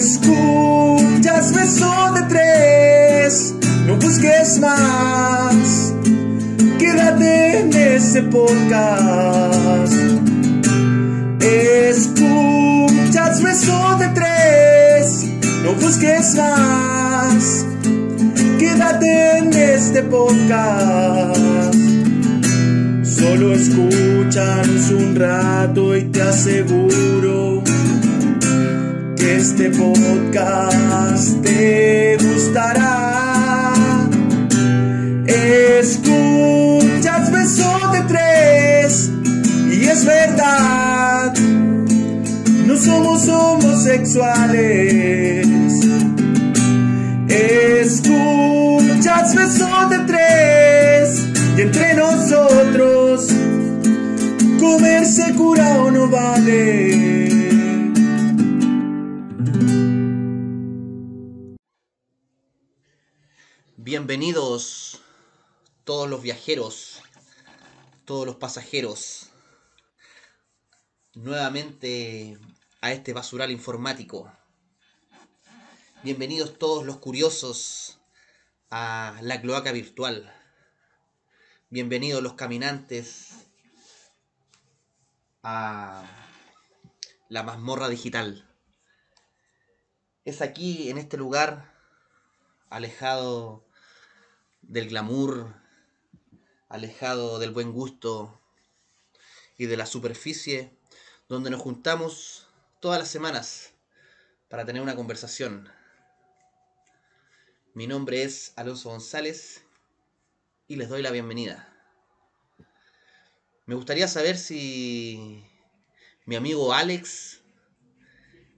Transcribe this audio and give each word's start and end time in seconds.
Escuchas 0.00 1.52
beso 1.52 1.92
de 2.14 2.22
tres, 2.22 3.54
no 3.86 3.96
busques 3.96 4.58
más. 4.58 5.92
Quédate 6.78 7.58
en 7.58 7.74
ese 7.74 8.22
podcast. 8.22 9.92
Escuchas 11.42 13.42
beso 13.42 13.98
de 13.98 14.08
tres, 14.14 15.26
no 15.64 15.74
busques 15.74 16.34
más. 16.34 17.66
Quédate 18.58 19.36
en 19.36 19.52
este 19.52 20.02
podcast. 20.04 21.74
Solo 23.02 23.52
escúchanos 23.52 24.90
un 24.92 25.14
rato 25.14 25.94
y 25.94 26.04
te 26.04 26.22
aseguro 26.22 27.59
este 29.36 29.70
podcast 29.70 31.40
te 31.42 32.16
gustará. 32.16 34.08
Escuchas 35.80 37.30
beso 37.30 37.78
de 37.92 38.00
tres 38.08 39.10
y 39.70 39.86
es 39.86 40.04
verdad, 40.04 41.32
no 42.66 42.76
somos 42.76 43.28
homosexuales. 43.28 45.46
Escuchas 47.80 49.36
beso 49.36 49.88
de 49.90 49.98
tres 50.06 51.28
y 51.56 51.60
entre 51.62 51.94
nosotros 51.94 53.28
comerse 54.58 55.32
cura 55.34 55.82
o 55.82 55.90
no 55.90 56.08
vale. 56.08 57.19
Bienvenidos 63.90 65.00
todos 65.82 66.08
los 66.08 66.22
viajeros, 66.22 67.02
todos 68.04 68.24
los 68.24 68.36
pasajeros, 68.36 69.30
nuevamente 71.14 72.38
a 72.80 72.92
este 72.92 73.12
basural 73.12 73.50
informático. 73.50 74.32
Bienvenidos 76.04 76.56
todos 76.56 76.86
los 76.86 76.98
curiosos 76.98 77.98
a 78.70 79.18
la 79.22 79.40
cloaca 79.40 79.72
virtual. 79.72 80.32
Bienvenidos 81.68 82.22
los 82.22 82.34
caminantes 82.34 83.48
a 85.42 86.04
la 87.28 87.42
mazmorra 87.42 87.88
digital. 87.88 88.48
Es 90.24 90.42
aquí, 90.42 90.90
en 90.90 90.98
este 90.98 91.16
lugar, 91.16 91.74
alejado 92.68 93.68
del 94.70 94.88
glamour, 94.88 95.52
alejado 96.68 97.40
del 97.40 97.50
buen 97.50 97.72
gusto 97.72 98.40
y 99.58 99.66
de 99.66 99.76
la 99.76 99.84
superficie, 99.84 100.70
donde 101.28 101.50
nos 101.50 101.60
juntamos 101.60 102.46
todas 102.78 103.00
las 103.00 103.08
semanas 103.08 103.72
para 104.48 104.64
tener 104.64 104.80
una 104.80 104.94
conversación. 104.94 105.68
Mi 107.74 107.88
nombre 107.88 108.22
es 108.22 108.52
Alonso 108.54 108.90
González 108.90 109.64
y 110.68 110.76
les 110.76 110.88
doy 110.88 111.02
la 111.02 111.10
bienvenida. 111.10 111.68
Me 113.66 113.74
gustaría 113.74 114.06
saber 114.06 114.38
si 114.38 115.44
mi 116.26 116.36
amigo 116.36 116.72
Alex 116.72 117.40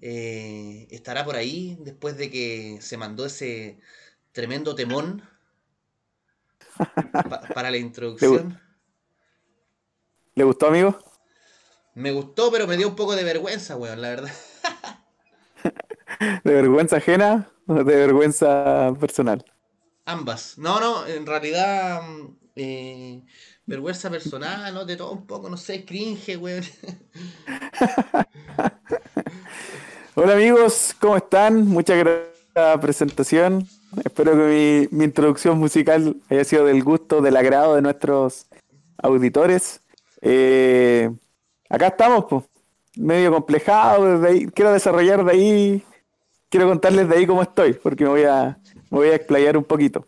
eh, 0.02 0.88
estará 0.90 1.24
por 1.24 1.36
ahí 1.36 1.78
después 1.80 2.18
de 2.18 2.30
que 2.30 2.80
se 2.82 2.98
mandó 2.98 3.24
ese 3.24 3.80
tremendo 4.32 4.74
temón 4.74 5.31
pa- 7.28 7.50
para 7.52 7.70
la 7.70 7.76
introducción. 7.78 8.60
¿Le 10.34 10.44
gustó, 10.44 10.66
amigo? 10.66 10.98
Me 11.94 12.12
gustó, 12.12 12.50
pero 12.50 12.66
me 12.66 12.76
dio 12.76 12.88
un 12.88 12.96
poco 12.96 13.14
de 13.16 13.24
vergüenza, 13.24 13.76
weón, 13.76 14.00
la 14.02 14.08
verdad. 14.10 14.32
¿De 16.44 16.54
vergüenza 16.54 16.96
ajena 16.96 17.50
o 17.66 17.74
de 17.84 17.96
vergüenza 17.96 18.92
personal? 19.00 19.44
Ambas. 20.04 20.58
No, 20.58 20.80
no, 20.80 21.06
en 21.06 21.26
realidad. 21.26 22.02
mm, 22.02 22.36
eh, 22.56 23.24
vergüenza 23.66 24.10
personal, 24.10 24.74
¿no? 24.74 24.84
De 24.84 24.96
todo 24.96 25.12
un 25.12 25.26
poco, 25.26 25.48
no 25.48 25.56
sé, 25.56 25.84
cringe, 25.84 26.36
weón. 26.36 26.64
Hola 30.14 30.34
amigos, 30.34 30.94
¿cómo 31.00 31.16
están? 31.16 31.66
Muchas 31.66 31.98
gracias 31.98 32.28
por 32.52 32.62
la 32.62 32.80
presentación. 32.80 33.66
Espero 34.04 34.32
que 34.32 34.88
mi, 34.90 35.04
introducción 35.04 35.58
musical 35.58 36.16
haya 36.30 36.44
sido 36.44 36.64
del 36.64 36.82
gusto, 36.82 37.20
del 37.20 37.36
agrado 37.36 37.74
de 37.74 37.82
nuestros 37.82 38.46
auditores. 38.96 39.82
Eh, 40.22 41.10
acá 41.68 41.88
estamos, 41.88 42.24
medio 42.96 43.30
complejado. 43.32 44.18
desde 44.18 44.28
ahí- 44.28 44.46
quiero 44.46 44.72
desarrollar 44.72 45.24
de 45.24 45.32
ahí, 45.32 45.82
quiero 46.48 46.68
contarles 46.68 47.08
de 47.08 47.16
ahí 47.16 47.26
cómo 47.26 47.42
estoy, 47.42 47.74
porque 47.74 48.04
me 48.04 48.10
voy 48.10 48.24
a, 48.24 48.58
me 48.90 48.98
voy 48.98 49.08
a 49.08 49.14
explayar 49.16 49.56
un 49.58 49.64
poquito. 49.64 50.06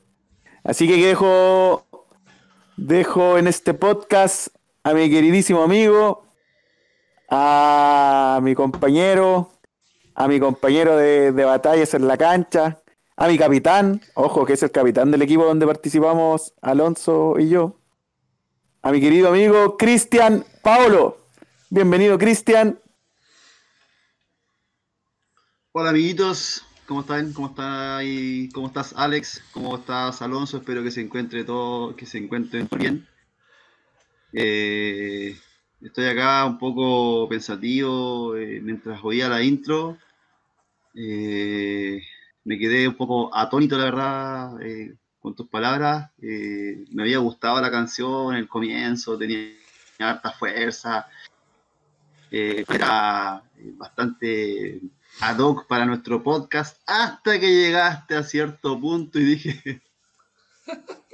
Así 0.62 0.88
que 0.88 0.96
dejo, 0.96 1.84
dejo 2.78 3.36
en 3.36 3.48
este 3.48 3.74
podcast 3.74 4.48
a 4.82 4.94
mi 4.94 5.10
queridísimo 5.10 5.62
amigo, 5.62 6.24
a 7.28 8.40
mi 8.42 8.54
compañero, 8.54 9.50
a 10.14 10.26
mi 10.26 10.40
compañero 10.40 10.96
de, 10.96 11.32
de 11.32 11.44
batallas 11.44 11.92
en 11.92 12.08
la 12.08 12.16
cancha, 12.16 12.80
a 13.16 13.28
mi 13.28 13.38
capitán, 13.38 14.00
ojo 14.14 14.44
que 14.44 14.54
es 14.54 14.62
el 14.62 14.72
capitán 14.72 15.10
del 15.10 15.22
equipo 15.22 15.44
donde 15.44 15.66
participamos 15.66 16.52
Alonso 16.60 17.36
y 17.38 17.48
yo, 17.48 17.78
a 18.82 18.90
mi 18.90 19.00
querido 19.00 19.28
amigo 19.28 19.76
Cristian 19.76 20.44
Paolo. 20.62 21.18
Bienvenido 21.70 22.18
Cristian. 22.18 22.80
Hola 25.72 25.90
amiguitos, 25.90 26.64
¿cómo 26.86 27.02
están? 27.02 27.32
¿Cómo 27.32 27.48
está? 27.48 28.00
¿Cómo 28.52 28.66
estás 28.66 28.92
Alex? 28.96 29.44
¿Cómo 29.52 29.76
estás 29.76 30.20
Alonso? 30.20 30.58
Espero 30.58 30.82
que 30.82 30.90
se 30.90 31.00
encuentre 31.00 31.44
todo, 31.44 31.94
que 31.94 32.06
se 32.06 32.18
encuentren 32.18 32.68
bien. 32.76 33.06
Eh, 34.32 35.36
estoy 35.80 36.06
acá 36.06 36.44
un 36.46 36.58
poco 36.58 37.28
pensativo 37.28 38.36
eh, 38.36 38.60
mientras 38.60 39.00
oía 39.04 39.28
la 39.28 39.42
intro. 39.42 39.98
Eh, 40.94 42.00
me 42.44 42.58
quedé 42.58 42.86
un 42.86 42.94
poco 42.94 43.34
atónito, 43.34 43.78
la 43.78 43.84
verdad, 43.84 44.62
eh, 44.62 44.94
con 45.18 45.34
tus 45.34 45.48
palabras. 45.48 46.10
Eh, 46.20 46.84
me 46.92 47.02
había 47.02 47.18
gustado 47.18 47.60
la 47.60 47.70
canción, 47.70 48.34
el 48.34 48.48
comienzo, 48.48 49.18
tenía 49.18 49.54
harta 49.98 50.32
fuerza. 50.32 51.08
Eh, 52.30 52.64
era 52.68 53.42
bastante 53.76 54.80
ad 55.20 55.38
hoc 55.38 55.66
para 55.66 55.86
nuestro 55.86 56.22
podcast 56.22 56.80
hasta 56.86 57.38
que 57.38 57.46
llegaste 57.46 58.16
a 58.16 58.22
cierto 58.22 58.78
punto 58.80 59.18
y 59.18 59.24
dije, 59.24 59.82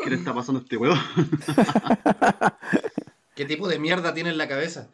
¿qué 0.02 0.10
le 0.10 0.16
está 0.16 0.34
pasando 0.34 0.60
a 0.60 0.62
este 0.62 0.76
huevo? 0.76 0.94
¿Qué 3.36 3.44
tipo 3.44 3.68
de 3.68 3.78
mierda 3.78 4.14
tiene 4.14 4.30
en 4.30 4.38
la 4.38 4.48
cabeza? 4.48 4.88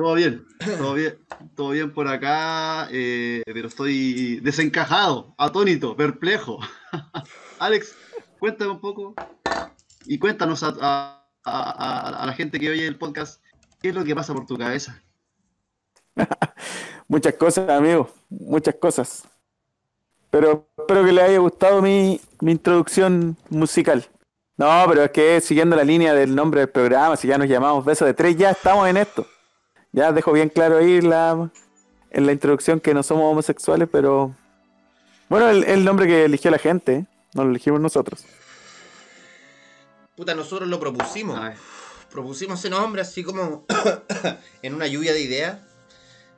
Todo 0.00 0.14
bien, 0.14 0.46
todo 0.78 0.94
bien, 0.94 1.18
todo 1.54 1.70
bien 1.72 1.92
por 1.92 2.08
acá, 2.08 2.88
eh, 2.90 3.42
pero 3.44 3.68
estoy 3.68 4.40
desencajado, 4.40 5.34
atónito, 5.36 5.94
perplejo. 5.94 6.58
Alex, 7.58 7.94
cuéntame 8.38 8.70
un 8.70 8.80
poco 8.80 9.14
y 10.06 10.18
cuéntanos 10.18 10.62
a, 10.62 11.22
la 11.44 12.32
gente 12.34 12.58
que 12.58 12.70
oye 12.70 12.86
el 12.86 12.96
podcast 12.96 13.42
qué 13.82 13.90
es 13.90 13.94
lo 13.94 14.02
que 14.02 14.14
pasa 14.14 14.32
por 14.32 14.46
tu 14.46 14.56
cabeza. 14.56 15.02
Muchas 17.06 17.34
cosas, 17.34 17.68
amigo, 17.68 18.10
muchas 18.30 18.76
cosas. 18.76 19.28
Pero 20.30 20.66
espero 20.78 21.04
que 21.04 21.12
les 21.12 21.24
haya 21.24 21.38
gustado 21.40 21.82
mi, 21.82 22.18
mi 22.40 22.52
introducción 22.52 23.36
musical. 23.50 24.06
No, 24.56 24.82
pero 24.88 25.04
es 25.04 25.10
que 25.10 25.42
siguiendo 25.42 25.76
la 25.76 25.84
línea 25.84 26.14
del 26.14 26.34
nombre 26.34 26.60
del 26.60 26.70
programa, 26.70 27.18
si 27.18 27.28
ya 27.28 27.36
nos 27.36 27.48
llamamos 27.48 27.84
Beso 27.84 28.06
de 28.06 28.14
Tres, 28.14 28.34
ya 28.38 28.52
estamos 28.52 28.88
en 28.88 28.96
esto. 28.96 29.26
Ya 29.92 30.12
dejo 30.12 30.32
bien 30.32 30.48
claro 30.48 30.78
ahí 30.78 31.00
la, 31.00 31.50
en 32.10 32.26
la 32.26 32.32
introducción 32.32 32.80
que 32.80 32.94
no 32.94 33.02
somos 33.02 33.30
homosexuales, 33.30 33.88
pero... 33.90 34.34
Bueno, 35.28 35.48
el, 35.48 35.64
el 35.64 35.84
nombre 35.84 36.06
que 36.06 36.24
eligió 36.24 36.50
la 36.50 36.58
gente, 36.58 36.94
¿eh? 36.94 37.06
no 37.34 37.44
lo 37.44 37.50
elegimos 37.50 37.80
nosotros. 37.80 38.24
Puta, 40.16 40.34
nosotros 40.34 40.68
lo 40.68 40.80
propusimos. 40.80 41.38
Propusimos 42.10 42.58
ese 42.58 42.70
nombre 42.70 43.02
así 43.02 43.22
como 43.22 43.64
en 44.62 44.74
una 44.74 44.86
lluvia 44.86 45.12
de 45.12 45.20
ideas. 45.20 45.58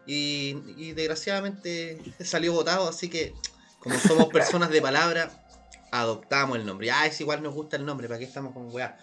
Y, 0.06 0.56
y 0.76 0.92
desgraciadamente 0.92 2.00
salió 2.20 2.52
votado, 2.52 2.88
así 2.88 3.08
que 3.08 3.34
como 3.78 3.98
somos 3.98 4.26
personas 4.32 4.70
de 4.70 4.82
palabra, 4.82 5.30
adoptamos 5.90 6.58
el 6.58 6.66
nombre. 6.66 6.90
Ah, 6.90 7.06
es 7.06 7.20
igual 7.20 7.42
nos 7.42 7.54
gusta 7.54 7.76
el 7.76 7.84
nombre, 7.84 8.08
¿para 8.08 8.18
qué 8.18 8.24
estamos 8.24 8.52
con 8.52 8.72
weá? 8.72 8.98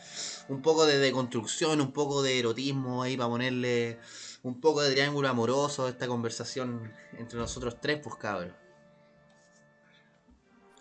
Un 0.50 0.62
poco 0.62 0.86
de 0.86 0.98
deconstrucción, 0.98 1.82
un 1.82 1.92
poco 1.92 2.22
de 2.22 2.40
erotismo 2.40 3.04
ahí 3.04 3.16
para 3.16 3.30
ponerle 3.30 4.00
un 4.44 4.60
poco 4.62 4.82
de 4.82 4.92
triángulo 4.92 5.28
amoroso 5.30 5.88
esta 5.88 6.08
conversación 6.08 6.92
entre 7.18 7.38
nosotros 7.40 7.78
tres, 7.82 8.00
pues 8.04 8.16
cabrón. 8.16 8.54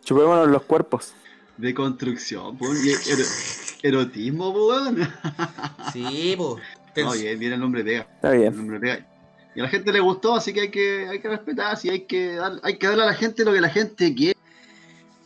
Chupémonos 0.04 0.48
los 0.48 0.62
cuerpos. 0.62 1.14
De 1.56 1.74
construcción, 1.74 2.56
po, 2.56 2.66
y 2.72 2.90
ero- 2.90 3.24
erotismo, 3.82 4.50
weón. 4.50 4.98
Sí, 5.92 6.34
pues. 6.36 6.62
No, 6.96 7.12
bien, 7.12 7.38
bien 7.38 7.52
el 7.52 7.60
nombre 7.60 7.84
pega. 7.84 8.00
Está 8.02 8.32
El 8.32 8.38
bien. 8.40 8.56
nombre. 8.56 9.04
Y 9.54 9.60
a 9.60 9.64
la 9.64 9.68
gente 9.68 9.92
le 9.92 10.00
gustó, 10.00 10.34
así 10.34 10.52
que 10.52 10.60
hay 10.62 10.70
que, 10.70 11.08
hay 11.08 11.20
que 11.20 11.28
respetar, 11.28 11.76
sí, 11.76 11.88
hay 11.88 12.02
que 12.02 12.34
dar, 12.34 12.60
hay 12.62 12.78
que 12.78 12.86
darle 12.86 13.02
a 13.02 13.06
la 13.06 13.14
gente 13.14 13.44
lo 13.44 13.52
que 13.52 13.60
la 13.60 13.68
gente 13.70 14.14
quiere. 14.14 14.38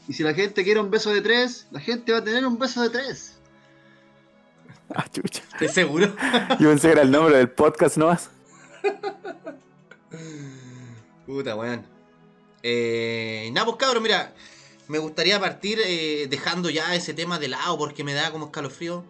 Y 0.08 0.14
si 0.14 0.23
la 0.23 0.32
gente 0.35 0.64
quiere 0.64 0.81
un 0.81 0.90
beso 0.90 1.11
de 1.11 1.20
tres, 1.20 1.67
la 1.70 1.81
gente 1.81 2.12
va 2.12 2.19
a 2.19 2.25
tener 2.25 2.44
un 2.46 2.58
beso 2.58 2.82
de 2.82 2.90
tres. 2.90 3.31
Ah, 4.94 5.06
chucha. 5.11 5.43
¿Estás 5.53 5.73
seguro? 5.73 6.06
Yo 6.61 6.69
pensé 6.69 6.89
que 6.89 6.93
era 6.93 7.03
el 7.03 7.11
nombre 7.11 7.37
del 7.37 7.50
podcast 7.50 7.97
nomás. 7.97 8.31
Puta, 11.27 11.56
weón. 11.56 11.87
Eh, 12.62 13.50
nada, 13.53 13.67
pues 13.67 13.79
cabros, 13.79 14.03
mira, 14.03 14.35
me 14.89 14.99
gustaría 14.99 15.41
partir 15.41 15.81
eh, 15.85 16.27
dejando 16.29 16.71
ya 16.71 16.94
ese 16.94 17.15
tema 17.15 17.39
de 17.39 17.49
lado 17.49 17.79
porque 17.79 18.05
me 18.05 18.15
da 18.15 18.31
como 18.31 18.47
escalofrío. 18.47 19.05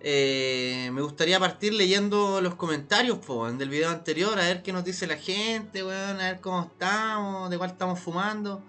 Eh, 0.00 0.90
me 0.92 1.00
gustaría 1.00 1.40
partir 1.40 1.72
leyendo 1.72 2.42
los 2.42 2.56
comentarios 2.56 3.18
po, 3.18 3.50
del 3.50 3.70
video 3.70 3.88
anterior, 3.88 4.38
a 4.38 4.42
ver 4.42 4.62
qué 4.62 4.70
nos 4.70 4.84
dice 4.84 5.06
la 5.06 5.16
gente, 5.16 5.82
weón, 5.82 6.20
a 6.20 6.32
ver 6.32 6.40
cómo 6.40 6.62
estamos, 6.62 7.48
de 7.48 7.56
cuál 7.56 7.70
estamos 7.70 8.00
fumando. 8.00 8.62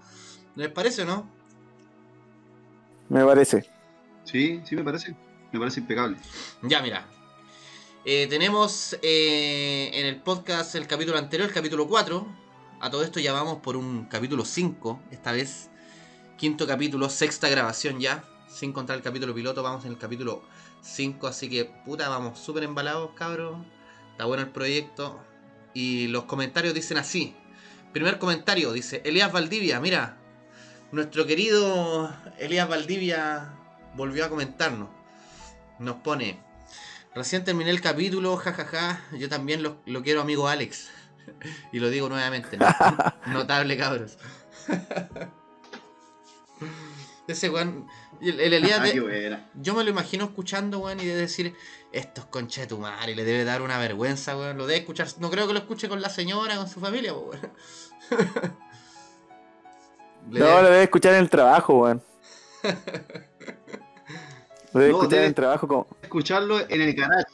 ¿Les 0.55 0.69
parece 0.69 1.01
o 1.01 1.05
no? 1.05 1.29
Me 3.09 3.25
parece. 3.25 3.69
Sí, 4.23 4.61
sí 4.63 4.77
me 4.77 4.83
parece. 4.83 5.13
Me 5.55 5.59
parece 5.59 5.79
impecable. 5.79 6.17
Ya, 6.63 6.81
mira. 6.81 7.05
Eh, 8.03 8.27
tenemos 8.29 8.99
eh, 9.01 9.89
en 9.93 10.05
el 10.05 10.17
podcast 10.21 10.75
el 10.75 10.85
capítulo 10.85 11.17
anterior, 11.17 11.47
el 11.47 11.55
capítulo 11.55 11.87
4. 11.87 12.27
A 12.81 12.89
todo 12.89 13.03
esto 13.03 13.21
ya 13.21 13.31
vamos 13.31 13.61
por 13.61 13.77
un 13.77 14.03
capítulo 14.07 14.43
5. 14.43 14.99
Esta 15.11 15.31
vez, 15.31 15.69
quinto 16.37 16.67
capítulo, 16.67 17.09
sexta 17.09 17.47
grabación 17.47 18.01
ya. 18.01 18.25
Sin 18.49 18.73
contar 18.73 18.97
el 18.97 19.01
capítulo 19.01 19.33
piloto, 19.33 19.63
vamos 19.63 19.85
en 19.85 19.91
el 19.91 19.97
capítulo 19.97 20.43
5. 20.81 21.25
Así 21.25 21.49
que, 21.49 21.63
puta, 21.85 22.09
vamos 22.09 22.37
súper 22.37 22.63
embalados, 22.63 23.11
cabros. 23.15 23.55
Está 24.11 24.25
bueno 24.25 24.43
el 24.43 24.49
proyecto. 24.49 25.23
Y 25.73 26.07
los 26.07 26.25
comentarios 26.25 26.73
dicen 26.73 26.97
así. 26.97 27.33
Primer 27.93 28.19
comentario, 28.19 28.73
dice 28.73 29.01
Elías 29.05 29.31
Valdivia, 29.31 29.79
mira. 29.79 30.17
Nuestro 30.91 31.25
querido 31.25 32.13
Elías 32.39 32.67
Valdivia 32.67 33.53
volvió 33.95 34.25
a 34.25 34.29
comentarnos. 34.29 34.94
Nos 35.79 35.97
pone, 35.97 36.39
recién 37.13 37.43
terminé 37.43 37.69
el 37.69 37.81
capítulo, 37.81 38.37
jajaja, 38.37 39.01
yo 39.17 39.27
también 39.29 39.61
lo, 39.63 39.77
lo 39.85 40.01
quiero 40.03 40.21
amigo 40.21 40.47
Alex. 40.47 40.89
y 41.71 41.79
lo 41.79 41.89
digo 41.89 42.07
nuevamente, 42.09 42.57
¿no? 42.57 42.65
notable 43.27 43.77
cabros. 43.77 44.17
Ese 47.27 47.49
weón, 47.49 47.87
el, 48.21 48.39
el 48.39 48.53
Elías, 48.53 48.79
Ah, 48.79 48.83
de- 48.83 49.39
yo 49.55 49.73
me 49.73 49.83
lo 49.83 49.89
imagino 49.89 50.25
escuchando, 50.25 50.77
weón, 50.79 50.99
y 50.99 51.05
de 51.05 51.15
decir, 51.15 51.55
esto 51.91 52.21
es 52.21 52.27
concha 52.27 52.61
de 52.61 52.67
tu 52.67 52.77
madre, 52.77 53.15
le 53.15 53.23
debe 53.23 53.43
dar 53.43 53.63
una 53.63 53.79
vergüenza, 53.79 54.37
weón, 54.37 54.57
lo 54.57 54.67
debe 54.67 54.81
escuchar, 54.81 55.07
no 55.19 55.31
creo 55.31 55.47
que 55.47 55.53
lo 55.53 55.59
escuche 55.59 55.89
con 55.89 56.01
la 56.01 56.09
señora, 56.09 56.55
con 56.55 56.69
su 56.69 56.79
familia, 56.79 57.13
weón. 57.13 57.39
No, 60.27 60.39
debe- 60.45 60.61
lo 60.61 60.69
debe 60.69 60.83
escuchar 60.83 61.13
en 61.15 61.19
el 61.21 61.29
trabajo, 61.31 61.79
weón. 61.79 62.03
Debe 64.79 64.91
No, 64.91 64.97
escuchar 64.97 65.09
debe- 65.11 65.21
en 65.23 65.27
el 65.29 65.35
trabajo 65.35 65.67
como. 65.67 65.87
Escucharlo 66.01 66.59
en 66.59 66.81
el 66.81 66.93
garage. 66.93 67.25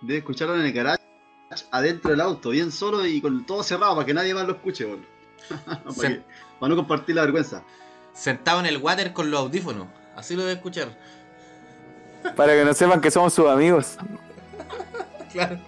Debe 0.00 0.18
escucharlo 0.18 0.54
en 0.56 0.62
el 0.66 0.72
garage, 0.72 1.02
adentro 1.70 2.10
del 2.10 2.20
auto, 2.20 2.50
bien 2.50 2.72
solo 2.72 3.04
y 3.06 3.20
con 3.20 3.44
todo 3.44 3.62
cerrado 3.62 3.94
para 3.94 4.06
que 4.06 4.14
nadie 4.14 4.34
más 4.34 4.46
lo 4.46 4.54
escuche, 4.54 4.84
weón. 4.86 5.06
para, 5.66 5.90
Se- 5.92 6.08
que- 6.08 6.22
para 6.58 6.70
no 6.70 6.76
compartir 6.76 7.14
la 7.16 7.22
vergüenza. 7.22 7.62
Sentado 8.14 8.60
en 8.60 8.66
el 8.66 8.78
water 8.78 9.12
con 9.12 9.30
los 9.30 9.40
audífonos, 9.40 9.86
así 10.16 10.34
lo 10.36 10.42
debe 10.42 10.54
escuchar. 10.54 10.98
Para 12.36 12.52
que 12.52 12.64
no 12.64 12.72
sepan 12.74 13.00
que 13.00 13.10
somos 13.10 13.32
sus 13.34 13.46
amigos. 13.48 13.96
Claro. 15.32 15.58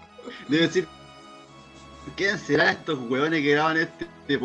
Debe 0.47 0.65
decir, 0.67 0.87
¿quién 2.17 2.39
será 2.39 2.71
estos 2.73 2.99
huevones 3.09 3.41
que 3.41 3.51
graban 3.53 3.79
este, 3.79 4.07
este 4.29 4.39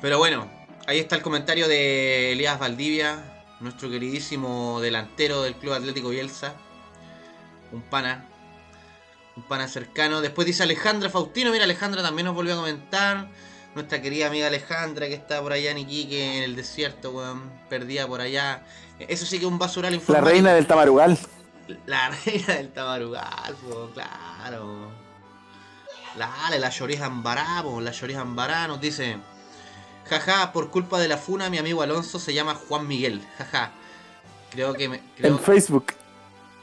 Pero 0.00 0.18
bueno, 0.18 0.50
ahí 0.86 0.98
está 0.98 1.16
el 1.16 1.22
comentario 1.22 1.68
de 1.68 2.32
Elías 2.32 2.58
Valdivia, 2.58 3.44
nuestro 3.60 3.90
queridísimo 3.90 4.80
delantero 4.80 5.42
del 5.42 5.54
Club 5.54 5.74
Atlético 5.74 6.08
Bielsa. 6.10 6.54
Un 7.72 7.82
pana. 7.82 8.28
Un 9.36 9.42
pana 9.44 9.66
cercano. 9.68 10.20
Después 10.20 10.46
dice 10.46 10.62
Alejandra 10.62 11.08
Faustino. 11.08 11.50
Mira, 11.52 11.64
Alejandra 11.64 12.02
también 12.02 12.26
nos 12.26 12.34
volvió 12.34 12.54
a 12.54 12.56
comentar. 12.56 13.28
Nuestra 13.74 14.02
querida 14.02 14.26
amiga 14.26 14.48
Alejandra 14.48 15.06
que 15.06 15.14
está 15.14 15.40
por 15.40 15.52
allá 15.54 15.70
en 15.70 15.78
Iquique, 15.78 16.36
en 16.38 16.42
el 16.42 16.56
desierto, 16.56 17.10
weón. 17.12 17.50
Perdida 17.70 18.06
por 18.06 18.20
allá. 18.20 18.66
Eso 18.98 19.24
sí 19.24 19.38
que 19.38 19.46
es 19.46 19.50
un 19.50 19.58
basural 19.58 19.92
La 19.92 19.96
informático. 19.96 20.30
reina 20.30 20.52
del 20.52 20.66
Tamarugal. 20.66 21.18
La 21.86 22.10
reina 22.26 22.54
del 22.54 22.72
Tamarugal, 22.72 23.54
po, 23.54 23.90
claro. 23.94 24.90
Dale, 26.18 26.58
la 26.58 26.68
Llorija 26.68 27.06
Ambará, 27.06 27.62
po, 27.62 27.80
la 27.80 27.92
Llorija 27.92 28.20
Ambará 28.20 28.68
nos 28.68 28.78
dice. 28.82 29.16
Jaja, 30.08 30.52
por 30.52 30.70
culpa 30.70 30.98
de 31.00 31.08
la 31.08 31.16
funa, 31.16 31.48
mi 31.50 31.58
amigo 31.58 31.82
Alonso 31.82 32.18
se 32.18 32.34
llama 32.34 32.54
Juan 32.54 32.86
Miguel. 32.86 33.22
Jaja. 33.38 33.72
Creo 34.50 34.74
que 34.74 34.88
me, 34.88 35.00
creo, 35.16 35.32
En 35.32 35.38
Facebook. 35.38 35.94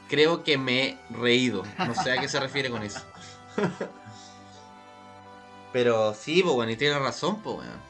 creo 0.07 0.43
que 0.43 0.57
me 0.57 0.83
he 0.83 0.97
reído. 1.09 1.63
No 1.79 1.95
sé 1.95 2.11
a 2.11 2.21
qué 2.21 2.27
se 2.27 2.39
refiere 2.39 2.69
con 2.69 2.83
eso. 2.83 3.01
Pero 5.71 6.13
sí, 6.13 6.41
pues 6.43 6.55
bueno, 6.55 6.71
y 6.71 6.75
tiene 6.77 6.97
razón, 6.99 7.41
pues 7.41 7.57
weón. 7.57 7.89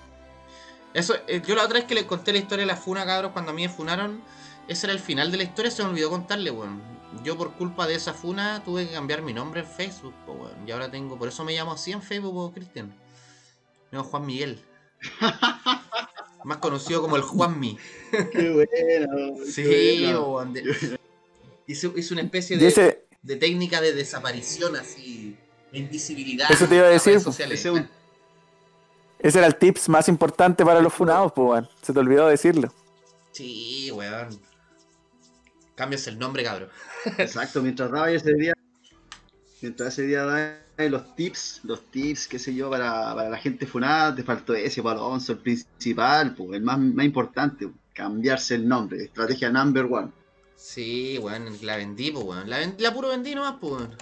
Eso, 0.93 1.15
eh, 1.27 1.41
yo 1.45 1.55
la 1.55 1.63
otra 1.63 1.79
vez 1.79 1.85
que 1.85 1.95
les 1.95 2.05
conté 2.05 2.31
la 2.33 2.39
historia 2.39 2.63
de 2.63 2.71
la 2.71 2.75
funa, 2.77 3.05
cabros, 3.05 3.31
cuando 3.31 3.51
a 3.51 3.53
mí 3.53 3.61
me 3.67 3.73
funaron, 3.73 4.21
ese 4.67 4.87
era 4.87 4.93
el 4.93 4.99
final 4.99 5.31
de 5.31 5.37
la 5.37 5.43
historia, 5.43 5.71
se 5.71 5.83
me 5.83 5.89
olvidó 5.89 6.09
contarle, 6.09 6.51
weón. 6.51 6.81
Yo 7.23 7.37
por 7.37 7.53
culpa 7.53 7.87
de 7.87 7.95
esa 7.95 8.13
funa 8.13 8.61
tuve 8.63 8.87
que 8.87 8.93
cambiar 8.93 9.21
mi 9.21 9.33
nombre 9.33 9.61
en 9.61 9.67
Facebook, 9.67 10.13
pues 10.25 10.39
weón. 10.39 10.67
Y 10.67 10.71
ahora 10.71 10.89
tengo, 10.91 11.17
por 11.17 11.27
eso 11.27 11.43
me 11.43 11.53
llamo 11.53 11.73
así 11.73 11.91
en 11.91 12.01
Facebook, 12.01 12.53
Cristian. 12.53 12.87
Me 13.91 13.97
llamo 13.97 14.09
Juan 14.09 14.25
Miguel. 14.25 14.63
Más 16.43 16.57
conocido 16.57 17.01
como 17.01 17.15
el 17.15 17.21
Juanmi. 17.21 17.77
Qué 18.31 18.49
bueno. 18.51 19.35
Sí, 19.45 19.63
qué 19.63 20.15
bueno. 20.15 20.53
Hice, 21.67 21.91
hice 21.95 22.13
una 22.13 22.23
especie 22.23 22.57
de, 22.57 22.67
ese, 22.67 23.05
de 23.21 23.35
técnica 23.35 23.81
de 23.81 23.93
desaparición 23.93 24.75
así, 24.75 25.37
de 25.71 25.79
invisibilidad. 25.79 26.49
Eso 26.51 26.65
te 26.67 26.75
iba 26.75 26.85
a 26.85 26.89
decir. 26.89 27.15
Ese 27.15 27.43
es 27.53 27.65
un- 27.65 27.87
ese 29.19 29.37
era 29.37 29.47
el 29.47 29.57
tips 29.57 29.89
más 29.89 30.07
importante 30.07 30.63
para 30.65 30.79
los 30.81 30.93
funados, 30.93 31.33
pues, 31.33 31.47
weón. 31.49 31.69
Se 31.81 31.91
te 31.93 31.99
olvidó 31.99 32.27
decirlo. 32.27 32.73
Sí, 33.31 33.91
weón. 33.91 34.39
Cambias 35.75 36.07
el 36.07 36.17
nombre, 36.17 36.43
cabrón. 36.43 36.69
Exacto, 37.17 37.61
mientras 37.61 37.91
daba 37.91 38.09
ese 38.11 38.33
día, 38.33 38.53
mientras 39.61 39.93
ese 39.93 40.03
día 40.07 40.23
daba 40.23 40.57
los 40.87 41.15
tips, 41.15 41.61
los 41.63 41.91
tips, 41.91 42.27
qué 42.27 42.39
sé 42.39 42.53
yo, 42.53 42.69
para, 42.69 43.13
para 43.13 43.29
la 43.29 43.37
gente 43.37 43.65
funada, 43.65 44.15
te 44.15 44.23
faltó 44.23 44.53
ese 44.53 44.81
para 44.81 44.99
Alonso, 44.99 45.33
el 45.33 45.39
principal, 45.39 46.35
pues, 46.35 46.51
el 46.53 46.61
más, 46.61 46.79
más 46.79 47.05
importante, 47.05 47.67
cambiarse 47.93 48.55
el 48.55 48.67
nombre, 48.67 49.03
estrategia 49.03 49.49
number 49.49 49.85
one. 49.85 50.11
Sí, 50.55 51.17
weón, 51.21 51.57
la 51.63 51.77
vendí, 51.77 52.11
pues, 52.11 52.23
weón. 52.23 52.49
La, 52.49 52.93
puro 52.93 53.09
vendí 53.09 53.35
nomás, 53.35 53.55
pues, 53.59 53.73
weón. 53.73 53.95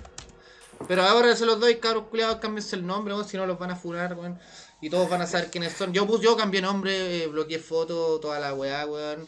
Pero 0.88 1.02
ahora 1.02 1.36
se 1.36 1.46
los 1.46 1.60
doy, 1.60 1.78
cabros 1.78 2.06
culiados, 2.10 2.36
cámbiense 2.38 2.76
el 2.76 2.86
nombre, 2.86 3.14
weón, 3.14 3.28
si 3.28 3.38
no 3.38 3.48
los 3.48 3.58
van 3.58 3.72
a 3.72 3.76
funar, 3.76 4.14
weón. 4.16 4.38
Y 4.80 4.92
todos 4.92 5.10
van 5.10 5.22
a 5.24 5.28
saber 5.28 5.50
quiénes 5.50 5.74
son. 5.74 5.92
Yo 5.94 6.22
yo 6.22 6.38
cambié 6.38 6.62
nombre, 6.62 7.24
eh, 7.24 7.28
bloqueé 7.28 7.58
fotos, 7.58 8.22
toda 8.22 8.40
la 8.40 8.54
weá, 8.54 8.86
weón. 8.86 9.28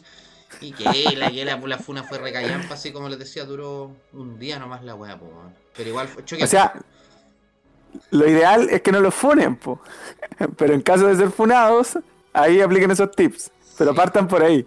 Y 0.60 0.72
que 0.72 0.84
la, 1.16 1.30
que 1.30 1.44
la, 1.44 1.56
la 1.56 1.78
funa 1.78 2.02
fue 2.04 2.18
recallampa, 2.18 2.74
así 2.74 2.92
como 2.92 3.08
les 3.08 3.18
decía, 3.18 3.44
duró 3.44 3.96
un 4.12 4.38
día 4.38 4.58
nomás 4.58 4.84
la 4.84 4.94
weá, 4.94 5.18
pues. 5.18 5.32
Pero 5.76 5.88
igual 5.88 6.08
fue 6.08 6.24
choque. 6.24 6.44
O 6.44 6.46
sea, 6.46 6.72
lo 8.10 8.28
ideal 8.28 8.68
es 8.70 8.82
que 8.82 8.92
no 8.92 9.00
los 9.00 9.14
funen, 9.14 9.56
po. 9.56 9.80
Pero 10.56 10.74
en 10.74 10.80
caso 10.82 11.06
de 11.06 11.16
ser 11.16 11.30
funados, 11.30 11.98
ahí 12.32 12.60
apliquen 12.60 12.90
esos 12.90 13.10
tips. 13.12 13.50
Pero 13.78 13.94
partan 13.94 14.28
por 14.28 14.42
ahí. 14.42 14.66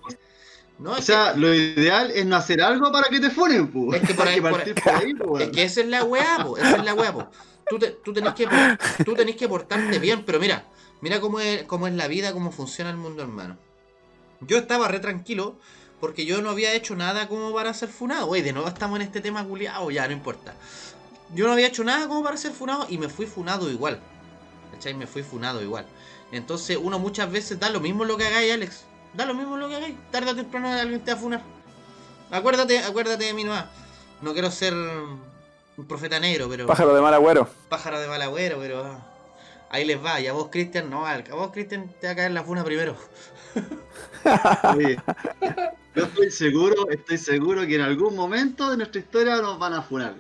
no, 0.80 0.92
O 0.94 0.98
es 0.98 1.06
sea, 1.06 1.34
lo 1.36 1.53
ideal 1.53 2.12
es 2.12 2.25
no 2.25 2.36
hacer 2.36 2.62
algo 2.62 2.92
para 2.92 3.08
que 3.10 3.20
te 3.20 3.30
funen, 3.30 3.68
pues. 3.72 4.01
Es 4.01 4.08
que 4.08 4.13
por 4.13 4.27
ahí- 4.27 4.42
por 4.42 4.62
ahí- 4.62 4.74
Es 5.39 5.50
que 5.50 5.63
esa 5.63 5.82
es 5.82 5.88
la 5.88 6.03
weá, 6.03 6.44
po, 6.44 6.58
esa 6.58 6.77
es 6.77 6.84
la 6.84 6.94
weá, 6.94 7.13
po. 7.13 7.27
Tú, 7.70 7.80
te- 7.80 7.92
tú, 7.92 8.12
tenés 8.13 8.34
que, 8.34 8.48
tú 9.06 9.13
tenés 9.13 9.36
que 9.38 9.48
portarte 9.48 9.98
bien, 10.00 10.24
pero 10.25 10.39
mira, 10.39 10.65
mira 11.01 11.20
cómo 11.22 11.39
es, 11.39 11.63
cómo 11.63 11.88
es 11.88 11.94
la 11.94 12.08
vida, 12.08 12.34
cómo 12.34 12.51
funciona 12.51 12.89
el 12.92 12.98
mundo, 12.98 13.24
hermano. 13.24 13.58
Yo 14.42 14.58
estaba 14.58 14.88
re 14.89 15.00
tranquilo 15.00 15.56
porque 16.01 16.25
yo 16.25 16.42
no 16.42 16.50
había 16.50 16.74
hecho 16.74 16.96
nada 16.98 17.30
como 17.30 17.53
para 17.53 17.74
ser 17.74 17.88
funado. 17.88 18.27
Oye, 18.27 18.44
de 18.44 18.51
nuevo 18.51 18.68
estamos 18.68 18.98
en 18.98 19.03
este 19.03 19.22
tema 19.22 19.46
culiado, 19.46 19.89
ya 19.92 20.06
no 20.08 20.12
importa. 20.13 20.53
Yo 21.34 21.48
no 21.48 21.54
había 21.54 21.68
hecho 21.68 21.84
nada 21.84 22.08
como 22.08 22.24
para 22.24 22.38
ser 22.38 22.52
funado 22.52 22.86
y 22.90 22.98
me 22.98 23.10
fui 23.10 23.25
funado 23.25 23.70
igual. 23.70 24.00
¿Cachai? 24.72 24.94
Me 24.94 25.08
fui 25.08 25.24
funado 25.24 25.62
igual. 25.62 25.86
Entonces 26.32 26.78
uno 26.82 27.00
muchas 27.00 27.32
veces 27.32 27.60
da 27.60 27.70
lo 27.70 27.80
mismo 27.80 28.06
lo 28.06 28.18
que 28.18 28.25
hagáis, 28.28 28.54
Alex. 28.54 28.86
Da 29.13 29.25
lo 29.25 29.34
mismo 29.34 29.58
lo 29.58 29.70
que 29.70 29.75
hagáis. 29.75 29.96
Tarde 30.12 30.32
o 30.32 30.36
temprano 30.36 30.70
alguien 30.70 31.02
te 31.02 31.12
va 31.12 31.18
a 31.18 31.22
funar. 31.22 31.42
Acuérdate, 32.32 32.80
acuérdate 32.80 33.25
de 33.25 33.34
mí 33.34 33.44
nomás. 33.44 33.66
No 34.22 34.34
quiero 34.34 34.50
ser 34.50 34.74
un 34.74 35.86
profeta 35.88 36.20
negro, 36.20 36.48
pero 36.50 36.66
Pájaro 36.66 36.94
de 36.94 37.02
mal 37.02 37.13
agüero. 37.13 37.48
pájaro 37.70 38.00
de 38.00 38.08
mal 38.08 38.22
agüero, 38.22 38.58
pero 38.60 39.13
Ahí 39.74 39.86
les 39.86 40.04
va, 40.06 40.22
y 40.22 40.28
a 40.28 40.34
vos, 40.34 40.50
Cristian, 40.52 40.88
no, 40.88 41.08
a 41.08 41.18
vos, 41.32 41.52
Cristian, 41.52 41.90
te 42.00 42.06
va 42.06 42.13
a 42.13 42.16
caer 42.16 42.30
la 42.32 42.44
funa 42.44 42.63
primero. 42.63 42.96
Oye, 44.75 45.02
yo 45.96 46.04
estoy 46.04 46.30
seguro, 46.30 46.88
estoy 46.92 47.18
seguro 47.18 47.66
que 47.66 47.74
en 47.74 47.82
algún 47.82 48.16
momento 48.16 48.70
de 48.70 48.78
nuestra 48.78 49.02
historia 49.02 49.38
nos 49.38 49.58
van 49.58 49.74
a 49.74 49.82
funar. 49.82 50.13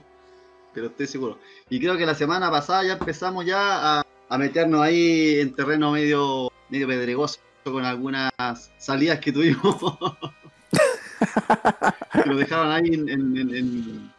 Pero 0.73 0.87
estoy 0.87 1.07
seguro. 1.07 1.39
Y 1.69 1.79
creo 1.79 1.97
que 1.97 2.05
la 2.05 2.15
semana 2.15 2.49
pasada 2.49 2.83
ya 2.83 2.93
empezamos 2.93 3.45
ya 3.45 3.99
a, 3.99 4.05
a 4.29 4.37
meternos 4.37 4.81
ahí 4.81 5.39
en 5.39 5.53
terreno 5.55 5.91
medio, 5.91 6.51
medio 6.69 6.87
pedregoso 6.87 7.39
con 7.63 7.85
algunas 7.85 8.31
salidas 8.79 9.19
que 9.19 9.31
tuvimos. 9.31 9.77
que 12.13 12.29
lo 12.29 12.35
dejaron 12.35 12.71
ahí 12.71 12.87
en, 12.93 13.09
en- 13.09 13.37
en- 13.37 13.55
en- 13.55 14.13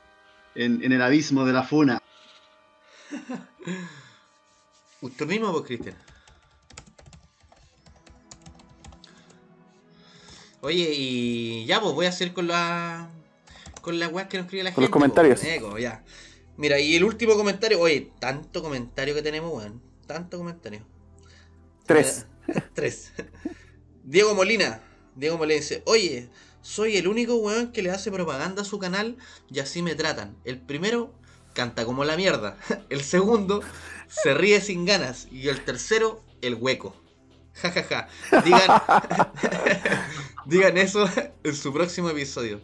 en- 0.55 0.85
en 0.85 0.93
el 0.93 1.03
abismo 1.03 1.45
de 1.45 1.53
la 1.53 1.63
funa. 1.65 2.01
Usted 5.01 5.27
mismo, 5.27 5.53
vos, 5.53 5.65
Cristian. 5.67 5.97
Oye, 10.61 10.91
y 10.95 11.67
ya, 11.67 11.81
pues 11.81 11.93
voy 11.95 12.07
a 12.07 12.11
hacer 12.11 12.33
con 12.33 12.47
la. 12.47 13.09
Con 13.83 13.99
las 13.99 14.11
weas 14.11 14.29
que 14.29 14.39
nos 14.39 14.47
escribe 14.47 14.65
la 14.65 14.73
Con 14.73 14.83
los 14.83 14.87
gente. 14.89 14.93
comentarios. 14.93 15.41
pues, 15.41 15.53
eco, 15.53 15.79
ya. 15.79 16.03
Mira, 16.57 16.79
y 16.79 16.95
el 16.97 17.05
último 17.05 17.35
comentario. 17.35 17.81
Oye, 17.81 18.13
tanto 18.21 18.63
comentario 18.63 19.15
que 19.15 19.23
tenemos, 19.23 19.53
weón. 19.53 19.83
Tanto 20.07 20.39
comentario. 20.39 20.87
Tres. 21.87 22.27
Mira, 22.47 22.71
Tres. 22.75 23.13
Diego 24.05 24.35
Molina. 24.35 24.81
Diego 25.17 25.37
Molina 25.39 25.61
dice: 25.61 25.83
Oye, 25.87 26.29
soy 26.63 26.97
el 26.97 27.09
único 27.09 27.37
weón 27.37 27.73
que 27.73 27.83
le 27.83 27.91
hace 27.91 28.11
propaganda 28.11 28.63
a 28.63 28.65
su 28.65 28.79
canal 28.79 29.17
y 29.51 29.59
así 29.61 29.83
me 29.83 29.95
tratan. 29.95 30.37
El 30.45 30.61
primero 30.61 31.13
canta 31.55 31.85
como 31.85 32.05
la 32.05 32.17
mierda. 32.17 32.57
El 32.91 33.03
segundo 33.03 33.63
se 34.09 34.35
ríe 34.35 34.61
sin 34.61 34.85
ganas. 34.85 35.29
Y 35.31 35.49
el 35.49 35.65
tercero, 35.65 36.23
el 36.43 36.55
hueco. 36.55 36.95
Ja, 37.55 37.71
ja, 37.71 37.85
ja. 37.85 38.09
Digan, 38.43 38.83
digan 40.45 40.77
eso 40.77 41.09
en 41.45 41.55
su 41.55 41.73
próximo 41.73 42.11
episodio. 42.11 42.61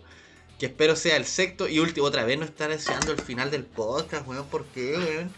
Que 0.60 0.66
espero 0.66 0.94
sea 0.94 1.16
el 1.16 1.24
sexto 1.24 1.66
y 1.66 1.78
último. 1.78 2.06
Otra 2.06 2.22
vez 2.24 2.38
no 2.38 2.44
estar 2.44 2.68
deseando 2.68 3.12
el 3.12 3.18
final 3.18 3.50
del 3.50 3.64
podcast, 3.64 4.28
weón. 4.28 4.44
¿Por 4.44 4.66
qué, 4.66 4.92
weón? 4.98 5.30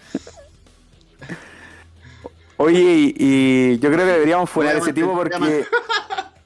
Oye, 2.57 2.81
y, 2.81 3.14
y 3.17 3.79
yo 3.79 3.88
creo 3.93 4.05
que 4.05 4.12
deberíamos 4.12 4.50
funar 4.50 4.75
ese 4.75 4.93
tipo 4.93 5.14
porque 5.14 5.64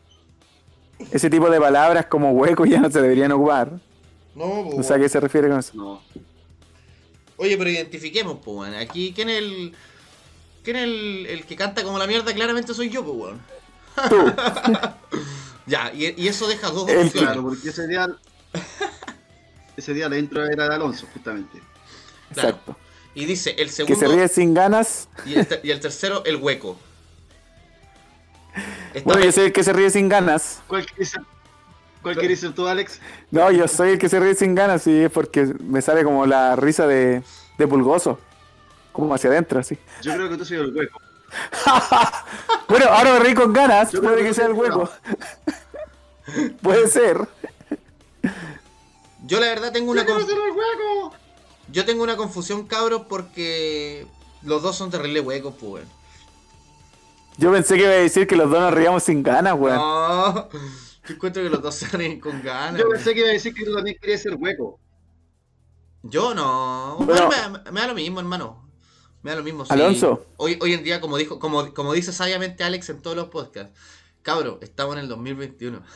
ese 1.11 1.31
tipo 1.31 1.49
de 1.49 1.59
palabras 1.59 2.05
como 2.05 2.33
hueco 2.33 2.67
ya 2.67 2.81
no 2.81 2.91
se 2.91 3.01
deberían 3.01 3.33
ocupar. 3.33 3.81
No, 4.35 4.69
No 4.77 4.83
sé 4.83 4.93
a 4.93 4.99
qué 4.99 5.09
se 5.09 5.21
refiere 5.21 5.49
con 5.49 5.59
eso. 5.59 5.73
No. 5.75 6.03
Oye, 7.39 7.57
pero 7.57 7.71
identifiquemos, 7.71 8.41
pues, 8.45 8.59
weón. 8.59 8.75
Aquí, 8.75 9.15
¿quién 9.15 9.31
es 9.31 9.39
el. 9.39 9.75
¿Quién 10.63 10.77
es 10.77 10.85
el, 10.85 11.27
el 11.31 11.47
que 11.47 11.57
canta 11.57 11.83
como 11.83 11.99
la 11.99 12.07
mierda? 12.07 12.35
Claramente 12.35 12.75
soy 12.75 12.91
yo, 12.91 13.03
pues, 13.03 13.17
weón. 13.17 13.41
Tú, 14.11 14.33
Ya, 15.67 15.91
y, 15.95 16.15
y 16.23 16.29
eso 16.29 16.47
deja 16.47 16.69
dos 16.69 16.83
opciones. 16.83 17.13
Claro, 17.13 17.43
porque 17.43 17.71
ese 17.71 17.89
día. 17.89 18.07
Ese 19.77 19.93
día 19.95 20.09
la 20.09 20.19
intro 20.19 20.45
era 20.45 20.69
de 20.69 20.75
Alonso, 20.75 21.07
justamente. 21.13 21.61
Claro. 22.33 22.49
exacto. 22.51 22.77
Y 23.15 23.25
dice, 23.25 23.51
el 23.51 23.69
Que 23.69 23.73
segundo. 23.73 23.99
se 24.01 24.09
ríe 24.09 24.29
sin 24.29 24.53
ganas. 24.55 25.09
Y 25.25 25.35
el, 25.37 25.47
ter- 25.47 25.61
y 25.63 25.71
el 25.71 25.81
tercero, 25.81 26.23
el 26.25 26.37
hueco. 26.37 26.79
Está 28.95 29.03
Bueno, 29.05 29.25
yo 29.25 29.33
soy 29.33 29.45
el 29.47 29.53
que 29.53 29.63
se 29.65 29.73
ríe 29.73 29.91
sin 29.91 30.09
ganas. 30.09 30.61
¿Cuál 30.67 30.85
quieres 30.87 31.11
ser, 31.11 31.23
cuál 32.03 32.17
quieres 32.17 32.41
ser 32.41 32.53
tú, 32.55 32.67
Alex? 32.67 33.01
No, 33.31 33.51
yo 33.51 33.69
soy 33.69 33.91
el 33.91 33.99
que 33.99 34.09
se 34.09 34.19
ríe 34.21 34.35
sin 34.35 34.55
ganas 34.55 34.87
y 34.87 35.05
es 35.05 35.11
porque 35.11 35.45
me 35.61 35.81
sale 35.83 36.05
como 36.05 36.25
la 36.27 36.57
risa 36.57 36.87
de, 36.87 37.23
de 37.59 37.67
pulgoso. 37.69 38.19
Como 38.93 39.15
hacia 39.15 39.29
adentro, 39.31 39.61
así. 39.61 39.79
Yo 40.03 40.15
creo 40.15 40.31
que 40.31 40.37
tú 40.39 40.45
soy 40.45 40.59
el 40.59 40.75
hueco. 40.75 40.99
Bueno, 42.69 42.87
ahora 42.91 43.13
me 43.15 43.19
reí 43.21 43.35
con 43.35 43.53
ganas. 43.53 43.93
Yo 43.93 44.01
Puede 44.03 44.17
que 44.19 44.25
que 44.25 44.35
sea 44.35 44.47
el 44.47 44.53
hueco. 44.53 44.91
Puede 46.63 46.89
ser. 46.89 47.17
Yo 49.27 49.41
la 49.41 49.47
verdad 49.47 49.73
tengo 49.73 49.91
una 49.91 50.03
¡Yo 50.03 50.07
quiero 50.07 50.21
conf- 50.21 50.27
ser 50.27 50.37
el 50.39 50.51
hueco! 50.53 51.15
yo 51.73 51.85
tengo 51.85 52.03
una 52.05 52.17
confusión, 52.17 52.67
cabros, 52.67 53.03
porque 53.09 54.07
los 54.43 54.63
dos 54.63 54.77
son 54.77 54.91
terribles 54.91 55.25
huecos, 55.25 55.55
pues, 55.59 55.73
weón. 55.85 55.89
Yo 57.39 57.53
pensé 57.53 57.75
que 57.77 57.83
iba 57.83 57.91
a 57.91 57.97
decir 57.97 58.27
que 58.27 58.37
los 58.37 58.51
dos 58.51 58.61
nos 58.61 58.73
reíamos 58.73 59.03
sin 59.03 59.23
ganas, 59.23 59.55
weón. 59.59 59.77
No, 59.77 60.49
yo 61.09 61.15
encuentro 61.15 61.43
que 61.43 61.51
los 61.51 61.61
dos 61.63 61.75
se 61.75 61.87
ríen 61.89 62.21
con 62.21 62.43
ganas. 62.43 62.81
Yo 62.81 62.89
pensé 62.89 63.13
que 63.15 63.21
iba 63.21 63.29
a 63.29 63.33
decir 63.33 63.53
que 63.53 63.65
tú 63.65 63.75
también 63.75 63.97
querías 64.01 64.23
ser 64.23 64.35
hueco. 64.37 64.81
Yo 66.03 66.35
no. 66.35 66.97
Bueno. 67.01 67.27
Bueno, 67.27 67.61
me, 67.65 67.71
me 67.73 67.81
da 67.81 67.87
lo 67.89 67.95
mismo, 67.95 68.21
hermano. 68.21 68.71
Me 69.23 69.33
da 69.33 69.39
lo 69.39 69.43
mismo. 69.43 69.65
sí. 69.67 69.73
Alonso. 69.73 70.25
Hoy, 70.37 70.57
hoy 70.63 70.73
en 70.75 70.85
día, 70.85 71.01
como 71.01 71.17
dijo, 71.17 71.39
como, 71.41 71.75
como 71.75 71.93
dice 71.93 72.13
sabiamente 72.13 72.63
Alex 72.63 72.91
en 72.91 73.03
todos 73.03 73.17
los 73.17 73.27
podcasts, 73.29 73.77
cabro, 74.23 74.59
estamos 74.63 74.95
en 74.95 75.01
el 75.03 75.09
2021. 75.09 75.83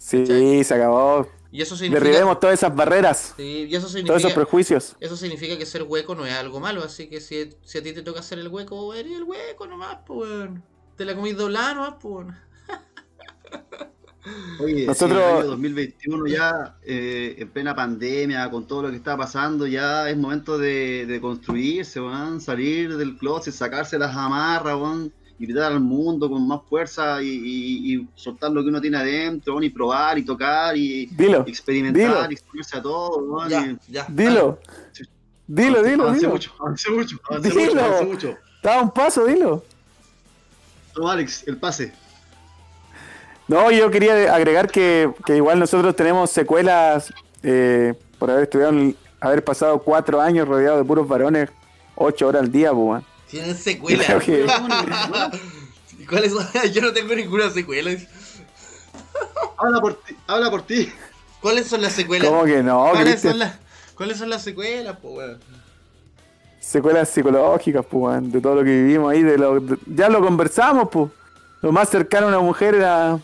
Sí, 0.00 0.64
se 0.64 0.74
acabó. 0.74 1.28
Y 1.50 1.62
eso 1.62 1.76
significa. 1.76 2.04
Derribemos 2.04 2.40
todas 2.40 2.54
esas 2.58 2.74
barreras, 2.76 3.34
Sí, 3.36 3.66
y 3.68 3.74
eso 3.74 3.80
todos 3.86 3.92
significa. 3.92 4.16
esos 4.18 4.32
prejuicios. 4.32 4.96
Eso 5.00 5.16
significa 5.16 5.56
que 5.56 5.64
ser 5.64 5.82
hueco 5.82 6.14
no 6.14 6.26
es 6.26 6.34
algo 6.34 6.60
malo, 6.60 6.82
así 6.84 7.08
que 7.08 7.20
si, 7.20 7.50
si 7.64 7.78
a 7.78 7.82
ti 7.82 7.92
te 7.94 8.02
toca 8.02 8.20
hacer 8.20 8.38
el 8.38 8.48
hueco, 8.48 8.92
eres 8.94 9.12
el 9.16 9.24
hueco 9.24 9.66
nomás, 9.66 9.98
pues, 10.06 10.28
weón. 10.30 10.62
Te 10.96 11.04
la 11.04 11.14
comís 11.14 11.36
doblada 11.36 11.74
nomás, 11.74 11.94
pues. 12.00 12.26
Oye, 14.60 14.84
Nosotros- 14.86 15.18
en 15.20 15.26
el 15.26 15.36
año 15.38 15.46
2021 15.48 16.26
ya, 16.26 16.76
eh, 16.82 17.36
en 17.38 17.48
plena 17.48 17.74
pandemia, 17.74 18.50
con 18.50 18.66
todo 18.66 18.82
lo 18.82 18.90
que 18.90 18.96
está 18.96 19.16
pasando, 19.16 19.66
ya 19.66 20.10
es 20.10 20.16
momento 20.18 20.58
de, 20.58 21.06
de 21.06 21.20
construirse, 21.20 21.98
weón, 22.00 22.40
salir 22.42 22.94
del 22.98 23.16
closet, 23.16 23.54
sacarse 23.54 23.98
las 23.98 24.14
amarras, 24.14 24.74
weón, 24.76 25.12
y 25.17 25.17
gritar 25.38 25.72
al 25.72 25.80
mundo 25.80 26.28
con 26.28 26.46
más 26.46 26.60
fuerza 26.68 27.22
y, 27.22 27.26
y- 27.28 27.94
y 27.94 28.08
soltar 28.14 28.50
lo 28.50 28.62
que 28.62 28.68
uno 28.70 28.80
tiene 28.80 28.96
adentro, 28.98 29.62
y 29.62 29.70
probar 29.70 30.18
y 30.18 30.24
tocar 30.24 30.76
y, 30.76 31.06
Dilo, 31.06 31.44
experimentar 31.46 32.00
Dilo. 32.02 32.30
y 32.30 32.34
exponerse 32.34 32.76
a 32.78 32.82
todo, 32.82 33.48
Ya, 33.48 33.66
y- 33.66 33.78
ya. 33.88 34.06
dilo. 34.08 34.58
Dilo, 35.46 35.82
dilo, 35.82 36.02
Avancé 36.04 36.20
dilo. 36.20 36.32
mucho, 36.32 36.52
avancé 36.58 36.90
mucho, 36.90 37.16
avancé 37.30 37.48
Dilo. 37.50 37.64
mucho, 37.64 37.80
avancé 37.84 38.04
mucho. 38.04 38.36
Estaba 38.56 38.82
un 38.82 38.90
paso, 38.90 39.24
dilo. 39.24 39.64
Toma, 40.92 41.12
Alex, 41.12 41.46
el 41.46 41.56
pase. 41.56 41.92
No, 43.46 43.70
yo 43.70 43.90
quería 43.90 44.34
agregar 44.34 44.70
que, 44.70 45.10
que 45.24 45.36
igual 45.36 45.58
nosotros 45.58 45.96
tenemos 45.96 46.30
secuelas 46.30 47.12
eh, 47.42 47.94
por 48.18 48.30
haber 48.30 48.42
estudiado, 48.44 48.72
haber 49.20 49.42
pasado 49.42 49.78
cuatro 49.78 50.20
años 50.20 50.46
rodeados 50.46 50.80
de 50.80 50.84
puros 50.84 51.08
varones, 51.08 51.48
ocho 51.94 52.26
horas 52.28 52.42
al 52.42 52.52
día, 52.52 52.72
pues. 52.72 53.02
Tienen 53.30 53.56
secuela. 53.56 54.04
Creo 54.04 54.20
que- 54.20 54.46
¿Cuáles 56.08 56.32
son? 56.32 56.46
Yo 56.72 56.80
no 56.82 56.92
tengo 56.92 57.14
ninguna 57.14 57.50
secuela. 57.50 57.90
Habla 59.58 59.80
por 59.80 59.94
ti, 60.02 60.16
habla 60.26 60.50
por 60.50 60.62
ti. 60.66 60.92
¿Cuáles 61.40 61.66
son 61.66 61.82
las 61.82 61.92
secuelas? 61.92 62.28
¿Cómo 62.28 62.44
que 62.44 62.62
no, 62.62 62.88
¿Cuáles 62.92 63.20
son, 63.20 63.38
las, 63.38 63.56
¿Cuáles 63.94 64.18
son 64.18 64.30
las 64.30 64.42
secuelas, 64.42 64.96
po, 64.98 65.10
weón? 65.10 65.38
Secuelas 66.60 67.08
psicológicas, 67.08 67.84
pues, 67.88 68.02
weón, 68.02 68.30
de 68.30 68.40
todo 68.40 68.56
lo 68.56 68.64
que 68.64 68.70
vivimos 68.70 69.12
ahí, 69.12 69.22
de 69.22 69.38
lo, 69.38 69.60
de- 69.60 69.78
ya 69.86 70.08
lo 70.08 70.20
conversamos, 70.20 70.88
pues. 70.90 71.10
Lo 71.62 71.72
más 71.72 71.88
cercano 71.88 72.26
a 72.26 72.28
una 72.30 72.40
mujer 72.40 72.74
era, 72.76 73.18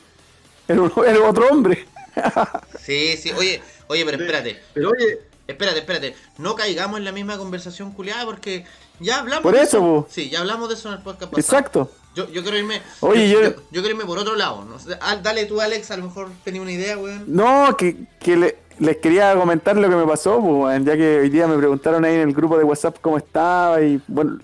era, 0.68 0.80
un- 0.82 0.92
era 1.06 1.20
otro 1.28 1.48
hombre. 1.48 1.86
Sí, 2.80 3.16
sí. 3.16 3.32
Oye, 3.32 3.60
oye, 3.88 4.04
pero 4.04 4.18
espérate. 4.22 4.62
Pero 4.74 4.90
oye, 4.90 5.20
Espérate, 5.46 5.78
espérate. 5.80 6.14
No 6.38 6.54
caigamos 6.54 6.98
en 6.98 7.04
la 7.04 7.12
misma 7.12 7.36
conversación 7.36 7.92
culiada 7.92 8.24
porque 8.24 8.64
ya 9.00 9.18
hablamos 9.18 9.42
Por 9.42 9.54
de 9.54 9.62
eso. 9.62 10.06
Sí, 10.10 10.30
ya 10.30 10.40
hablamos 10.40 10.68
de 10.68 10.74
eso 10.74 10.88
en 10.88 10.94
el 10.94 11.00
podcast 11.02 11.30
pasado. 11.32 11.40
Exacto. 11.40 11.90
Yo, 12.14 12.28
yo 12.30 12.42
quiero 12.42 12.56
irme. 12.56 12.80
Oye, 13.00 13.28
yo, 13.28 13.42
yo- 13.42 13.54
quiero 13.70 13.88
irme 13.90 14.04
por 14.06 14.18
otro 14.18 14.36
lado. 14.36 14.64
¿no? 14.64 14.76
Dale 15.22 15.44
tú, 15.46 15.60
Alex, 15.60 15.90
a 15.90 15.96
lo 15.96 16.04
mejor 16.04 16.30
tenía 16.44 16.62
una 16.62 16.72
idea, 16.72 16.96
weón. 16.96 17.24
No, 17.26 17.76
que, 17.76 17.96
que 18.20 18.36
le- 18.36 18.56
les 18.78 18.96
quería 18.98 19.34
comentar 19.36 19.76
lo 19.76 19.88
que 19.88 19.96
me 19.96 20.06
pasó, 20.06 20.40
pues, 20.40 20.52
weón, 20.54 20.84
ya 20.84 20.96
que 20.96 21.18
hoy 21.20 21.28
día 21.28 21.46
me 21.46 21.58
preguntaron 21.58 22.04
ahí 22.04 22.14
en 22.14 22.28
el 22.28 22.34
grupo 22.34 22.56
de 22.56 22.64
WhatsApp 22.64 22.96
cómo 23.00 23.18
estaba 23.18 23.82
y 23.82 24.00
bueno, 24.08 24.38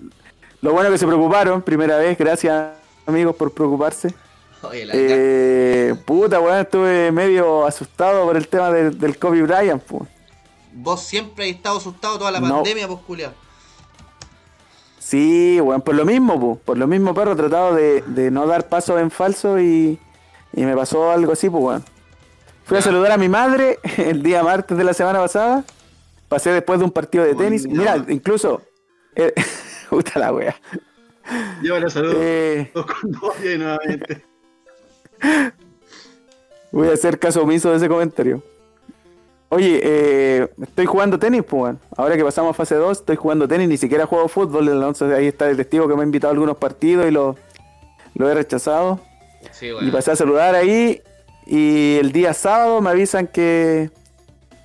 lo 0.61 0.73
bueno 0.73 0.89
que 0.91 0.97
se 0.97 1.07
preocuparon, 1.07 1.61
primera 1.61 1.97
vez, 1.97 2.17
gracias 2.17 2.73
amigos 3.07 3.35
por 3.35 3.51
preocuparse. 3.53 4.13
Oye, 4.63 4.85
la 4.85 4.93
Eh, 4.95 5.95
puta, 6.05 6.39
weón, 6.39 6.59
estuve 6.59 7.11
medio 7.11 7.65
asustado 7.65 8.25
por 8.25 8.37
el 8.37 8.47
tema 8.47 8.69
del, 8.71 8.99
del 8.99 9.17
Kobe 9.17 9.41
Bryant, 9.41 9.81
pues. 9.81 10.03
Vos 10.73 11.01
siempre 11.03 11.45
has 11.49 11.55
estado 11.55 11.77
asustado 11.77 12.17
toda 12.17 12.31
la 12.31 12.39
No. 12.39 12.55
pandemia, 12.55 12.87
pues, 12.87 12.99
culiao. 13.01 13.33
Sí, 14.99 15.59
weón, 15.61 15.81
por 15.81 15.95
lo 15.95 16.05
mismo, 16.05 16.39
pues, 16.39 16.59
por 16.63 16.77
lo 16.77 16.87
mismo, 16.87 17.13
perro, 17.13 17.33
he 17.33 17.35
tratado 17.35 17.73
de, 17.75 18.01
de 18.05 18.31
no 18.31 18.45
dar 18.47 18.69
pasos 18.69 18.99
en 19.01 19.09
falso 19.11 19.59
y, 19.59 19.99
y 20.53 20.61
me 20.63 20.75
pasó 20.75 21.11
algo 21.11 21.33
así, 21.33 21.49
pues, 21.49 21.63
weón. 21.63 21.83
Fui 22.65 22.77
a 22.77 22.81
saludar 22.81 23.11
a 23.11 23.17
mi 23.17 23.27
madre 23.27 23.79
el 23.97 24.21
día 24.23 24.43
martes 24.43 24.77
de 24.77 24.83
la 24.83 24.93
semana 24.93 25.19
pasada. 25.19 25.63
Pasé 26.29 26.51
después 26.51 26.79
de 26.79 26.85
un 26.85 26.91
partido 26.91 27.25
de 27.25 27.35
tenis. 27.35 27.67
Mira, 27.67 27.97
incluso. 28.07 28.61
Eh, 29.15 29.33
puta 29.89 30.19
la 30.19 30.31
wea. 30.31 30.55
llévale 31.61 31.89
saludos 31.89 32.15
Eh, 32.19 32.71
nuevamente. 33.57 34.25
voy 36.71 36.87
a 36.87 36.93
hacer 36.93 37.19
caso 37.19 37.41
omiso 37.41 37.71
de 37.71 37.77
ese 37.77 37.89
comentario. 37.89 38.41
Oye, 39.53 39.81
eh, 39.83 40.47
estoy 40.61 40.85
jugando 40.85 41.19
tenis, 41.19 41.43
pues. 41.43 41.75
Ahora 41.97 42.15
que 42.15 42.23
pasamos 42.23 42.51
a 42.51 42.53
fase 42.53 42.75
2, 42.75 42.99
estoy 42.99 43.17
jugando 43.17 43.49
tenis, 43.49 43.67
ni 43.67 43.75
siquiera 43.75 44.05
juego 44.05 44.29
fútbol. 44.29 44.69
Entonces 44.69 45.11
ahí 45.13 45.27
está 45.27 45.49
el 45.49 45.57
testigo 45.57 45.89
que 45.89 45.95
me 45.95 46.01
ha 46.01 46.05
invitado 46.05 46.31
a 46.31 46.33
algunos 46.35 46.55
partidos 46.55 47.05
y 47.05 47.11
lo, 47.11 47.35
lo 48.15 48.29
he 48.29 48.33
rechazado. 48.33 49.01
Sí, 49.51 49.65
Y 49.65 49.73
weón. 49.73 49.91
pasé 49.91 50.11
a 50.11 50.15
saludar 50.15 50.55
ahí. 50.55 51.01
Y 51.45 51.97
el 51.99 52.13
día 52.13 52.33
sábado 52.33 52.79
me 52.79 52.91
avisan 52.91 53.27
que 53.27 53.89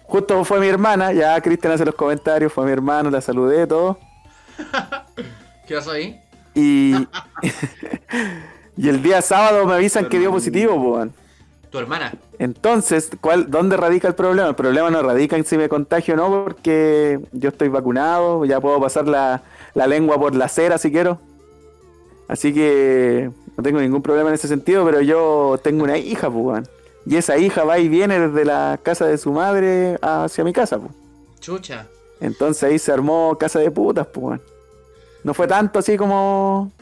justo 0.04 0.44
fue 0.44 0.60
mi 0.60 0.68
hermana. 0.68 1.12
Ya 1.12 1.40
Cristian 1.40 1.72
hace 1.72 1.84
los 1.84 1.96
comentarios, 1.96 2.52
fue 2.52 2.64
mi 2.64 2.70
hermana, 2.70 3.10
la 3.10 3.20
saludé, 3.20 3.66
todo. 3.66 3.98
¿Qué 5.66 5.74
pasó 5.74 5.90
ahí? 5.90 6.20
Y, 6.54 6.94
y 8.76 8.88
el 8.88 9.02
día 9.02 9.20
sábado 9.20 9.66
me 9.66 9.74
avisan 9.74 10.08
que 10.08 10.20
dio 10.20 10.30
positivo, 10.30 10.80
pues. 10.80 11.10
Tu 11.76 11.80
hermana. 11.82 12.10
Entonces, 12.38 13.10
¿cuál, 13.20 13.50
¿dónde 13.50 13.76
radica 13.76 14.08
el 14.08 14.14
problema? 14.14 14.48
El 14.48 14.54
problema 14.54 14.88
no 14.88 15.02
radica 15.02 15.36
en 15.36 15.44
si 15.44 15.58
me 15.58 15.68
contagio 15.68 16.14
o 16.14 16.16
no, 16.16 16.44
porque 16.44 17.20
yo 17.32 17.50
estoy 17.50 17.68
vacunado, 17.68 18.46
ya 18.46 18.62
puedo 18.62 18.80
pasar 18.80 19.06
la, 19.06 19.42
la 19.74 19.86
lengua 19.86 20.18
por 20.18 20.34
la 20.34 20.48
cera 20.48 20.78
si 20.78 20.90
quiero. 20.90 21.20
Así 22.28 22.54
que 22.54 23.30
no 23.58 23.62
tengo 23.62 23.78
ningún 23.78 24.00
problema 24.00 24.30
en 24.30 24.36
ese 24.36 24.48
sentido, 24.48 24.86
pero 24.86 25.02
yo 25.02 25.60
tengo 25.62 25.84
una 25.84 25.98
hija, 25.98 26.30
pues. 26.30 26.66
Y 27.04 27.16
esa 27.16 27.36
hija 27.36 27.64
va 27.64 27.78
y 27.78 27.90
viene 27.90 28.20
desde 28.20 28.46
la 28.46 28.80
casa 28.82 29.04
de 29.04 29.18
su 29.18 29.32
madre 29.32 29.98
hacia 30.00 30.44
mi 30.44 30.54
casa, 30.54 30.78
pues. 30.78 30.92
Chucha. 31.40 31.88
Entonces 32.20 32.62
ahí 32.62 32.78
se 32.78 32.90
armó 32.90 33.36
casa 33.38 33.58
de 33.58 33.70
putas, 33.70 34.06
pues. 34.06 34.40
No 35.24 35.34
fue 35.34 35.46
tanto 35.46 35.78
así 35.80 35.98
como 35.98 36.72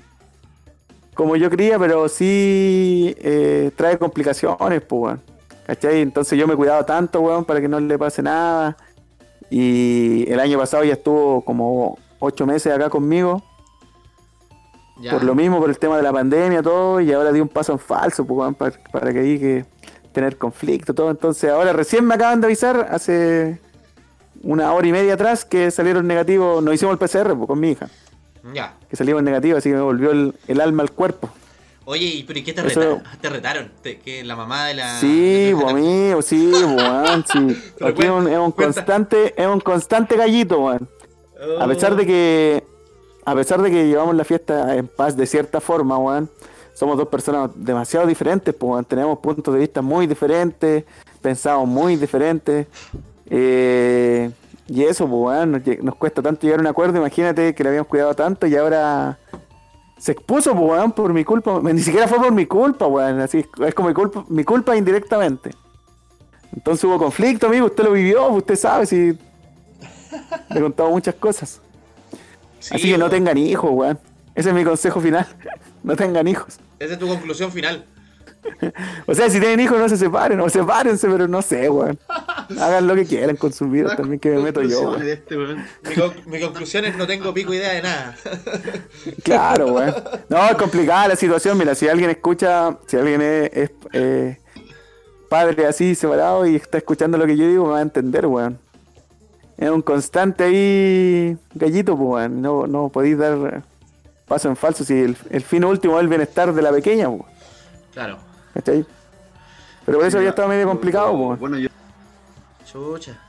como 1.15 1.37
yo 1.37 1.49
creía, 1.51 1.79
pero 1.79 2.09
sí 2.09 3.15
eh, 3.19 3.71
trae 3.77 3.99
complicaciones, 3.99 4.83
pues, 4.83 5.03
weón. 5.03 5.21
¿Cachai? 5.67 6.03
Entonces 6.03 6.39
yo 6.39 6.47
me 6.47 6.55
he 6.55 6.57
cuidado 6.57 6.85
tanto, 6.85 7.21
weón, 7.21 7.45
para 7.45 7.61
que 7.61 7.69
no 7.69 7.81
le 7.81 7.99
pase 7.99 8.23
nada. 8.23 8.77
Y 9.51 10.31
el 10.31 10.39
año 10.41 10.59
pasado 10.59 10.85
ya 10.85 10.93
estuvo 10.95 11.43
como 11.43 11.97
ocho 12.19 12.45
meses 12.47 12.73
acá 12.73 12.91
conmigo, 12.91 13.43
Ya. 15.01 15.13
por 15.13 15.25
lo 15.25 15.35
mismo, 15.35 15.59
por 15.61 15.71
el 15.71 15.79
tema 15.79 15.97
de 15.97 16.03
la 16.03 16.13
pandemia, 16.13 16.63
todo, 16.63 17.01
y 17.01 17.13
ahora 17.13 17.33
di 17.33 17.41
un 17.41 17.49
paso 17.49 17.73
en 17.73 17.79
falso, 17.79 18.25
pues, 18.27 18.39
weón, 18.39 18.55
para, 18.55 18.73
para 18.93 19.13
que 19.13 19.19
ahí 19.21 19.39
que 19.39 19.65
tener 20.13 20.37
conflicto, 20.39 20.95
todo. 20.95 21.11
Entonces 21.11 21.51
ahora 21.51 21.73
recién 21.73 22.05
me 22.05 22.15
acaban 22.15 22.41
de 22.41 22.47
avisar, 22.47 22.89
hace 22.91 23.59
una 24.43 24.73
hora 24.73 24.87
y 24.87 24.93
media 24.93 25.15
atrás, 25.15 25.45
que 25.45 25.71
salieron 25.71 26.07
negativos, 26.07 26.63
nos 26.63 26.75
hicimos 26.75 26.93
el 26.93 26.99
PCR 26.99 27.35
pues, 27.35 27.47
con 27.49 27.59
mi 27.59 27.71
hija, 27.73 27.89
Ya. 28.53 28.75
que 28.91 28.97
salimos 28.97 29.23
negativos, 29.23 29.59
así 29.59 29.71
que 29.71 29.77
me 29.77 29.81
volvió 29.83 30.11
el, 30.11 30.35
el 30.49 30.61
alma 30.61 30.83
al 30.83 30.91
cuerpo. 30.91 31.31
Oye, 31.87 32.07
¿y 32.07 32.23
pero 32.25 32.39
¿y 32.39 32.43
qué 32.45 32.53
te, 32.53 32.67
Eso- 32.67 32.81
reta- 32.81 33.19
te 33.21 33.29
retaron? 33.29 33.71
¿Te- 33.83 33.99
¿Que 33.99 34.25
la 34.25 34.37
mamá 34.37 34.67
de 34.67 34.75
la. 34.75 34.99
Sí, 35.01 35.53
pues 35.55 35.67
amigo, 35.73 36.23
sí, 36.23 36.51
weón, 36.53 37.25
sí. 37.31 37.63
Aquí 37.85 38.03
es 38.03 38.11
un, 38.11 38.29
es 38.29 38.39
un 38.39 38.53
cuenta. 38.53 38.75
constante, 38.81 39.35
es 39.41 39.47
un 39.47 39.61
constante 39.61 40.17
gallito, 40.17 40.61
weón. 40.61 40.89
A 41.61 41.67
pesar 41.67 41.95
de 41.95 42.07
que, 42.07 42.65
a 43.27 43.35
pesar 43.35 43.61
de 43.61 43.71
que 43.71 43.87
llevamos 43.87 44.15
la 44.15 44.25
fiesta 44.25 44.75
en 44.77 44.89
paz 44.89 45.15
de 45.17 45.27
cierta 45.27 45.61
forma, 45.61 45.99
weón, 45.99 46.31
somos 46.73 46.97
dos 46.97 47.09
personas 47.09 47.51
demasiado 47.55 48.07
diferentes, 48.07 48.55
pues, 48.55 48.71
weón. 48.71 48.85
tenemos 48.87 49.19
puntos 49.19 49.53
de 49.53 49.61
vista 49.61 49.83
muy 49.83 50.07
diferentes, 50.07 50.85
pensamos 51.21 51.69
muy 51.69 51.97
diferentes, 51.97 52.67
eh, 53.29 54.31
y 54.67 54.85
eso, 54.85 55.07
pues, 55.09 55.21
weón, 55.21 55.63
nos, 55.83 55.95
cuesta 55.97 56.23
tanto 56.23 56.43
llegar 56.43 56.61
a 56.61 56.63
un 56.63 56.67
acuerdo, 56.67 56.99
imagínate 56.99 57.55
que 57.55 57.63
le 57.63 57.69
habíamos 57.69 57.89
cuidado 57.89 58.15
tanto 58.15 58.47
y 58.47 58.57
ahora 58.57 59.19
se 59.99 60.13
expuso, 60.13 60.53
pues, 60.53 60.65
weón, 60.65 60.93
por 60.93 61.13
mi 61.13 61.25
culpa, 61.25 61.61
ni 61.73 61.81
siquiera 61.81 62.09
fue 62.09 62.19
por 62.19 62.33
mi 62.33 62.47
culpa, 62.47 62.87
weón, 62.87 63.21
así, 63.21 63.45
es 63.67 63.75
como 63.75 63.89
mi 63.89 63.95
culpa, 63.95 64.25
mi 64.29 64.45
culpa 64.45 64.77
indirectamente. 64.77 65.51
Entonces 66.55 66.85
hubo 66.85 66.99
conflicto, 66.99 67.49
amigo, 67.49 67.67
usted 67.67 67.85
lo 67.85 67.93
vivió, 67.93 68.29
usted 68.29 68.57
sabe 68.57 68.87
si... 68.87 69.19
Le 70.51 70.59
he 70.59 70.61
contado 70.61 70.91
muchas 70.91 71.17
cosas. 71.17 71.61
Sí, 72.61 72.77
Así 72.77 72.91
que 72.91 72.97
no 72.97 73.11
tengan 73.11 73.37
hijos, 73.37 73.71
weón. 73.73 73.99
Ese 74.35 74.51
es 74.51 74.55
mi 74.55 74.65
consejo 74.65 75.01
final. 75.01 75.27
no 75.83 75.97
tengan 75.97 76.27
hijos. 76.29 76.59
Esa 76.79 76.95
es 76.95 76.99
tu 76.99 77.09
conclusión 77.09 77.51
final. 77.51 77.85
O 79.07 79.15
sea, 79.15 79.29
si 79.29 79.39
tienen 79.41 79.61
hijos, 79.61 79.79
no 79.79 79.89
se 79.89 79.97
separen. 79.97 80.41
O 80.41 80.49
sepárense, 80.49 81.09
pero 81.09 81.29
no 81.29 81.43
sé, 81.43 81.69
weón. 81.69 81.99
Hagan 82.59 82.87
lo 82.87 82.95
que 82.95 83.05
quieran 83.05 83.37
con 83.37 83.53
sus 83.53 83.71
vidas 83.71 83.97
también 83.97 84.19
que 84.21 84.31
me 84.31 84.39
meto 84.41 84.63
yo. 84.63 84.83
Conclusiones 84.83 84.97
weón. 84.97 85.07
de 85.07 85.13
este, 85.13 85.37
weón. 85.37 85.67
Mi, 85.89 85.95
con- 85.95 86.31
mi 86.33 86.41
conclusión 86.41 86.85
es 86.85 86.97
no 86.97 87.07
tengo 87.07 87.33
pico 87.35 87.53
idea 87.55 87.73
de 87.73 87.83
nada. 87.83 88.17
Claro, 89.25 89.73
weón. 89.75 89.95
No, 90.29 90.45
es 90.47 90.55
complicada 90.57 91.09
la 91.09 91.17
situación. 91.17 91.59
Mira, 91.59 91.75
si 91.75 91.89
alguien 91.89 92.11
escucha, 92.11 92.77
si 92.87 92.97
alguien 92.97 93.21
es, 93.23 93.51
es, 93.53 93.71
eh, 93.93 94.39
padre 95.29 95.67
así 95.67 95.95
separado 95.95 96.47
y 96.47 96.57
está 96.57 96.79
escuchando 96.79 97.19
lo 97.19 97.27
que 97.27 97.37
yo 97.37 97.47
digo, 97.47 97.65
me 97.67 97.73
va 97.73 97.79
a 97.79 97.83
entender, 97.83 98.27
weón. 98.27 98.59
Es 99.57 99.71
un 99.71 99.83
constante 99.83 100.45
ahí 100.45 101.37
gallito, 101.55 101.97
pues, 101.97 102.09
weón. 102.09 102.41
No, 102.43 102.67
no 102.67 102.89
podéis 102.89 103.19
dar 103.19 103.63
paso 104.27 104.49
en 104.49 104.57
falso 104.57 104.85
si 104.85 104.95
el, 104.95 105.17
el 105.31 105.43
fin 105.43 105.65
último 105.65 105.97
es 105.97 106.03
el 106.03 106.09
bienestar 106.09 106.53
de 106.53 106.63
la 106.63 106.73
pequeña, 106.73 107.09
weón. 107.09 107.27
Claro. 107.93 108.19
¿Cachai? 108.55 108.85
Pero 109.85 109.99
por 109.99 110.07
eso 110.07 110.23
ya 110.23 110.31
estaba 110.31 110.49
medio 110.49 110.67
complicado, 110.69 111.17
pues. 111.29 111.41
Bueno, 111.41 111.59
yo, 111.59 111.69
Chucha. 112.65 113.21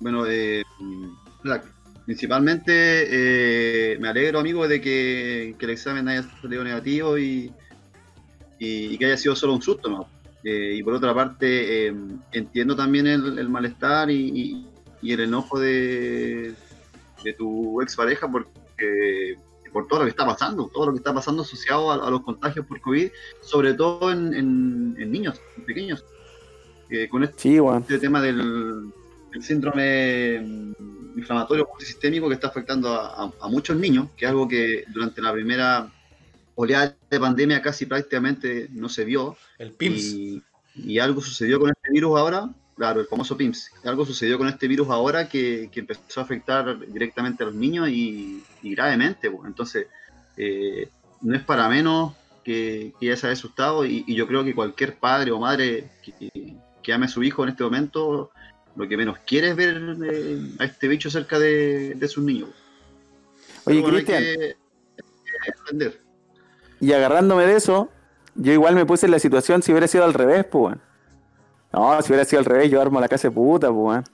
bueno, 0.00 0.24
eh, 0.28 0.62
principalmente 2.04 2.72
eh, 3.92 3.98
me 3.98 4.08
alegro, 4.08 4.38
amigo, 4.38 4.68
de 4.68 4.80
que, 4.80 5.56
que 5.58 5.64
el 5.64 5.70
examen 5.72 6.08
haya 6.08 6.22
salido 6.40 6.62
negativo 6.62 7.18
y, 7.18 7.52
y- 8.58 8.94
y 8.94 8.98
que 8.98 9.06
haya 9.06 9.16
sido 9.16 9.34
solo 9.34 9.54
un 9.54 9.62
susto, 9.62 9.88
¿no? 9.88 10.08
Eh, 10.44 10.74
y 10.76 10.82
por 10.82 10.94
otra 10.94 11.14
parte, 11.14 11.88
eh, 11.88 11.94
entiendo 12.32 12.76
también 12.76 13.06
el, 13.06 13.38
el 13.38 13.48
malestar 13.48 14.10
y 14.10 14.66
el 15.02 15.20
enojo 15.20 15.58
de, 15.58 16.54
de 17.24 17.32
tu 17.32 17.80
expareja 17.82 18.30
porque 18.30 19.36
por 19.74 19.86
todo 19.88 19.98
lo 19.98 20.04
que 20.06 20.10
está 20.12 20.24
pasando, 20.24 20.70
todo 20.72 20.86
lo 20.86 20.92
que 20.92 20.98
está 20.98 21.12
pasando 21.12 21.42
asociado 21.42 21.90
a, 21.90 22.06
a 22.06 22.10
los 22.10 22.22
contagios 22.22 22.64
por 22.64 22.80
COVID, 22.80 23.10
sobre 23.42 23.74
todo 23.74 24.10
en, 24.12 24.32
en- 24.32 24.96
en 24.98 25.12
niños, 25.12 25.38
en 25.58 25.64
pequeños. 25.66 26.04
Eh, 26.88 27.08
con 27.08 27.24
este 27.24 27.34
Sí, 27.38 27.58
weón. 27.60 27.82
este 27.82 27.98
tema 27.98 28.22
del, 28.22 28.90
del 29.32 29.42
síndrome 29.42 30.40
mm, 30.40 31.18
inflamatorio 31.18 31.66
multisistémico 31.68 32.28
que 32.28 32.34
está 32.34 32.46
afectando 32.48 32.88
a, 32.88 33.24
a- 33.24 33.32
a 33.42 33.48
muchos 33.48 33.76
niños, 33.76 34.08
que 34.16 34.24
es 34.26 34.30
algo 34.30 34.46
que 34.48 34.84
durante 34.94 35.20
la 35.20 35.32
primera 35.32 35.90
oleada 36.54 36.94
de 37.10 37.18
pandemia 37.20 37.60
casi 37.60 37.84
prácticamente 37.86 38.68
no 38.70 38.88
se 38.88 39.04
vio. 39.04 39.36
El 39.58 39.72
PIMS. 39.72 40.02
Y, 40.14 40.42
y 40.76 40.98
algo 41.00 41.20
sucedió 41.20 41.58
con 41.58 41.70
este 41.70 41.90
virus 41.90 42.16
ahora, 42.18 42.48
claro, 42.76 43.00
el 43.00 43.06
famoso 43.06 43.36
PIMS. 43.36 43.70
Algo 43.84 44.04
sucedió 44.04 44.38
con 44.38 44.48
este 44.48 44.68
virus 44.68 44.88
ahora 44.90 45.28
que, 45.28 45.68
que 45.72 45.80
empezó 45.80 46.20
a 46.20 46.24
afectar 46.24 46.78
directamente 46.86 47.42
a 47.42 47.46
los 47.46 47.54
niños 47.54 47.88
y, 47.88 48.42
y 48.62 48.74
gravemente. 48.74 49.30
pues. 49.30 49.46
Entonces, 49.46 49.86
eh, 50.36 50.88
no 51.20 51.34
es 51.36 51.42
para 51.42 51.68
menos 51.68 52.14
que, 52.44 52.92
que 52.98 53.06
ya 53.06 53.16
se 53.16 53.26
haya 53.26 53.34
asustado 53.34 53.86
y, 53.86 54.04
y 54.06 54.14
yo 54.14 54.26
creo 54.26 54.44
que 54.44 54.54
cualquier 54.54 54.96
padre 54.96 55.30
o 55.30 55.38
madre 55.38 55.90
que, 56.02 56.56
que 56.82 56.92
ame 56.92 57.06
a 57.06 57.08
su 57.08 57.22
hijo 57.22 57.42
en 57.44 57.50
este 57.50 57.64
momento, 57.64 58.30
lo 58.76 58.88
que 58.88 58.96
menos 58.96 59.18
quiere 59.26 59.50
es 59.50 59.56
ver 59.56 59.96
eh, 60.04 60.38
a 60.58 60.64
este 60.64 60.88
bicho 60.88 61.10
cerca 61.10 61.38
de, 61.38 61.94
de 61.94 62.08
sus 62.08 62.22
niños. 62.22 62.50
Oye, 63.64 63.80
bueno, 63.80 63.96
Cristian, 63.96 64.24
y 66.80 66.92
agarrándome 66.92 67.46
de 67.46 67.56
eso, 67.56 67.88
yo 68.34 68.52
igual 68.52 68.74
me 68.74 68.84
puse 68.84 69.06
en 69.06 69.12
la 69.12 69.18
situación 69.18 69.62
si 69.62 69.72
hubiera 69.72 69.86
sido 69.86 70.04
al 70.04 70.12
revés, 70.12 70.44
pues, 70.44 70.64
weón. 70.64 70.93
No, 71.74 72.00
si 72.02 72.12
hubiera 72.12 72.24
sido 72.24 72.38
al 72.38 72.44
revés, 72.44 72.70
yo 72.70 72.80
armo 72.80 73.00
la 73.00 73.08
casa 73.08 73.28
de 73.28 73.34
puta, 73.34 73.66
pues, 73.66 73.78
weón. 73.78 74.04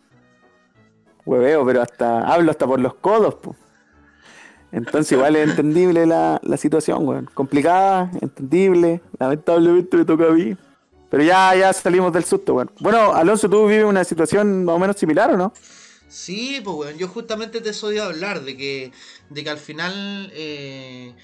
Hueveo, 1.26 1.66
pero 1.66 1.82
hasta 1.82 2.20
hablo 2.20 2.50
hasta 2.50 2.66
por 2.66 2.80
los 2.80 2.94
codos, 2.94 3.34
pues. 3.34 3.56
Entonces 4.72 5.12
igual 5.12 5.36
es 5.36 5.50
entendible 5.50 6.06
la, 6.06 6.40
la 6.42 6.56
situación, 6.56 7.06
weón. 7.06 7.26
Complicada, 7.34 8.10
entendible. 8.22 9.02
Lamentablemente 9.18 9.94
me 9.94 10.04
toca 10.06 10.28
a 10.28 10.30
mí. 10.30 10.56
Pero 11.10 11.22
ya, 11.22 11.54
ya 11.54 11.70
salimos 11.74 12.14
del 12.14 12.24
susto, 12.24 12.54
weón. 12.54 12.70
Bueno, 12.80 13.12
Alonso, 13.12 13.50
tú 13.50 13.66
vives 13.66 13.84
una 13.84 14.04
situación 14.04 14.64
más 14.64 14.76
o 14.76 14.78
menos 14.78 14.96
similar, 14.96 15.30
¿o 15.32 15.36
no? 15.36 15.52
Sí, 16.08 16.62
pues 16.64 16.76
weón, 16.76 16.96
yo 16.96 17.08
justamente 17.08 17.60
te 17.60 17.74
soy 17.74 17.98
a 17.98 18.06
hablar 18.06 18.42
de 18.42 18.56
que, 18.56 18.92
de 19.28 19.44
que 19.44 19.50
al 19.50 19.58
final 19.58 20.30
eh, 20.32 21.14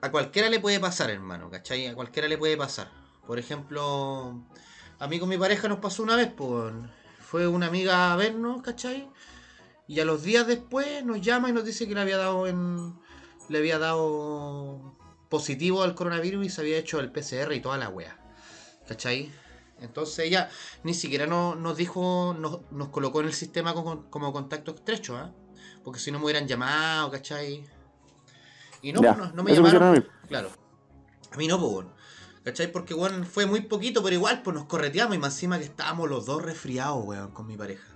a 0.00 0.10
cualquiera 0.10 0.48
le 0.48 0.58
puede 0.58 0.80
pasar, 0.80 1.10
hermano, 1.10 1.50
¿cachai? 1.50 1.86
A 1.86 1.94
cualquiera 1.94 2.28
le 2.28 2.38
puede 2.38 2.56
pasar. 2.56 2.90
Por 3.26 3.38
ejemplo, 3.38 4.40
a 5.00 5.08
mí 5.08 5.18
con 5.18 5.28
mi 5.28 5.36
pareja 5.38 5.66
nos 5.68 5.78
pasó 5.80 6.02
una 6.04 6.14
vez, 6.16 6.30
pues 6.36 6.72
fue 7.20 7.48
una 7.48 7.66
amiga 7.66 8.12
a 8.12 8.16
vernos, 8.16 8.62
¿cachai? 8.62 9.08
Y 9.88 9.98
a 10.00 10.04
los 10.04 10.22
días 10.22 10.46
después 10.46 11.04
nos 11.04 11.20
llama 11.20 11.48
y 11.48 11.52
nos 11.52 11.64
dice 11.64 11.88
que 11.88 11.94
le 11.94 12.00
había 12.00 12.16
dado 12.18 12.46
en, 12.46 12.94
le 13.48 13.58
había 13.58 13.78
dado 13.78 14.94
positivo 15.28 15.82
al 15.82 15.94
coronavirus 15.94 16.46
y 16.46 16.50
se 16.50 16.60
había 16.60 16.78
hecho 16.78 17.00
el 17.00 17.10
PCR 17.10 17.52
y 17.54 17.60
toda 17.60 17.76
la 17.78 17.88
wea. 17.88 18.16
¿Cachai? 18.86 19.30
Entonces 19.80 20.18
ella 20.26 20.48
ni 20.84 20.94
siquiera 20.94 21.26
no- 21.26 21.54
nos 21.54 21.76
dijo, 21.76 22.36
nos, 22.38 22.60
nos 22.70 22.88
colocó 22.90 23.20
en 23.20 23.26
el 23.26 23.32
sistema 23.32 23.72
como, 23.74 24.10
como 24.10 24.32
contacto 24.32 24.74
estrecho, 24.74 25.16
¿ah? 25.16 25.32
Porque 25.82 25.98
si 25.98 26.10
no 26.12 26.18
me 26.18 26.24
hubieran 26.26 26.46
llamado, 26.46 27.10
¿cachai? 27.10 27.64
Y 28.82 28.92
no, 28.92 29.00
Ya, 29.02 29.14
no, 29.14 29.32
no 29.32 29.42
me 29.42 29.50
llamaron. 29.56 29.80
Claro. 30.28 30.50
A 31.32 31.36
mí 31.36 31.46
no, 31.46 31.58
pues 31.58 31.72
bueno. 31.72 31.94
¿Cachai? 32.44 32.72
Porque, 32.72 32.94
weón, 32.94 33.26
fue 33.26 33.44
muy 33.46 33.60
poquito, 33.62 34.02
pero 34.02 34.14
igual, 34.14 34.42
pues 34.42 34.54
nos 34.54 34.64
correteamos 34.66 35.14
y 35.14 35.18
más 35.18 35.34
encima 35.34 35.58
que 35.58 35.64
estábamos 35.64 36.08
los 36.08 36.24
dos 36.26 36.42
resfriados, 36.42 37.04
weón, 37.04 37.32
con 37.32 37.46
mi 37.46 37.56
pareja. 37.56 37.86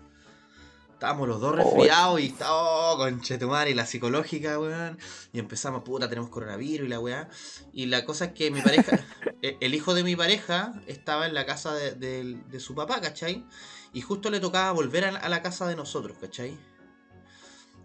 Estábamos 0.93 1.29
los 1.29 1.41
dos 1.41 1.57
resfriados 1.57 2.21
y 2.21 2.27
está, 2.27 2.47
oh, 2.51 2.97
conchetumar 2.97 3.69
y 3.69 3.75
la 3.75 3.85
psicológica, 3.87 4.59
weón. 4.61 4.99
Y 5.33 5.39
empezamos, 5.39 5.83
puta, 5.83 6.09
tenemos 6.09 6.31
coronavirus 6.31 6.87
y 6.87 6.91
la 6.91 7.01
weá. 7.01 7.29
Y 7.73 7.87
la 7.87 8.05
cosa 8.05 8.27
es 8.27 8.33
que 8.33 8.51
mi 8.51 8.61
pareja, 8.61 9.01
e- 9.43 9.57
el 9.61 9.75
hijo 9.75 9.95
de 9.95 10.05
mi 10.05 10.15
pareja 10.15 10.73
estaba 10.87 11.27
en 11.27 11.35
la 11.35 11.47
casa 11.47 11.75
de, 11.75 11.93
de- 11.95 12.39
de 12.49 12.61
su 12.61 12.75
papá, 12.75 13.01
¿cachai? 13.01 13.45
Y 13.93 14.03
justo 14.03 14.31
le 14.31 14.41
tocaba 14.41 14.73
volver 14.73 15.05
a, 15.07 15.17
a 15.17 15.29
la 15.29 15.41
casa 15.43 15.67
de 15.67 15.77
nosotros, 15.77 16.17
¿cachai? 16.21 16.57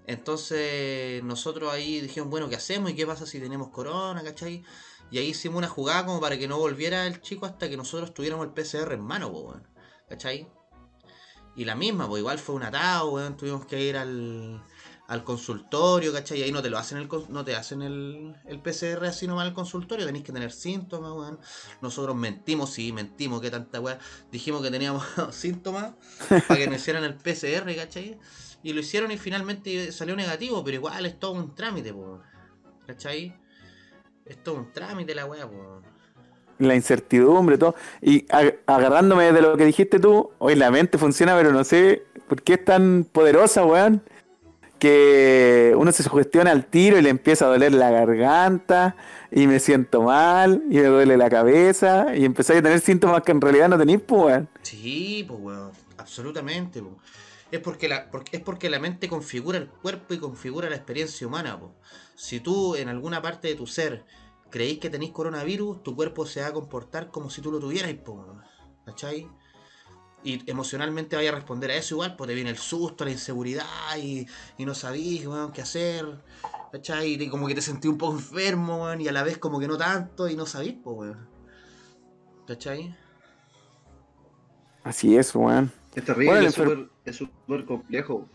Entonces 0.07 1.23
nosotros 1.23 1.71
ahí 1.71 2.01
dijimos, 2.01 2.29
bueno, 2.29 2.49
¿qué 2.49 2.55
hacemos? 2.55 2.91
¿Y 2.91 2.95
qué 2.95 3.05
pasa 3.05 3.25
si 3.25 3.39
tenemos 3.39 3.69
corona, 3.69 4.23
¿cachai? 4.23 4.63
Y 5.11 5.17
ahí 5.17 5.27
hicimos 5.27 5.57
una 5.57 5.67
jugada 5.67 6.05
como 6.05 6.19
para 6.19 6.37
que 6.37 6.47
no 6.47 6.57
volviera 6.57 7.07
el 7.07 7.21
chico 7.21 7.45
hasta 7.45 7.69
que 7.69 7.77
nosotros 7.77 8.13
tuviéramos 8.13 8.45
el 8.45 8.53
PCR 8.53 8.93
en 8.93 9.01
mano, 9.01 9.27
weón. 9.27 9.67
¿Cachai? 10.07 10.47
Y 11.55 11.65
la 11.65 11.75
misma, 11.75 12.07
pues 12.07 12.19
igual 12.19 12.39
fue 12.39 12.55
un 12.55 12.63
atado, 12.63 13.11
weón. 13.11 13.35
Tuvimos 13.35 13.65
que 13.65 13.81
ir 13.81 13.97
al, 13.97 14.63
al 15.07 15.23
consultorio, 15.23 16.13
¿cachai? 16.13 16.39
Y 16.39 16.43
ahí 16.43 16.51
no 16.51 16.61
te 16.61 16.69
lo 16.69 16.77
hacen 16.77 16.99
el 16.99 17.09
no 17.29 17.43
te 17.43 17.55
hacen 17.55 17.81
el, 17.81 18.35
el 18.45 18.61
PCR 18.61 19.05
así 19.05 19.25
nomás 19.25 19.47
el 19.47 19.53
consultorio, 19.53 20.05
tenéis 20.05 20.23
que 20.23 20.31
tener 20.31 20.51
síntomas, 20.51 21.11
weón. 21.11 21.39
Nosotros 21.81 22.15
mentimos, 22.15 22.69
sí, 22.69 22.93
mentimos, 22.93 23.41
que 23.41 23.49
tanta 23.49 23.79
weá. 23.81 23.97
Dijimos 24.31 24.61
que 24.61 24.69
teníamos 24.69 25.03
síntomas 25.31 25.93
para 26.29 26.59
que 26.59 26.67
nos 26.67 26.77
hicieran 26.77 27.03
el 27.03 27.15
PCR, 27.15 27.75
¿cachai? 27.75 28.19
Y 28.61 28.73
lo 28.73 28.81
hicieron 28.81 29.11
y 29.11 29.17
finalmente 29.17 29.91
salió 29.91 30.15
negativo, 30.15 30.63
pero 30.63 30.75
igual 30.75 31.05
es 31.07 31.19
todo 31.19 31.31
un 31.31 31.55
trámite, 31.55 31.91
po, 31.91 32.21
¿cachai? 32.85 33.35
Es 34.29 34.41
todo 34.43 34.55
un 34.55 34.71
trámite 34.71 35.13
la 35.13 35.25
weá, 35.25 35.45
po. 35.47 35.81
La 36.59 36.75
incertidumbre, 36.75 37.57
todo. 37.57 37.75
Y 38.01 38.25
ag- 38.27 38.59
agarrándome 38.67 39.31
de 39.33 39.41
lo 39.41 39.57
que 39.57 39.65
dijiste 39.65 39.99
tú, 39.99 40.31
hoy 40.37 40.55
la 40.55 40.71
mente 40.71 40.97
funciona, 40.97 41.35
pero 41.35 41.51
no 41.51 41.63
sé 41.63 42.03
por 42.27 42.41
qué 42.41 42.53
es 42.53 42.63
tan 42.65 43.05
poderosa, 43.11 43.65
weón. 43.65 44.01
Que 44.77 45.73
uno 45.77 45.91
se 45.91 46.03
sugestiona 46.03 46.51
al 46.51 46.65
tiro 46.65 46.97
y 46.97 47.01
le 47.01 47.09
empieza 47.09 47.45
a 47.45 47.49
doler 47.49 47.73
la 47.73 47.91
garganta, 47.91 48.95
y 49.29 49.45
me 49.45 49.59
siento 49.59 50.03
mal, 50.03 50.63
y 50.69 50.75
me 50.75 50.85
duele 50.85 51.17
la 51.17 51.29
cabeza, 51.29 52.15
y 52.15 52.23
empezáis 52.23 52.59
a 52.59 52.63
tener 52.63 52.79
síntomas 52.79 53.23
que 53.23 53.31
en 53.33 53.41
realidad 53.41 53.67
no 53.67 53.77
tenéis, 53.77 53.99
pues, 54.05 54.21
weón. 54.23 54.49
Sí, 54.61 55.25
pues 55.27 55.39
weón, 55.41 55.71
absolutamente, 55.97 56.81
po. 56.81 56.97
Es 57.51 57.59
porque, 57.59 57.89
la, 57.89 58.09
porque, 58.09 58.37
es 58.37 58.43
porque 58.43 58.69
la 58.69 58.79
mente 58.79 59.09
configura 59.09 59.57
el 59.57 59.67
cuerpo 59.67 60.13
y 60.13 60.17
configura 60.17 60.69
la 60.69 60.75
experiencia 60.77 61.27
humana, 61.27 61.59
po. 61.59 61.73
Si 62.15 62.39
tú 62.39 62.75
en 62.75 62.87
alguna 62.87 63.21
parte 63.21 63.49
de 63.49 63.55
tu 63.55 63.67
ser 63.67 64.05
creéis 64.49 64.79
que 64.79 64.89
tenéis 64.89 65.11
coronavirus, 65.11 65.83
tu 65.83 65.95
cuerpo 65.95 66.25
se 66.25 66.41
va 66.41 66.47
a 66.47 66.53
comportar 66.53 67.11
como 67.11 67.29
si 67.29 67.41
tú 67.41 67.51
lo 67.51 67.59
tuvieras. 67.59 67.93
¿cachai? 68.85 69.27
Y 70.23 70.49
emocionalmente 70.49 71.15
vaya 71.15 71.29
a 71.29 71.35
responder 71.35 71.71
a 71.71 71.75
eso 71.75 71.95
igual, 71.95 72.15
pues 72.17 72.27
te 72.27 72.35
viene 72.35 72.49
el 72.49 72.57
susto, 72.57 73.05
la 73.05 73.11
inseguridad 73.11 73.65
y, 73.97 74.27
y 74.57 74.65
no 74.65 74.75
sabís, 74.75 75.25
qué 75.53 75.61
hacer. 75.61 76.05
¿Cachai? 76.71 77.13
Y 77.13 77.29
como 77.29 77.47
que 77.47 77.55
te 77.55 77.61
sentí 77.61 77.87
un 77.87 77.97
poco 77.97 78.13
enfermo, 78.13 78.83
weón, 78.83 79.01
y 79.01 79.07
a 79.07 79.11
la 79.11 79.23
vez 79.23 79.37
como 79.37 79.59
que 79.59 79.67
no 79.67 79.77
tanto 79.77 80.27
y 80.27 80.35
no 80.35 80.45
sabís, 80.45 80.75
pues, 80.83 80.97
weón. 80.97 81.29
¿Cachai? 82.47 82.95
Así 84.83 85.15
es, 85.15 85.33
weón. 85.33 85.71
Es 85.95 86.03
terrible, 86.03 86.31
Bueno, 86.31 86.41
el 86.41 86.47
es 86.47 86.55
súper 86.55 86.89
es 87.05 87.15
súper 87.15 87.65
complejo. 87.65 88.27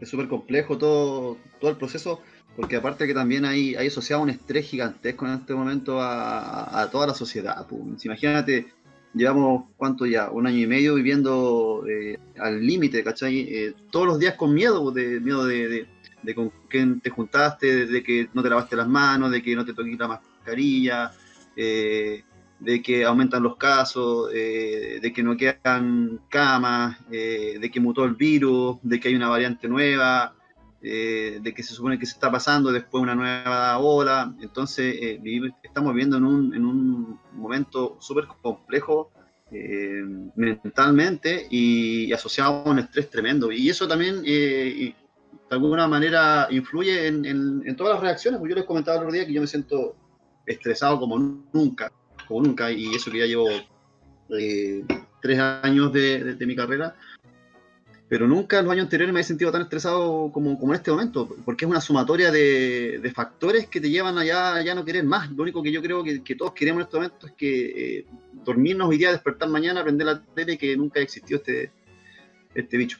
Es 0.00 0.08
súper 0.08 0.28
complejo 0.28 0.78
todo, 0.78 1.36
todo 1.60 1.70
el 1.70 1.76
proceso, 1.76 2.20
porque 2.58 2.74
aparte 2.74 3.06
que 3.06 3.14
también 3.14 3.44
hay, 3.44 3.76
hay 3.76 3.86
asociado 3.86 4.20
un 4.20 4.30
estrés 4.30 4.66
gigantesco 4.66 5.24
en 5.26 5.34
este 5.34 5.54
momento 5.54 6.00
a, 6.00 6.80
a- 6.82 6.90
toda 6.90 7.06
la 7.06 7.14
sociedad. 7.14 7.64
pues. 7.68 8.04
Imagínate, 8.04 8.66
llevamos, 9.14 9.66
¿cuánto 9.76 10.06
ya? 10.06 10.28
Un 10.28 10.48
año 10.48 10.58
y 10.58 10.66
medio 10.66 10.96
viviendo 10.96 11.84
eh, 11.88 12.18
al 12.36 12.66
límite, 12.66 13.04
¿cachai? 13.04 13.42
Eh, 13.48 13.74
todos 13.92 14.06
los 14.08 14.18
días 14.18 14.34
con 14.34 14.52
miedo, 14.52 14.90
de 14.90 15.20
miedo 15.20 15.46
de, 15.46 15.68
de- 15.68 15.86
de 16.20 16.34
con 16.34 16.50
quién 16.68 16.98
te 17.00 17.10
juntaste, 17.10 17.86
de 17.86 18.02
que 18.02 18.28
no 18.34 18.42
te 18.42 18.50
lavaste 18.50 18.74
las 18.74 18.88
manos, 18.88 19.30
de 19.30 19.40
que 19.40 19.54
no 19.54 19.64
te 19.64 19.72
toques 19.72 19.96
la 19.96 20.08
mascarilla, 20.08 21.12
eh, 21.54 22.24
de 22.58 22.82
que 22.82 23.04
aumentan 23.04 23.44
los 23.44 23.56
casos, 23.56 24.30
eh, 24.34 24.98
de 25.00 25.12
que 25.12 25.22
no 25.22 25.36
quedan 25.36 26.18
camas, 26.28 26.98
de 27.08 27.70
que 27.72 27.78
mutó 27.78 28.04
el 28.04 28.14
virus, 28.16 28.78
de 28.82 28.98
que 28.98 29.06
hay 29.10 29.14
una 29.14 29.28
variante 29.28 29.68
nueva, 29.68 30.34
eh, 30.82 31.40
de 31.42 31.54
que 31.54 31.62
se 31.62 31.74
supone 31.74 31.98
que 31.98 32.06
se 32.06 32.12
está 32.12 32.30
pasando 32.30 32.70
después 32.70 33.02
una 33.02 33.14
nueva 33.14 33.78
ola. 33.78 34.34
Entonces, 34.40 34.94
eh, 35.00 35.20
estamos 35.62 35.92
viviendo 35.92 36.16
en 36.16 36.24
un, 36.24 36.54
en 36.54 36.64
un 36.64 37.20
momento 37.32 37.96
súper 38.00 38.26
complejo 38.42 39.10
eh, 39.50 40.02
mentalmente 40.36 41.46
y 41.50 42.12
asociado 42.12 42.62
a 42.64 42.70
un 42.70 42.78
estrés 42.78 43.10
tremendo. 43.10 43.50
Y 43.50 43.68
eso 43.70 43.88
también, 43.88 44.22
de 44.22 44.94
alguna 45.50 45.88
manera, 45.88 46.46
influye 46.50 47.06
en, 47.06 47.24
en- 47.24 47.76
todas 47.76 47.94
las 47.94 48.02
reacciones. 48.02 48.40
Yo 48.40 48.54
les 48.54 48.64
comentaba 48.64 48.98
el 48.98 49.04
otro 49.04 49.14
día 49.14 49.26
que 49.26 49.32
yo 49.32 49.40
me 49.40 49.46
siento 49.46 49.96
estresado 50.46 50.98
como 51.00 51.18
nunca, 51.52 51.90
como 52.26 52.42
nunca, 52.42 52.70
y 52.70 52.94
eso 52.94 53.10
que 53.10 53.18
ya 53.18 53.26
llevo 53.26 53.48
tres 55.20 55.38
años 55.38 55.92
de- 55.92 56.34
de 56.34 56.46
mi 56.46 56.54
carrera, 56.54 56.94
pero 58.08 58.26
nunca 58.26 58.58
en 58.58 58.64
los 58.64 58.72
años 58.72 58.84
anteriores 58.84 59.12
me 59.12 59.20
he 59.20 59.24
sentido 59.24 59.52
tan 59.52 59.62
estresado 59.62 60.30
como, 60.32 60.58
como 60.58 60.72
en 60.72 60.78
este 60.78 60.90
momento, 60.90 61.28
porque 61.44 61.66
es 61.66 61.70
una 61.70 61.80
sumatoria 61.80 62.30
de, 62.30 63.00
de 63.02 63.10
factores 63.12 63.66
que 63.66 63.80
te 63.80 63.90
llevan 63.90 64.16
a 64.16 64.24
ya, 64.24 64.74
no 64.74 64.84
querer 64.84 65.04
más. 65.04 65.30
Lo 65.30 65.42
único 65.42 65.62
que 65.62 65.70
yo 65.70 65.82
creo 65.82 66.02
que, 66.02 66.22
que 66.22 66.34
todos 66.34 66.52
queremos 66.52 66.80
en 66.80 66.84
este 66.86 66.96
momento 66.96 67.26
es 67.26 67.32
que 67.34 67.98
eh, 67.98 68.06
dormirnos 68.44 68.88
hoy 68.88 68.96
día, 68.96 69.12
despertar 69.12 69.50
mañana, 69.50 69.82
prender 69.82 70.06
la 70.06 70.22
tele 70.22 70.56
que 70.56 70.74
nunca 70.74 71.00
existió 71.00 71.36
este, 71.36 71.70
este 72.54 72.76
bicho. 72.78 72.98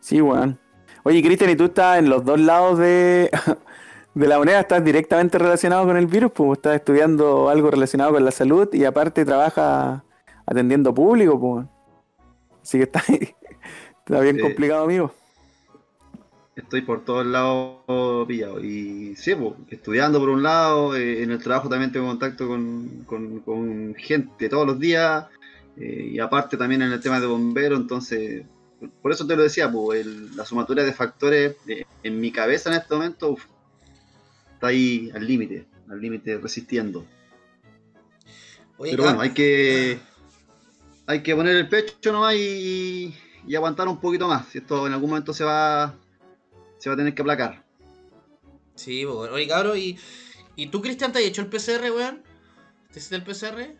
Sí, 0.00 0.20
weón. 0.20 0.58
Oye, 1.04 1.22
Cristian, 1.22 1.50
¿y 1.50 1.56
tú 1.56 1.66
estás 1.66 2.00
en 2.00 2.08
los 2.08 2.24
dos 2.24 2.40
lados 2.40 2.80
de, 2.80 3.30
de 4.14 4.26
la 4.26 4.38
moneda? 4.38 4.58
¿Estás 4.58 4.84
directamente 4.84 5.38
relacionado 5.38 5.86
con 5.86 5.96
el 5.96 6.08
virus? 6.08 6.32
Pues 6.32 6.58
estás 6.58 6.74
estudiando 6.74 7.48
algo 7.48 7.70
relacionado 7.70 8.12
con 8.12 8.24
la 8.24 8.32
salud 8.32 8.68
y 8.72 8.84
aparte 8.84 9.24
trabajas 9.24 10.02
atendiendo 10.46 10.92
público, 10.92 11.38
pues. 11.38 11.75
Así 12.66 12.78
que 12.78 12.84
está, 12.84 13.00
está 13.08 14.20
bien 14.20 14.34
Sí. 14.36 14.42
complicado, 14.42 14.82
amigo. 14.84 15.14
Estoy 16.56 16.82
por 16.82 17.04
todos 17.04 17.24
lados 17.24 18.26
pillado. 18.26 18.58
Y 18.64 19.14
sí, 19.14 19.36
pues, 19.36 19.52
estudiando 19.70 20.18
por 20.18 20.30
un 20.30 20.42
lado, 20.42 20.96
eh, 20.96 21.22
en 21.22 21.30
el 21.30 21.40
trabajo 21.40 21.68
también 21.68 21.92
tengo 21.92 22.08
contacto 22.08 22.48
con, 22.48 23.04
con- 23.06 23.38
con 23.40 23.94
gente 23.96 24.48
todos 24.48 24.66
los 24.66 24.80
días, 24.80 25.26
eh, 25.76 26.08
y 26.14 26.18
aparte 26.18 26.56
también 26.56 26.82
en 26.82 26.90
el 26.90 27.00
tema 27.00 27.20
de 27.20 27.26
bomberos, 27.26 27.78
entonces, 27.78 28.44
por 29.00 29.12
eso 29.12 29.24
te 29.28 29.36
lo 29.36 29.44
decía, 29.44 29.70
pues, 29.70 30.00
el- 30.04 30.34
la 30.34 30.44
sumatoria 30.44 30.82
de 30.82 30.92
factores 30.92 31.54
eh, 31.68 31.84
en 32.02 32.18
mi 32.20 32.32
cabeza 32.32 32.70
en 32.70 32.80
este 32.80 32.94
momento 32.96 33.30
uf, 33.30 33.44
está 34.54 34.66
ahí 34.68 35.08
al 35.14 35.24
límite, 35.24 35.66
al 35.88 36.00
límite 36.00 36.36
resistiendo. 36.38 37.06
Oye, 38.78 38.90
Pero 38.90 39.04
bueno, 39.04 39.20
hay 39.20 39.30
que, 39.30 39.98
hay 41.06 41.22
que 41.22 41.34
poner 41.34 41.56
el 41.56 41.68
pecho 41.68 42.12
nomás 42.12 42.34
y, 42.34 43.14
y 43.46 43.54
aguantar 43.54 43.88
un 43.88 44.00
poquito 44.00 44.26
más. 44.28 44.46
Si 44.48 44.58
esto 44.58 44.86
en 44.86 44.92
algún 44.92 45.10
momento 45.10 45.32
se 45.32 45.44
va, 45.44 45.94
se 46.78 46.88
va 46.88 46.94
a 46.94 46.96
tener 46.96 47.14
que 47.14 47.22
aplacar. 47.22 47.64
Sí, 48.74 49.02
pues, 49.04 49.16
bueno. 49.16 49.34
Oye, 49.34 49.46
cabrón, 49.48 49.78
¿y, 49.78 49.98
¿y 50.56 50.66
tú, 50.68 50.80
Cristian, 50.82 51.12
te 51.12 51.18
has 51.20 51.24
hecho 51.24 51.42
el 51.42 51.48
PCR, 51.48 51.90
weón? 51.92 52.22
¿Te 52.92 52.98
hiciste 52.98 53.16
el 53.16 53.22
PCR? 53.22 53.76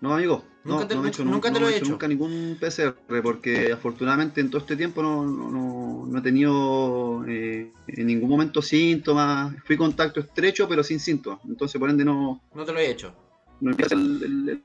No, 0.00 0.14
amigo. 0.14 0.44
Nunca 0.64 0.82
no, 0.82 0.88
te- 0.88 0.94
no 0.96 1.04
he 1.06 1.08
hecho, 1.08 1.24
nunca 1.24 1.48
no- 1.48 1.54
te 1.54 1.60
no 1.60 1.66
lo 1.66 1.68
he 1.72 1.76
hecho 1.76 1.84
hecho. 1.84 1.92
nunca 1.92 2.08
ningún 2.08 2.56
PCR, 2.60 3.22
porque 3.22 3.72
afortunadamente 3.72 4.40
en 4.40 4.50
todo 4.50 4.60
este 4.60 4.76
tiempo 4.76 5.02
no 5.02 6.18
he 6.18 6.20
tenido 6.22 7.24
eh, 7.26 7.72
en 7.86 8.06
ningún 8.06 8.28
momento 8.28 8.60
síntomas. 8.60 9.54
Fui 9.64 9.76
contacto 9.76 10.20
estrecho, 10.20 10.68
pero 10.68 10.82
sin 10.84 11.00
síntomas. 11.00 11.40
Entonces, 11.48 11.78
por 11.80 11.88
ende, 11.90 12.04
no, 12.04 12.42
No 12.54 12.64
te 12.64 12.72
lo 12.72 12.78
he 12.78 12.90
hecho. 12.90 13.14
No 13.60 13.70
he 13.72 13.74
el, 13.94 14.22
el. 14.48 14.64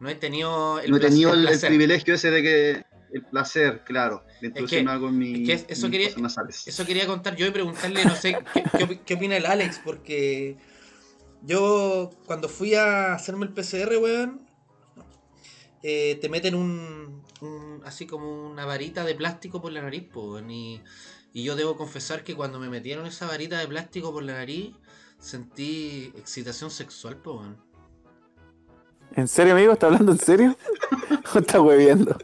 No 0.00 0.16
tenido 0.16 0.80
el 0.80 0.90
no 0.90 0.96
he 0.96 1.00
tenido 1.00 1.32
el, 1.32 1.60
privilegio 1.60 2.14
ese 2.14 2.30
de 2.30 2.42
que 2.42 2.84
el 3.12 3.22
placer, 3.22 3.84
claro, 3.84 4.24
de 4.40 4.48
introducirme 4.48 4.90
algo 4.90 5.08
en 5.08 5.18
mi, 5.18 5.50
es 5.50 5.62
que 5.64 5.72
eso 5.72 5.88
quería-. 5.90 6.10
Eso 6.66 6.84
quería 6.84 7.06
contar 7.06 7.36
yo 7.36 7.46
y 7.46 7.50
preguntarle, 7.50 8.04
no 8.04 8.16
sé, 8.16 8.36
¿qué, 8.52 8.62
qué 8.64 8.84
opi- 8.84 9.00
qué 9.04 9.14
opina 9.14 9.36
el 9.36 9.46
Alex? 9.46 9.80
Porque 9.84 10.56
yo 11.42 12.10
cuando 12.26 12.48
fui 12.48 12.74
a 12.74 13.14
hacerme 13.14 13.46
el 13.46 13.52
PCR, 13.52 13.96
weón, 13.98 14.40
eh, 15.82 16.18
te 16.20 16.28
meten 16.28 16.54
un, 16.54 17.22
un- 17.40 17.80
así 17.84 18.06
como 18.06 18.50
una 18.50 18.64
varita 18.66 19.04
de 19.04 19.14
plástico 19.14 19.62
por 19.62 19.70
la 19.72 19.82
nariz, 19.82 20.08
weón, 20.14 20.50
y, 20.50 20.82
y 21.32 21.44
yo 21.44 21.54
debo 21.54 21.76
confesar 21.76 22.24
que 22.24 22.34
cuando 22.34 22.58
me 22.58 22.68
metieron 22.68 23.06
esa 23.06 23.26
varita 23.26 23.58
de 23.58 23.68
plástico 23.68 24.12
por 24.12 24.24
la 24.24 24.34
nariz, 24.34 24.74
sentí 25.20 26.12
excitación 26.16 26.70
sexual, 26.70 27.18
po, 27.18 27.34
weón. 27.38 27.73
¿En 29.16 29.28
serio, 29.28 29.54
amigo? 29.54 29.72
¿Estás 29.72 29.88
hablando 29.92 30.12
en 30.12 30.18
serio? 30.18 30.56
¿O 31.34 31.38
estás 31.38 31.60
hueviendo? 31.60 32.16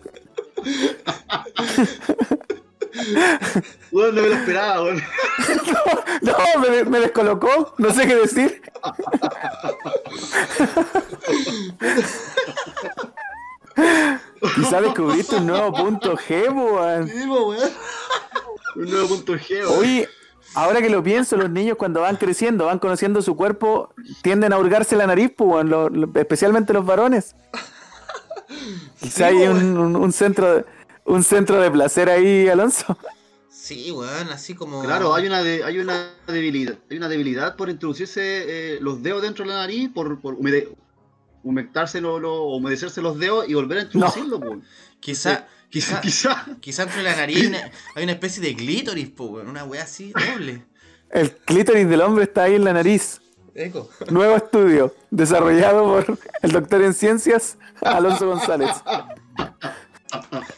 No 3.93 4.13
me 4.13 4.23
lo 4.23 4.35
esperaba, 4.35 4.83
weón. 4.83 5.03
No, 6.23 6.35
me, 6.61 6.85
me 6.85 7.01
descolocó, 7.01 7.75
no 7.79 7.91
sé 7.93 8.07
qué 8.07 8.15
decir. 8.17 8.63
Quizá 14.55 14.81
descubriste 14.83 15.37
un 15.37 15.47
nuevo 15.47 15.73
punto 15.73 16.17
G, 16.17 16.53
weón. 16.53 17.09
Sí, 17.09 17.27
po, 17.27 17.49
weón. 17.49 17.71
Un 18.77 18.91
nuevo 18.91 19.09
punto 19.09 19.35
G, 19.35 19.61
weón. 19.61 19.79
Oye, 19.79 20.09
ahora 20.55 20.81
que 20.83 20.91
lo 20.91 21.03
pienso, 21.03 21.37
los 21.37 21.51
niños 21.51 21.77
cuando 21.77 22.01
van 22.01 22.17
creciendo, 22.17 22.67
van 22.67 22.79
conociendo 22.79 23.23
su 23.23 23.37
cuerpo, 23.37 23.93
tienden 24.23 24.53
a 24.53 24.59
hurgarse 24.59 24.97
la 24.97 25.07
nariz, 25.07 25.33
pues, 25.37 25.51
weón, 25.51 25.71
lo- 25.71 25.89
lo- 25.89 26.11
especialmente 26.15 26.73
los 26.73 26.85
varones. 26.87 27.35
Quizá 29.01 29.27
hay 29.27 29.37
un, 29.47 29.79
un- 29.79 29.97
un 29.97 30.13
centro 30.13 30.55
de, 30.57 30.65
un 31.05 31.23
centro 31.23 31.61
de 31.61 31.71
placer 31.71 32.09
ahí, 32.09 32.49
Alonso. 32.49 32.97
Sí, 33.49 33.91
weón, 33.93 34.29
así 34.31 34.55
como. 34.55 34.83
Claro, 34.83 35.15
hay 35.15 35.27
una, 35.27 35.43
de- 35.43 35.63
hay 35.65 35.79
una 35.79 36.11
debilidad, 36.27 36.75
hay 36.91 36.97
una 36.97 37.09
debilidad 37.09 37.57
por 37.57 37.71
introducirse 37.71 38.21
eh, 38.75 38.79
los 38.81 39.03
dedos 39.03 39.23
dentro 39.23 39.45
de 39.45 39.51
la 39.51 39.59
nariz, 39.59 39.91
por, 39.95 40.21
por 40.21 40.35
humede- 40.35 40.69
humectarse 41.43 42.01
lo- 42.01 42.19
lo- 42.19 42.35
o 42.35 42.57
humedecerse 42.57 43.01
los 43.01 43.19
dedos 43.19 43.49
y 43.49 43.55
volver 43.55 43.79
a 43.79 43.83
introducirlo, 43.83 44.41
pues. 44.41 44.59
Quizá, 44.99 45.47
quizá, 45.71 46.01
Quizá. 46.03 46.47
quizá 46.61 46.83
entre 46.85 47.03
la 47.03 47.17
nariz 47.17 47.49
una- 47.49 47.71
hay 47.95 48.05
una 48.05 48.13
especie 48.13 48.43
de 48.43 48.55
clítoris, 48.55 49.09
po. 49.11 49.25
Una 49.27 49.65
weá 49.65 49.85
así, 49.85 50.13
doble. 50.13 50.65
El 51.11 51.35
clítoris 51.37 51.89
del 51.89 52.01
hombre 52.03 52.25
está 52.25 52.45
ahí 52.45 52.55
en 52.57 52.65
la 52.65 52.73
nariz. 52.73 53.21
Eco. 53.55 53.91
Nuevo 54.11 54.37
estudio, 54.37 54.95
desarrollado 55.11 55.85
por 55.85 56.19
el 56.43 56.53
doctor 56.53 56.83
en 56.83 56.95
ciencias, 56.95 57.59
Alonso 57.81 58.29
González. 58.29 58.71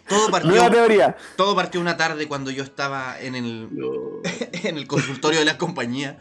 Todo 0.09 0.31
partió, 0.31 0.51
Nueva 0.51 0.71
teoría. 0.71 1.17
todo 1.37 1.55
partió 1.55 1.81
una 1.81 1.97
tarde 1.97 2.27
cuando 2.29 2.51
yo 2.51 2.63
estaba 2.63 3.19
en 3.21 3.35
el, 3.35 3.69
No. 3.75 3.91
en 4.65 4.77
el 4.77 4.87
consultorio 4.87 5.39
de 5.41 5.45
la 5.47 5.57
compañía. 5.59 6.19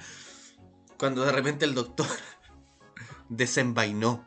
Cuando 0.98 1.26
de 1.26 1.32
repente 1.32 1.66
el 1.66 1.74
doctor 1.74 2.08
desenvainó 3.30 4.26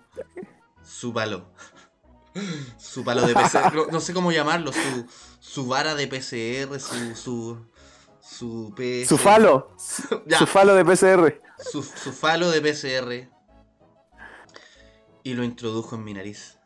su 0.83 1.13
palo. 1.13 1.51
Su 2.79 3.05
palo 3.05 3.27
de 3.27 3.35
PCR. 3.35 3.75
No, 3.75 3.87
no 3.87 4.01
sé 4.01 4.13
cómo 4.13 4.33
llamarlo. 4.33 4.73
Su, 4.73 5.07
su 5.41 5.67
vara 5.67 5.95
de 5.95 6.07
PCR. 6.09 6.81
Su. 6.81 7.15
Su. 7.15 7.67
Su, 8.21 8.75
Su 9.07 9.19
falo. 9.19 9.77
Ya. 10.27 10.39
Su 10.39 10.47
falo 10.47 10.75
de 10.75 10.85
PCR. 10.85 11.41
su, 11.71 11.83
su 11.83 12.13
falo 12.13 12.51
de 12.51 12.61
PCR 12.63 13.35
y 15.25 15.33
lo 15.33 15.43
introdujo 15.43 15.97
en 15.97 16.05
mi 16.05 16.15
nariz. 16.15 16.59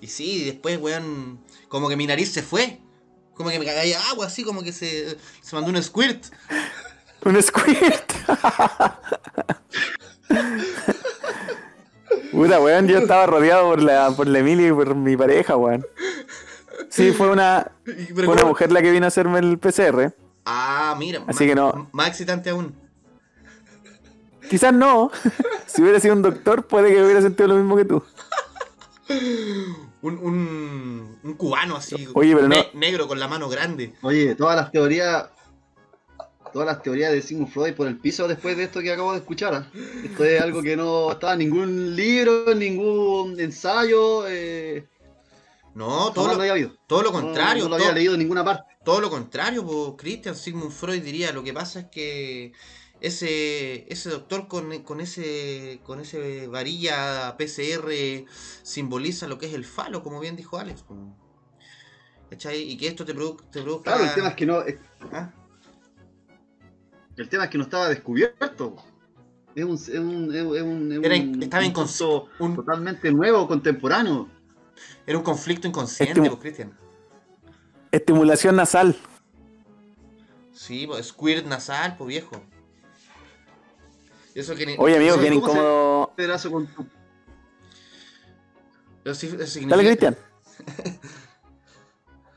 Y 0.00 0.08
sí, 0.08 0.44
después, 0.44 0.78
weón, 0.78 1.42
como 1.68 1.88
que 1.88 1.96
mi 1.96 2.06
nariz 2.06 2.32
se 2.32 2.42
fue. 2.42 2.80
Como 3.34 3.48
que 3.50 3.58
me 3.58 3.64
caía 3.64 3.98
agua, 4.10 4.26
así 4.26 4.44
como 4.44 4.62
que 4.62 4.72
se, 4.72 5.16
se 5.40 5.56
mandó 5.56 5.70
un 5.70 5.82
squirt. 5.82 6.26
Un 7.24 7.40
squirt. 7.42 8.12
Puta, 12.32 12.60
weón, 12.60 12.86
yo 12.88 12.98
estaba 13.02 13.26
rodeado 13.26 13.70
por 13.70 13.82
la, 13.82 14.10
por 14.12 14.26
la 14.26 14.38
Emilia 14.38 14.68
y 14.68 14.72
por 14.72 14.94
mi 14.94 15.16
pareja, 15.16 15.56
weón. 15.56 15.86
Sí, 16.88 17.12
fue 17.12 17.30
una, 17.30 17.70
fue 18.14 18.26
una 18.28 18.44
mujer 18.44 18.72
la 18.72 18.82
que 18.82 18.90
vino 18.90 19.04
a 19.04 19.08
hacerme 19.08 19.38
el 19.38 19.58
PCR. 19.58 20.12
Ah, 20.44 20.94
mira. 20.98 21.20
Así 21.26 21.44
más- 21.44 21.48
que 21.48 21.54
no. 21.54 21.88
Más 21.92 22.08
excitante 22.08 22.50
aún. 22.50 22.74
Quizás 24.48 24.72
no. 24.72 25.10
Si 25.66 25.82
hubiera 25.82 26.00
sido 26.00 26.14
un 26.14 26.22
doctor, 26.22 26.66
puede 26.66 26.92
que 26.92 27.00
hubiera 27.00 27.22
sentido 27.22 27.46
lo 27.50 27.54
mismo 27.54 27.76
que 27.76 27.84
tú. 27.84 28.02
Un, 30.02 30.18
un, 30.18 31.18
un 31.22 31.34
cubano 31.34 31.76
así. 31.76 32.08
Oye, 32.14 32.34
pero 32.34 32.48
no- 32.48 32.56
ne- 32.56 32.70
negro 32.74 33.06
con 33.06 33.20
la 33.20 33.28
mano 33.28 33.48
grande. 33.48 33.94
Oye, 34.02 34.34
todas 34.34 34.56
las 34.56 34.72
teorías. 34.72 35.26
Todas 36.52 36.66
las 36.66 36.82
teorías 36.82 37.12
de 37.12 37.22
Sigmund 37.22 37.52
Freud 37.52 37.74
por 37.74 37.86
el 37.86 37.96
piso 37.98 38.26
después 38.28 38.56
de 38.56 38.64
esto 38.64 38.80
que 38.80 38.92
acabo 38.92 39.12
de 39.12 39.18
escuchar. 39.18 39.54
¿ah? 39.54 39.70
Esto 40.04 40.24
es 40.24 40.40
algo 40.40 40.62
que 40.62 40.76
no 40.76 41.12
estaba 41.12 41.32
en 41.34 41.38
ningún 41.40 41.94
libro, 41.96 42.50
en 42.50 42.58
ningún 42.58 43.38
ensayo. 43.40 44.26
Eh, 44.28 44.86
No, 45.74 46.12
todo 46.12 46.28
lo 46.28 46.34
lo, 46.34 46.40
había 46.40 46.52
habido. 46.52 46.72
todo 46.86 47.02
lo 47.02 47.12
contrario. 47.12 47.64
No, 47.64 47.70
lo 47.70 47.76
todo- 47.76 47.84
había 47.86 47.94
leído 47.94 48.14
en 48.14 48.20
ninguna 48.20 48.44
parte. 48.44 48.74
Todo 48.84 49.00
lo 49.00 49.10
contrario, 49.10 49.64
pues 49.64 49.92
Christian 49.98 50.34
Sigmund 50.34 50.72
Freud 50.72 51.02
diría, 51.02 51.32
lo 51.32 51.42
que 51.44 51.52
pasa 51.52 51.80
es 51.80 51.86
que 51.92 52.52
ese, 53.00 53.86
ese 53.92 54.10
doctor 54.10 54.48
con, 54.48 54.82
con 54.82 55.00
ese 55.00 55.80
con 55.84 56.00
ese 56.00 56.46
varilla 56.48 57.36
PCR 57.38 58.24
simboliza 58.62 59.26
lo 59.28 59.38
que 59.38 59.46
es 59.46 59.54
el 59.54 59.64
falo, 59.64 60.02
como 60.02 60.18
bien 60.20 60.34
dijo 60.36 60.58
Alex. 60.58 60.84
¿Cachai? 62.30 62.62
Y 62.62 62.76
que 62.76 62.86
esto 62.88 63.04
te, 63.04 63.14
produ- 63.14 63.40
te 63.50 63.60
produzca... 63.62 63.90
Claro, 63.92 64.04
el 64.04 64.14
tema 64.14 64.28
es 64.28 64.34
que 64.36 64.46
no. 64.46 64.62
es- 64.62 64.76
¿Ah? 65.12 65.30
El 67.20 67.28
tema 67.28 67.44
es 67.44 67.50
que 67.50 67.58
no 67.58 67.64
estaba 67.64 67.88
descubierto. 67.88 68.76
Es 69.54 69.64
un. 69.64 69.74
Es 69.74 69.88
un, 69.88 70.34
es 70.34 70.42
un, 70.42 70.54
es 70.56 70.62
un- 70.62 71.04
Era 71.04 71.16
un 71.16 71.42
estaba 71.42 71.72
concepto 71.72 72.28
un- 72.38 72.56
totalmente 72.56 73.12
nuevo, 73.12 73.46
contemporáneo. 73.46 74.26
Era 75.06 75.18
un 75.18 75.24
conflicto 75.24 75.68
inconsciente, 75.68 76.18
pues 76.30 76.40
Christian. 76.40 76.72
Estimulación 77.92 78.56
nasal. 78.56 78.96
Sí, 80.52 80.86
pues 80.86 81.08
squirt 81.08 81.44
nasal, 81.46 81.96
pues 81.98 82.08
viejo. 82.08 82.42
Eso 84.34 84.54
que 84.54 84.64
ni- 84.64 84.76
Oye, 84.78 84.96
amigo, 84.96 85.18
bien 85.18 85.34
¿cómo 85.34 85.46
se- 85.46 85.52
incómodo. 85.52 86.12
Pedazo 86.16 86.50
con 86.50 86.66
tu- 86.68 86.86
eso 89.04 89.14
sí- 89.14 89.26
eso 89.26 89.46
significa- 89.46 89.76
Dale, 89.76 89.88
Cristian. 89.88 90.16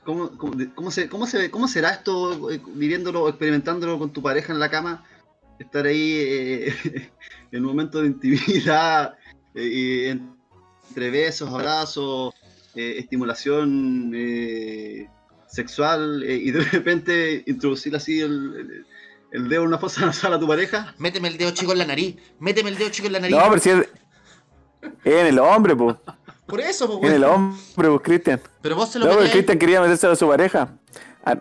¿Cómo, 0.03 0.37
cómo, 0.37 0.91
se, 0.91 1.07
cómo, 1.09 1.25
se, 1.27 1.49
¿Cómo 1.49 1.67
será 1.67 1.91
esto 1.91 2.51
eh, 2.51 2.61
viviéndolo, 2.75 3.29
experimentándolo 3.29 3.97
con 3.97 4.11
tu 4.11 4.21
pareja 4.21 4.51
en 4.53 4.59
la 4.59 4.69
cama? 4.69 5.05
Estar 5.59 5.85
ahí 5.85 6.13
eh, 6.19 6.75
en 7.51 7.61
un 7.61 7.67
momento 7.69 8.01
de 8.01 8.07
intimidad, 8.07 9.15
eh, 9.55 9.63
y 9.63 10.05
entre 10.89 11.09
besos, 11.09 11.49
abrazos, 11.49 12.33
eh, 12.75 12.95
estimulación 12.99 14.11
eh, 14.15 15.07
sexual 15.47 16.23
eh, 16.23 16.35
y 16.35 16.51
de 16.51 16.61
repente 16.65 17.43
introducir 17.47 17.95
así 17.95 18.19
el, 18.19 18.31
el- 18.57 18.85
el 19.31 19.49
dedo 19.49 19.61
en 19.63 19.69
una 19.69 19.79
fosa 19.79 20.01
nasal 20.05 20.33
a 20.33 20.39
tu 20.39 20.47
pareja. 20.47 20.93
Méteme 20.99 21.27
el 21.27 21.37
dedo 21.37 21.49
chico 21.51 21.71
en 21.71 21.79
la 21.79 21.85
nariz. 21.85 22.17
Méteme 22.39 22.69
el 22.69 22.77
dedo 22.77 22.89
chico 22.91 23.07
en 23.07 23.13
la 23.13 23.19
nariz. 23.19 23.35
No, 23.35 23.43
pero 23.49 23.59
si 23.59 23.69
es. 23.71 23.77
Es 25.03 25.13
en 25.13 25.25
el 25.27 25.39
hombre, 25.39 25.75
pues. 25.75 25.95
Por 26.53 26.61
eso, 26.61 26.99
pues, 26.99 27.09
En 27.11 27.15
el 27.15 27.23
hombre, 27.23 27.57
pues, 27.75 28.01
Cristian. 28.03 28.39
Pero 28.61 28.75
vos 28.75 28.87
se 28.87 28.99
lo 28.99 29.05
No, 29.05 29.11
porque 29.13 29.23
metías- 29.23 29.33
Cristian 29.33 29.57
quería 29.57 29.81
meterse 29.81 30.05
a 30.05 30.15
su 30.15 30.27
pareja. 30.27 30.69
A, 31.25 31.35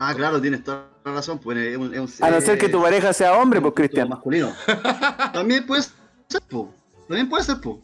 Ah, 0.00 0.12
claro, 0.12 0.40
tienes 0.40 0.64
toda 0.64 0.88
la 1.04 1.12
razón. 1.12 1.38
Pues, 1.38 1.56
es 1.56 1.76
un- 1.76 1.94
es 1.94 2.00
un- 2.18 2.24
a 2.26 2.30
no 2.32 2.40
ser 2.40 2.58
que 2.58 2.68
tu 2.68 2.82
pareja 2.82 3.12
sea 3.12 3.34
hombre, 3.38 3.60
pues, 3.60 3.74
Cristian. 3.74 4.08
Masculino. 4.08 4.52
También 5.32 5.64
puede 5.64 5.82
ser, 5.82 6.42
po. 6.50 6.74
También 7.06 7.28
puede 7.28 7.44
ser, 7.44 7.60
po. 7.60 7.80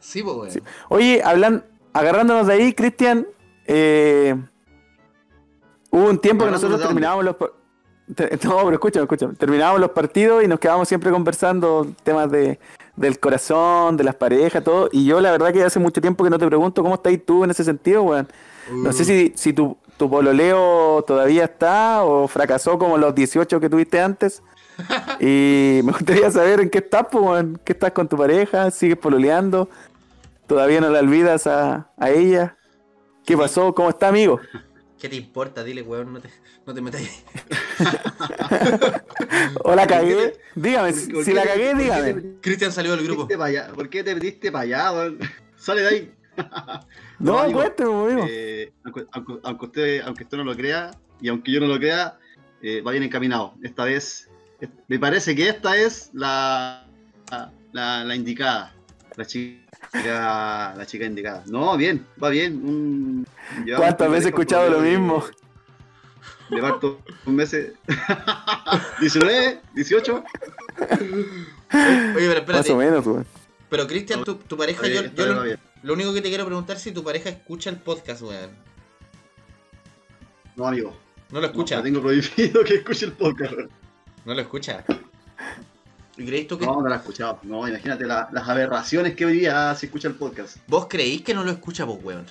Sí, 0.00 0.24
pues. 0.24 0.54
Sí. 0.54 0.60
Oye, 0.88 1.22
hablan, 1.24 1.64
agarrándonos 1.92 2.48
de 2.48 2.52
ahí, 2.54 2.72
Cristian, 2.72 3.24
eh, 3.66 4.34
hubo 5.90 6.08
un 6.10 6.18
tiempo 6.18 6.42
que 6.44 6.48
¿Agarrándonos 6.48 6.62
nosotros 6.62 6.80
terminábamos 6.88 7.24
los... 7.26 7.36
No, 8.44 8.56
pero 8.64 8.70
escúchame, 8.72 9.04
escúchame. 9.04 9.34
Terminábamos 9.34 9.80
los 9.80 9.90
partidos 9.92 10.42
y 10.42 10.48
nos 10.48 10.58
quedábamos 10.58 10.88
siempre 10.88 11.12
conversando 11.12 11.94
temas 12.02 12.28
de, 12.28 12.58
del 12.96 13.18
corazón, 13.18 13.96
de 13.96 14.04
las 14.04 14.14
parejas, 14.14 14.62
todo. 14.62 14.88
Y 14.92 15.04
yo 15.06 15.20
la 15.20 15.30
verdad 15.30 15.52
que 15.52 15.62
hace 15.62 15.78
mucho 15.78 16.00
tiempo 16.00 16.24
que 16.24 16.30
no 16.30 16.38
te 16.38 16.46
pregunto 16.46 16.82
cómo 16.82 16.94
estás 16.96 17.12
tú 17.24 17.44
en 17.44 17.50
ese 17.50 17.64
sentido, 17.64 18.02
weón. 18.02 18.28
No 18.70 18.92
sé 18.92 19.04
si, 19.04 19.32
si 19.34 19.52
tu, 19.52 19.76
tu 19.96 20.08
pololeo 20.08 21.02
todavía 21.06 21.44
está 21.44 22.04
o 22.04 22.28
fracasó 22.28 22.78
como 22.78 22.96
los 22.96 23.14
18 23.14 23.60
que 23.60 23.68
tuviste 23.68 24.00
antes. 24.00 24.42
Y 25.20 25.80
me 25.84 25.92
gustaría 25.92 26.30
saber 26.30 26.60
en 26.60 26.70
qué 26.70 26.78
estás, 26.78 27.06
pues, 27.10 27.24
weón. 27.24 27.60
¿Qué 27.64 27.72
estás 27.72 27.92
con 27.92 28.08
tu 28.08 28.16
pareja? 28.16 28.70
¿Sigues 28.70 28.96
pololeando? 28.96 29.68
¿Todavía 30.46 30.80
no 30.80 30.90
la 30.90 31.00
olvidas 31.00 31.46
a, 31.46 31.90
a 31.96 32.10
ella? 32.10 32.56
¿Qué 33.24 33.36
pasó? 33.36 33.74
¿Cómo 33.74 33.90
está, 33.90 34.08
amigo? 34.08 34.40
¿Qué 35.02 35.08
te 35.08 35.16
importa? 35.16 35.64
Dile, 35.64 35.82
weón, 35.82 36.12
no 36.12 36.20
te, 36.20 36.30
no 36.64 36.72
te 36.72 36.80
metas 36.80 37.00
ahí. 37.00 37.08
¿O 39.64 39.74
la 39.74 39.84
¿Por 39.84 39.88
qué 39.88 39.94
cagué? 39.94 40.36
Dígame, 40.54 40.92
¿Por 40.92 41.24
si, 41.24 41.32
la 41.32 41.42
cagué, 41.42 41.74
dígame. 41.74 42.22
Cristian 42.40 42.70
salió 42.70 42.94
del 42.94 43.04
grupo. 43.04 43.26
¿Por 43.74 43.90
qué 43.90 44.04
te 44.04 44.14
metiste 44.14 44.52
para 44.52 44.62
allá, 44.62 44.92
weón? 44.92 45.18
Sale 45.56 45.80
de 45.80 45.88
ahí. 45.88 46.12
No, 47.18 47.40
amigo, 47.40 47.58
cuénteme, 47.58 48.26
eh, 48.28 48.72
aunque, 48.84 49.06
aunque- 49.10 49.38
aunque 49.42 49.66
usted, 49.66 50.02
aunque 50.02 50.22
usted 50.22 50.36
no 50.36 50.44
lo 50.44 50.54
crea, 50.54 50.92
y 51.20 51.28
aunque 51.30 51.50
yo 51.50 51.58
no 51.58 51.66
lo 51.66 51.80
crea, 51.80 52.16
eh, 52.62 52.80
va 52.80 52.92
bien 52.92 53.02
encaminado. 53.02 53.54
Esta 53.60 53.86
vez, 53.86 54.30
me 54.86 55.00
parece 55.00 55.34
que 55.34 55.48
esta 55.48 55.76
es 55.76 56.10
la, 56.12 56.86
la, 57.72 58.04
la 58.04 58.14
indicada. 58.14 58.72
La 59.16 59.26
chica, 59.26 59.61
la 59.92 60.84
chica 60.86 61.04
indicada. 61.04 61.42
No, 61.46 61.76
bien, 61.76 62.06
va 62.22 62.28
bien. 62.30 62.54
Un, 62.54 63.26
llevamos 63.64 63.86
¿Cuántas 63.86 64.10
veces 64.10 64.26
he 64.26 64.28
escuchado 64.28 64.70
lo 64.70 64.80
mismo? 64.80 65.24
De 66.50 66.60
hartos 66.60 66.96
meses. 67.26 67.72
19, 69.00 69.60
18. 69.74 70.14
Oye, 70.14 70.24
pero 71.70 72.12
Más 72.12 72.36
espérate. 72.40 72.72
o 72.72 72.76
menos, 72.76 73.06
weón. 73.06 73.26
Pero 73.68 73.86
Cristian, 73.86 74.22
tu, 74.22 74.34
tu 74.34 74.56
pareja, 74.56 74.82
Oye, 74.82 75.10
yo, 75.14 75.56
lo 75.82 75.94
único 75.94 76.12
que 76.12 76.20
te 76.20 76.28
quiero 76.28 76.44
preguntar 76.44 76.76
es 76.76 76.82
si 76.82 76.92
tu 76.92 77.02
pareja 77.02 77.30
escucha 77.30 77.70
el 77.70 77.76
podcast, 77.76 78.22
weón. 78.22 78.50
No, 80.56 80.66
amigo. 80.66 80.94
No 81.30 81.40
lo 81.40 81.46
escucha. 81.46 81.76
No, 81.76 81.82
tengo 81.82 82.02
prohibido 82.02 82.62
que 82.64 82.74
escuche 82.74 83.06
el 83.06 83.12
podcast. 83.12 83.54
No 84.24 84.34
lo 84.34 84.40
escucha. 84.40 84.84
¿Y 86.16 86.26
creéis 86.26 86.46
tú 86.46 86.58
que 86.58 86.66
No, 86.66 86.80
no 86.82 86.88
lo 86.88 86.94
he 86.94 86.98
escuchado. 86.98 87.38
No, 87.42 87.66
imagínate 87.66 88.04
la- 88.04 88.28
las 88.32 88.48
aberraciones 88.48 89.14
que 89.16 89.24
hoy 89.24 89.38
día 89.38 89.74
se 89.74 89.86
escucha 89.86 90.08
el 90.08 90.14
podcast. 90.14 90.58
vos 90.66 90.86
creéis 90.88 91.22
que 91.22 91.34
no 91.34 91.42
lo 91.44 91.50
escucha, 91.50 91.84
vos, 91.84 91.98
weón? 92.02 92.26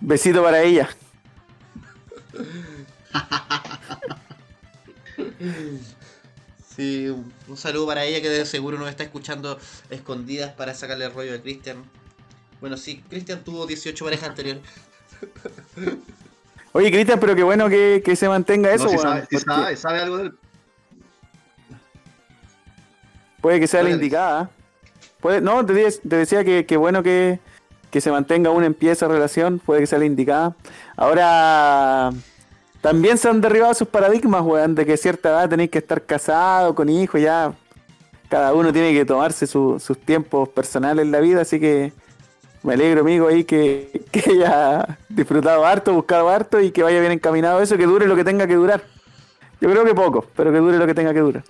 Besito 0.00 0.42
para 0.42 0.62
ella. 0.62 0.88
Sí, 6.76 7.08
un, 7.08 7.32
un 7.48 7.56
saludo 7.56 7.86
para 7.86 8.04
ella 8.04 8.20
que 8.20 8.28
de 8.28 8.44
seguro 8.44 8.78
nos 8.78 8.90
está 8.90 9.02
escuchando 9.02 9.58
escondidas 9.88 10.52
para 10.52 10.74
sacarle 10.74 11.06
el 11.06 11.12
rollo 11.14 11.34
a 11.34 11.38
Cristian. 11.40 11.82
Bueno, 12.60 12.76
sí, 12.76 13.02
Cristian 13.08 13.42
tuvo 13.42 13.66
18 13.66 14.04
parejas 14.04 14.28
anteriores. 14.28 14.62
Oye, 16.72 16.90
Cristian, 16.90 17.18
pero 17.18 17.34
qué 17.34 17.42
bueno 17.42 17.70
que, 17.70 18.02
que 18.04 18.14
se 18.14 18.28
mantenga 18.28 18.74
eso, 18.74 18.84
no, 18.84 18.90
si 18.90 18.96
weón, 18.96 19.08
sabe, 19.08 19.20
si 19.22 19.26
porque 19.36 19.44
sabe, 19.46 19.76
sabe 19.76 20.00
algo 20.00 20.18
de 20.18 20.32
Puede 23.46 23.60
que 23.60 23.68
sea 23.68 23.84
la 23.84 23.90
indicada. 23.90 24.50
Puede, 25.20 25.40
no, 25.40 25.64
te, 25.64 25.72
de- 25.72 25.92
te 25.92 26.16
decía 26.16 26.42
que, 26.42 26.66
que 26.66 26.76
bueno 26.76 27.04
que, 27.04 27.38
que 27.92 28.00
se 28.00 28.10
mantenga 28.10 28.50
una 28.50 28.66
en 28.66 28.74
pie 28.74 28.90
esa 28.90 29.06
relación, 29.06 29.60
puede 29.60 29.82
que 29.82 29.86
sea 29.86 30.00
la 30.00 30.04
indicada. 30.04 30.56
Ahora, 30.96 32.10
también 32.80 33.18
se 33.18 33.28
han 33.28 33.40
derribado 33.40 33.72
sus 33.74 33.86
paradigmas, 33.86 34.42
weón, 34.42 34.74
de 34.74 34.84
que 34.84 34.94
a 34.94 34.96
cierta 34.96 35.28
edad 35.28 35.48
tenéis 35.48 35.70
que 35.70 35.78
estar 35.78 36.02
casado, 36.02 36.74
con 36.74 36.88
hijos, 36.88 37.20
ya. 37.20 37.52
Cada 38.28 38.52
uno 38.52 38.72
tiene 38.72 38.92
que 38.92 39.04
tomarse 39.04 39.46
su- 39.46 39.78
sus 39.78 39.96
tiempos 39.96 40.48
personales 40.48 41.04
en 41.04 41.12
la 41.12 41.20
vida, 41.20 41.42
así 41.42 41.60
que 41.60 41.92
me 42.64 42.72
alegro, 42.74 43.02
amigo, 43.02 43.28
ahí 43.28 43.44
que, 43.44 44.02
que 44.10 44.28
haya 44.28 44.98
disfrutado 45.08 45.64
harto, 45.64 45.92
buscado 45.94 46.28
harto 46.30 46.60
y 46.60 46.72
que 46.72 46.82
vaya 46.82 46.98
bien 46.98 47.12
encaminado 47.12 47.62
eso, 47.62 47.76
que 47.76 47.86
dure 47.86 48.08
lo 48.08 48.16
que 48.16 48.24
tenga 48.24 48.48
que 48.48 48.56
durar. 48.56 48.82
Yo 49.60 49.70
creo 49.70 49.84
que 49.84 49.94
poco, 49.94 50.24
pero 50.34 50.50
que 50.50 50.58
dure 50.58 50.78
lo 50.78 50.86
que 50.88 50.94
tenga 50.94 51.14
que 51.14 51.20
durar. 51.20 51.44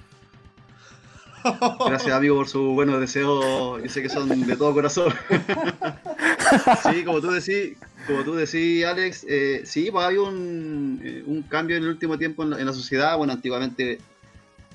Gracias, 1.87 2.15
amigo, 2.15 2.37
por 2.37 2.49
sus 2.49 2.75
buenos 2.75 3.01
deseos. 3.01 3.83
Yo 3.83 3.89
sé 3.89 4.03
que 4.03 4.09
son 4.09 4.47
de 4.47 4.57
todo 4.57 4.73
corazón. 4.75 5.13
sí, 6.83 7.05
como 7.05 7.21
tú 7.21 7.31
decís, 7.31 7.77
como 8.07 8.23
tú 8.25 8.35
decís, 8.35 8.85
Alex, 8.85 9.25
eh, 9.29 9.63
sí, 9.65 9.91
pues 9.91 10.05
ha 10.05 10.09
habido 10.09 10.29
un, 10.29 11.01
eh, 11.03 11.23
un 11.27 11.43
cambio 11.43 11.77
en 11.77 11.85
el 11.85 11.91
último 11.91 12.19
tiempo 12.19 12.43
en 12.43 12.67
la, 12.67 12.73
sociedad. 12.73 13.17
Bueno, 13.17 13.33
antiguamente 13.33 13.99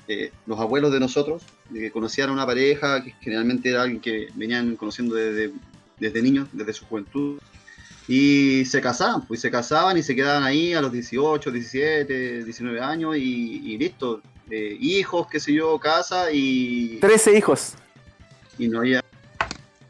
eh, 0.08 0.32
los 0.46 0.58
abuelos 0.58 0.92
de 0.92 1.00
nosotros 1.00 1.42
eh, 1.74 1.90
conocían 1.90 2.30
a 2.30 2.32
una 2.32 2.46
pareja 2.46 3.02
que 3.02 3.14
generalmente 3.20 3.70
era 3.70 3.82
alguien 3.82 4.00
que 4.00 4.28
venían 4.34 4.76
conociendo 4.76 5.14
desde, 5.14 5.52
desde 5.98 6.22
niños, 6.22 6.48
desde 6.52 6.72
su 6.72 6.86
juventud. 6.86 7.38
Y 8.08 8.64
se 8.64 8.80
casaban, 8.80 9.26
pues 9.26 9.40
se 9.40 9.50
casaban 9.50 9.96
y 9.96 10.02
se 10.02 10.16
quedaban 10.16 10.42
ahí 10.42 10.74
a 10.74 10.80
los 10.80 10.92
18, 10.92 11.50
17, 11.50 12.44
19 12.44 12.80
años 12.80 13.16
y 13.16 13.78
listo. 13.78 14.20
Eh, 14.50 14.76
hijos, 14.80 15.26
qué 15.30 15.40
sé 15.40 15.52
yo, 15.52 15.78
casa 15.78 16.30
y, 16.32 16.98
Trece 17.00 17.36
hijos. 17.36 17.74
y 18.58 18.68
no 18.68 18.80
había. 18.80 19.02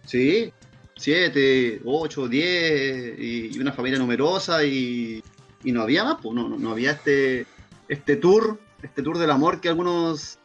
Sí, 0.07 0.53
siete, 0.97 1.81
ocho, 1.85 2.29
diez 2.29 3.19
y, 3.19 3.57
y 3.57 3.59
una 3.59 3.73
familia 3.73 3.99
numerosa 3.99 4.65
y, 4.65 5.23
y 5.65 5.73
no 5.73 5.83
había 5.83 6.05
más, 6.05 6.19
pues 6.23 6.35
no, 6.35 6.49
no, 6.49 6.57
no 6.59 6.71
había 6.71 6.93
este, 6.93 7.47
este 7.89 8.17
tour, 8.17 8.59
este 8.83 9.03
tour 9.03 9.19
del 9.19 9.31
amor 9.31 9.61
que 9.61 9.69
algunos, 9.69 10.39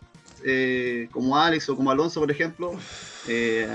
eh, 0.44 1.10
como 1.12 1.38
Alex 1.38 1.70
o 1.70 1.76
como 1.76 1.92
Alonso, 1.92 2.20
por 2.20 2.32
ejemplo, 2.32 2.74
eh, 3.28 3.68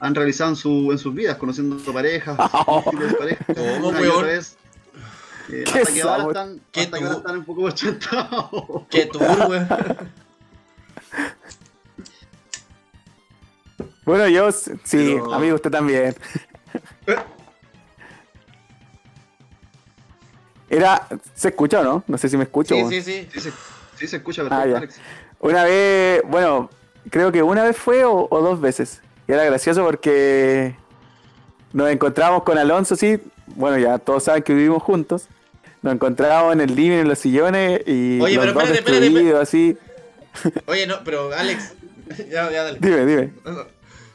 han 0.00 0.14
realizado 0.14 0.50
en, 0.50 0.56
su, 0.56 0.92
en 0.92 0.98
sus 0.98 1.14
vidas, 1.14 1.36
conociendo 1.36 1.92
parejas, 1.92 2.38
múltiples 2.66 3.14
parejas, 3.14 3.46
otra 3.82 4.22
vez. 4.22 4.57
Eh, 5.50 5.64
Qué 5.64 5.78
hasta 5.80 5.92
que 5.94 6.02
ahora 6.02 6.22
están, 6.28 6.60
Qué 6.72 6.80
hasta 6.82 6.98
que 6.98 7.04
ahora 7.04 7.14
tu- 7.14 7.20
están 7.20 7.38
un 7.38 7.44
poco 7.44 7.62
ochentados. 7.62 8.50
Qué 8.90 9.06
tour, 9.06 9.22
weón. 9.48 9.68
Bueno, 14.04 14.28
yo 14.28 14.50
sí, 14.52 14.70
Pero- 14.90 15.32
amigo, 15.34 15.54
usted 15.56 15.70
también. 15.70 16.14
Era, 20.70 21.06
¿se 21.34 21.48
escucha 21.48 21.80
o 21.80 21.84
no? 21.84 22.04
No 22.06 22.18
sé 22.18 22.28
si 22.28 22.36
me 22.36 22.44
escucho. 22.44 22.74
Sí, 22.74 22.84
sí, 22.90 23.02
sí. 23.02 23.28
Sí 23.32 23.40
se, 23.40 23.52
sí 23.96 24.06
se 24.06 24.16
escucha 24.16 24.42
Ah, 24.42 24.48
perfecto, 24.48 24.70
ya. 24.70 24.76
Alex. 24.78 25.00
Una 25.40 25.64
vez, 25.64 26.22
bueno, 26.26 26.68
creo 27.10 27.32
que 27.32 27.42
una 27.42 27.64
vez 27.64 27.76
fue 27.76 28.04
o, 28.04 28.28
o 28.30 28.40
dos 28.42 28.60
veces. 28.60 29.00
Y 29.26 29.32
era 29.32 29.44
gracioso 29.44 29.82
porque 29.84 30.76
nos 31.72 31.88
encontramos 31.90 32.42
con 32.42 32.58
Alonso, 32.58 32.96
sí. 32.96 33.18
Bueno, 33.46 33.78
ya 33.78 33.98
todos 33.98 34.24
saben 34.24 34.42
que 34.42 34.52
vivimos 34.54 34.82
juntos. 34.82 35.28
Nos 35.82 35.94
encontrábamos 35.94 36.54
en 36.54 36.60
el 36.60 36.74
living, 36.74 36.98
en 36.98 37.08
los 37.08 37.18
sillones 37.18 37.82
y 37.86 38.20
Oye, 38.20 38.34
los 38.34 38.46
pero 38.46 38.60
dos 38.60 38.70
espérate, 38.70 39.36
así. 39.36 39.76
Oye, 40.66 40.86
no, 40.86 40.96
pero 41.04 41.32
Alex. 41.32 41.74
Ya, 42.30 42.50
ya, 42.50 42.62
dale. 42.62 42.78
Dime, 42.80 43.04
dime. 43.04 43.32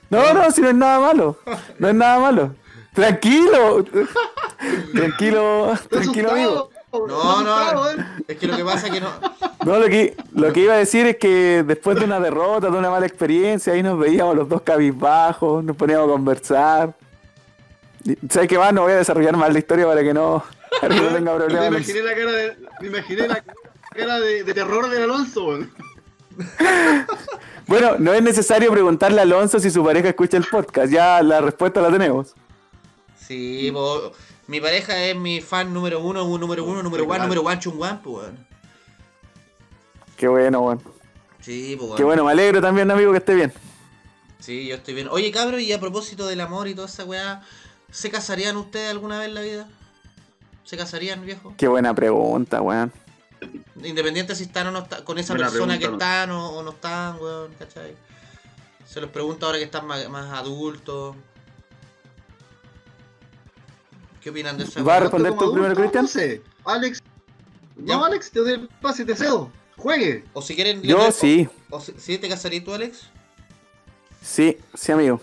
No, 0.10 0.34
no, 0.34 0.52
si 0.52 0.62
no 0.62 0.70
es 0.70 0.76
nada 0.76 1.00
malo. 1.00 1.38
No 1.78 1.90
es 1.90 1.94
nada 1.94 2.20
malo. 2.20 2.56
Tranquilo. 2.94 3.86
Tranquilo, 4.94 5.74
tranquilo, 5.90 6.32
amigo. 6.32 6.70
No, 6.92 7.44
no. 7.44 7.86
Es 8.28 8.38
que 8.38 8.48
lo 8.48 8.56
que 8.56 8.64
pasa 8.64 8.88
es 8.88 8.94
que 8.94 9.02
no. 9.02 9.10
No, 9.66 9.80
lo 9.80 9.88
que, 9.88 10.18
lo 10.34 10.52
que 10.52 10.60
iba 10.60 10.74
a 10.74 10.78
decir 10.78 11.06
es 11.06 11.16
que 11.16 11.64
después 11.66 11.98
de 11.98 12.04
una 12.04 12.20
derrota, 12.20 12.70
de 12.70 12.78
una 12.78 12.90
mala 12.90 13.06
experiencia, 13.06 13.72
ahí 13.72 13.82
nos 13.82 13.98
veíamos 13.98 14.36
los 14.36 14.50
dos 14.50 14.62
cabizbajos, 14.62 15.64
nos 15.64 15.78
poníamos 15.78 16.10
a 16.10 16.12
conversar. 16.12 16.94
¿Sabes 18.30 18.50
qué 18.50 18.58
más? 18.58 18.74
No 18.74 18.82
voy 18.82 18.92
a 18.92 18.98
desarrollar 18.98 19.38
más 19.38 19.54
la 19.54 19.60
historia 19.60 19.86
para 19.86 20.04
que 20.04 20.14
no, 20.14 20.44
no 20.82 21.38
tenga 21.38 21.70
Me 21.70 21.78
imaginé 21.78 22.02
la 22.02 22.16
cara 22.16 22.32
de, 22.32 22.58
me 22.82 22.88
imaginé 22.88 23.28
la 23.28 23.44
cara 23.96 24.20
de, 24.20 24.44
de 24.44 24.54
terror 24.54 24.90
del 24.90 25.04
Alonso. 25.04 25.46
weón. 25.46 25.72
Bueno, 27.66 27.96
no 27.98 28.14
es 28.14 28.22
necesario 28.22 28.72
preguntarle 28.72 29.20
a 29.20 29.24
Alonso 29.24 29.58
si 29.60 29.72
su 29.72 29.84
pareja 29.84 30.10
escucha 30.10 30.36
el 30.36 30.44
podcast, 30.44 30.92
ya 30.92 31.24
la 31.24 31.40
respuesta 31.40 31.82
la 31.82 31.90
tenemos. 31.90 32.36
Sí, 33.26 33.72
mi 34.48 34.60
pareja 34.60 35.02
es 35.06 35.16
mi 35.16 35.40
fan 35.40 35.74
número 35.74 36.02
uno, 36.02 36.26
un 36.26 36.42
número 36.42 36.66
uno, 36.66 36.84
número 36.84 37.06
one, 37.06 37.20
número 37.20 37.42
one, 37.42 37.60
chung 37.60 37.82
one, 37.82 38.00
pues, 38.04 38.16
weón. 38.26 38.48
Qué 40.18 40.28
bueno, 40.28 40.62
bueno. 40.62 40.82
Sí, 41.40 41.78
pues, 41.80 41.94
Qué 41.96 42.04
bueno, 42.04 42.26
me 42.26 42.32
alegro 42.32 42.62
también, 42.62 42.92
amigo, 42.92 43.12
que 43.12 43.20
esté 43.20 43.34
bien. 43.34 43.54
Sí, 44.40 44.68
yo 44.68 44.76
estoy 44.76 44.94
bien. 44.94 45.08
Oye, 45.10 45.32
cabro, 45.32 45.58
y 45.58 45.72
a 45.72 45.80
propósito 45.80 46.28
del 46.28 46.42
amor 46.42 46.68
y 46.68 46.76
toda 46.76 46.88
esa 46.88 47.06
weá, 47.06 47.42
¿se 47.92 48.12
casarían 48.12 48.58
ustedes 48.58 48.92
alguna 48.92 49.20
vez 49.20 49.30
en 49.30 49.34
la 49.36 49.42
vida? 49.42 49.70
¿Se 50.64 50.78
casarían, 50.78 51.26
viejo? 51.26 51.54
Qué 51.58 51.68
buena 51.68 51.94
pregunta, 51.94 52.62
weón. 52.62 52.92
Independiente 53.84 54.36
si 54.36 54.44
están 54.44 54.68
o 54.68 54.72
no 54.72 54.80
están, 54.80 55.04
con 55.04 55.20
esa 55.20 55.34
Buena 55.34 55.50
persona 55.50 55.74
que 55.74 55.82
pregunta, 55.82 56.24
están 56.24 56.32
o, 56.32 56.50
o 56.52 56.64
no 56.64 56.72
están, 56.72 57.20
weón, 57.20 57.54
¿cachai? 57.60 57.96
Se 58.86 59.02
los 59.02 59.10
pregunto 59.10 59.46
ahora 59.46 59.58
que 59.58 59.66
están 59.66 59.86
más, 59.86 60.08
más 60.10 60.32
adultos. 60.32 61.16
¿Qué 64.22 64.30
opinan 64.30 64.58
de 64.58 64.64
esa 64.64 64.82
Va 64.84 64.98
a 64.98 65.00
responder 65.02 65.34
tú 65.34 65.52
primero, 65.52 65.74
adulto, 65.74 65.82
Cristian? 65.82 66.04
No 66.06 66.10
sé. 66.10 66.42
Alex. 66.64 67.02
Ya. 67.78 67.98
No, 67.98 68.06
Alex, 68.06 68.32
te 68.32 68.40
doy 68.40 68.54
el 68.54 68.68
pase 68.82 69.04
y 69.04 69.06
te 69.06 69.16
cedo. 69.16 69.52
Juegue. 69.76 70.24
O 70.34 70.42
si 70.42 70.56
quieren... 70.56 70.82
Yo 70.82 71.12
sí, 71.12 71.50
O, 71.70 71.82
si, 71.82 71.94
¿Sí 71.98 72.18
te 72.18 72.30
casarías 72.30 72.64
tú, 72.64 72.74
Alex? 72.74 73.10
Sí, 74.24 74.58
sí, 74.74 74.92
amigo. 74.92 75.22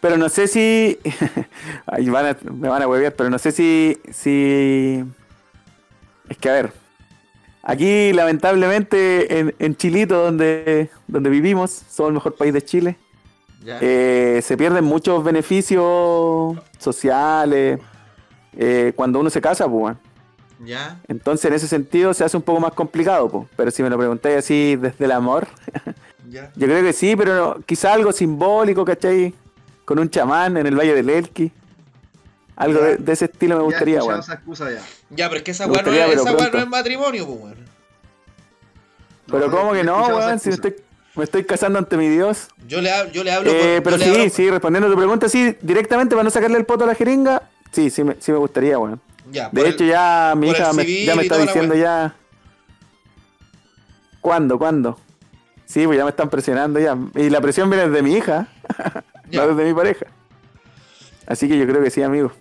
Pero 0.00 0.16
no 0.16 0.28
sé 0.28 0.46
si. 0.48 0.98
Van 2.10 2.26
a- 2.26 2.36
me 2.52 2.68
van 2.68 2.82
a 2.82 2.88
huevear, 2.88 3.14
pero 3.14 3.30
no 3.30 3.38
sé 3.38 3.50
si. 3.52 3.98
si... 4.12 5.04
Es 6.28 6.36
que 6.38 6.48
a 6.48 6.52
ver. 6.52 6.72
Aquí, 7.62 8.12
lamentablemente, 8.12 9.38
en, 9.40 9.54
en 9.58 9.76
Chilito, 9.76 10.22
donde, 10.22 10.88
donde 11.06 11.28
vivimos, 11.30 11.70
somos 11.90 12.08
el 12.10 12.14
mejor 12.14 12.34
país 12.36 12.54
de 12.54 12.62
Chile, 12.62 12.96
eh, 13.80 14.40
se 14.42 14.56
pierden 14.56 14.84
muchos 14.84 15.22
beneficios 15.24 16.56
sociales 16.78 17.80
eh, 18.56 18.92
cuando 18.96 19.20
uno 19.20 19.28
se 19.30 19.40
casa, 19.40 19.68
pues. 19.68 19.96
ya. 20.64 20.98
Entonces, 21.08 21.44
en 21.46 21.54
ese 21.54 21.66
sentido, 21.68 22.14
se 22.14 22.24
hace 22.24 22.36
un 22.36 22.42
poco 22.44 22.60
más 22.60 22.72
complicado, 22.72 23.28
pues. 23.28 23.48
Pero 23.56 23.70
si 23.70 23.82
me 23.82 23.90
lo 23.90 23.98
preguntáis 23.98 24.36
así 24.38 24.76
desde 24.76 25.04
el 25.04 25.12
amor, 25.12 25.48
Ya. 26.30 26.52
yo 26.56 26.66
creo 26.66 26.82
que 26.82 26.92
sí, 26.92 27.16
pero 27.16 27.34
no- 27.34 27.62
quizá 27.64 27.92
algo 27.94 28.12
simbólico, 28.12 28.84
¿cachai? 28.84 29.32
Con 29.84 29.98
un 29.98 30.10
chamán 30.10 30.56
en 30.56 30.66
el 30.66 30.76
Valle 30.76 30.94
del 30.94 31.08
Elqui. 31.08 31.50
Algo 32.56 32.80
de, 32.80 32.96
de 32.96 33.12
ese 33.12 33.26
estilo 33.26 33.56
me 33.56 33.62
gustaría, 33.62 34.02
weón. 34.02 34.20
ya. 34.20 34.82
Ya, 35.10 35.28
pero 35.28 35.36
es 35.38 35.42
que 35.44 35.50
esa 35.52 35.66
weá 35.66 35.80
no, 35.82 35.92
es, 35.92 36.24
no 36.24 36.58
es 36.58 36.68
matrimonio, 36.68 37.24
pues, 37.26 37.38
weón. 37.40 37.56
Pero 39.26 39.46
No, 39.48 39.56
¿cómo 39.56 39.72
que 39.72 39.84
no, 39.84 40.06
weón? 40.08 40.38
Si 40.40 40.48
me 40.48 40.54
estoy, 40.56 40.74
me 41.14 41.24
estoy 41.24 41.44
casando 41.44 41.78
ante 41.78 41.96
mi 41.96 42.08
Dios. 42.08 42.48
Yo 42.66 42.80
le, 42.80 42.90
yo 43.12 43.22
le 43.24 43.30
hablo 43.32 43.50
Eh, 43.52 43.80
por- 43.80 43.84
pero 43.84 43.96
yo 43.96 43.98
le 43.98 44.04
sí, 44.04 44.20
hablo- 44.20 44.34
sí, 44.34 44.50
respondiendo 44.50 44.88
a 44.88 44.90
tu 44.90 44.96
pregunta, 44.96 45.28
sí, 45.28 45.56
directamente 45.62 46.14
para 46.16 46.24
no 46.24 46.30
sacarle 46.30 46.58
el 46.58 46.64
poto 46.66 46.84
a 46.84 46.88
la 46.88 46.94
jeringa, 46.94 47.42
sí, 47.70 47.90
sí 47.90 48.02
me, 48.04 48.16
sí 48.18 48.32
me 48.32 48.38
gustaría, 48.38 48.78
weón. 48.78 49.00
Ya, 49.30 49.50
De 49.50 49.68
hecho, 49.68 49.84
el- 49.84 49.90
ya 49.90 50.34
mi 50.36 50.50
hija 50.50 50.72
me, 50.72 51.04
ya 51.04 51.14
me 51.14 51.22
está 51.22 51.38
diciendo 51.38 51.74
ya. 51.74 52.14
¿Cuándo? 54.20 54.58
¿Cuándo? 54.58 54.98
Sí, 55.68 55.84
pues 55.86 55.98
ya 55.98 56.04
me 56.04 56.10
están 56.10 56.30
presionando 56.30 56.80
ya. 56.80 56.96
Y 57.14 57.28
la 57.28 57.42
presión 57.42 57.68
viene 57.68 57.90
de 57.90 58.02
mi 58.02 58.14
hija, 58.14 58.48
no 59.32 59.48
desde 59.54 59.68
mi 59.68 59.74
pareja. 59.74 60.06
Así 61.26 61.46
que 61.46 61.58
yo 61.58 61.66
creo 61.66 61.82
que 61.82 61.90
sí, 61.90 62.02
amigo. 62.02 62.32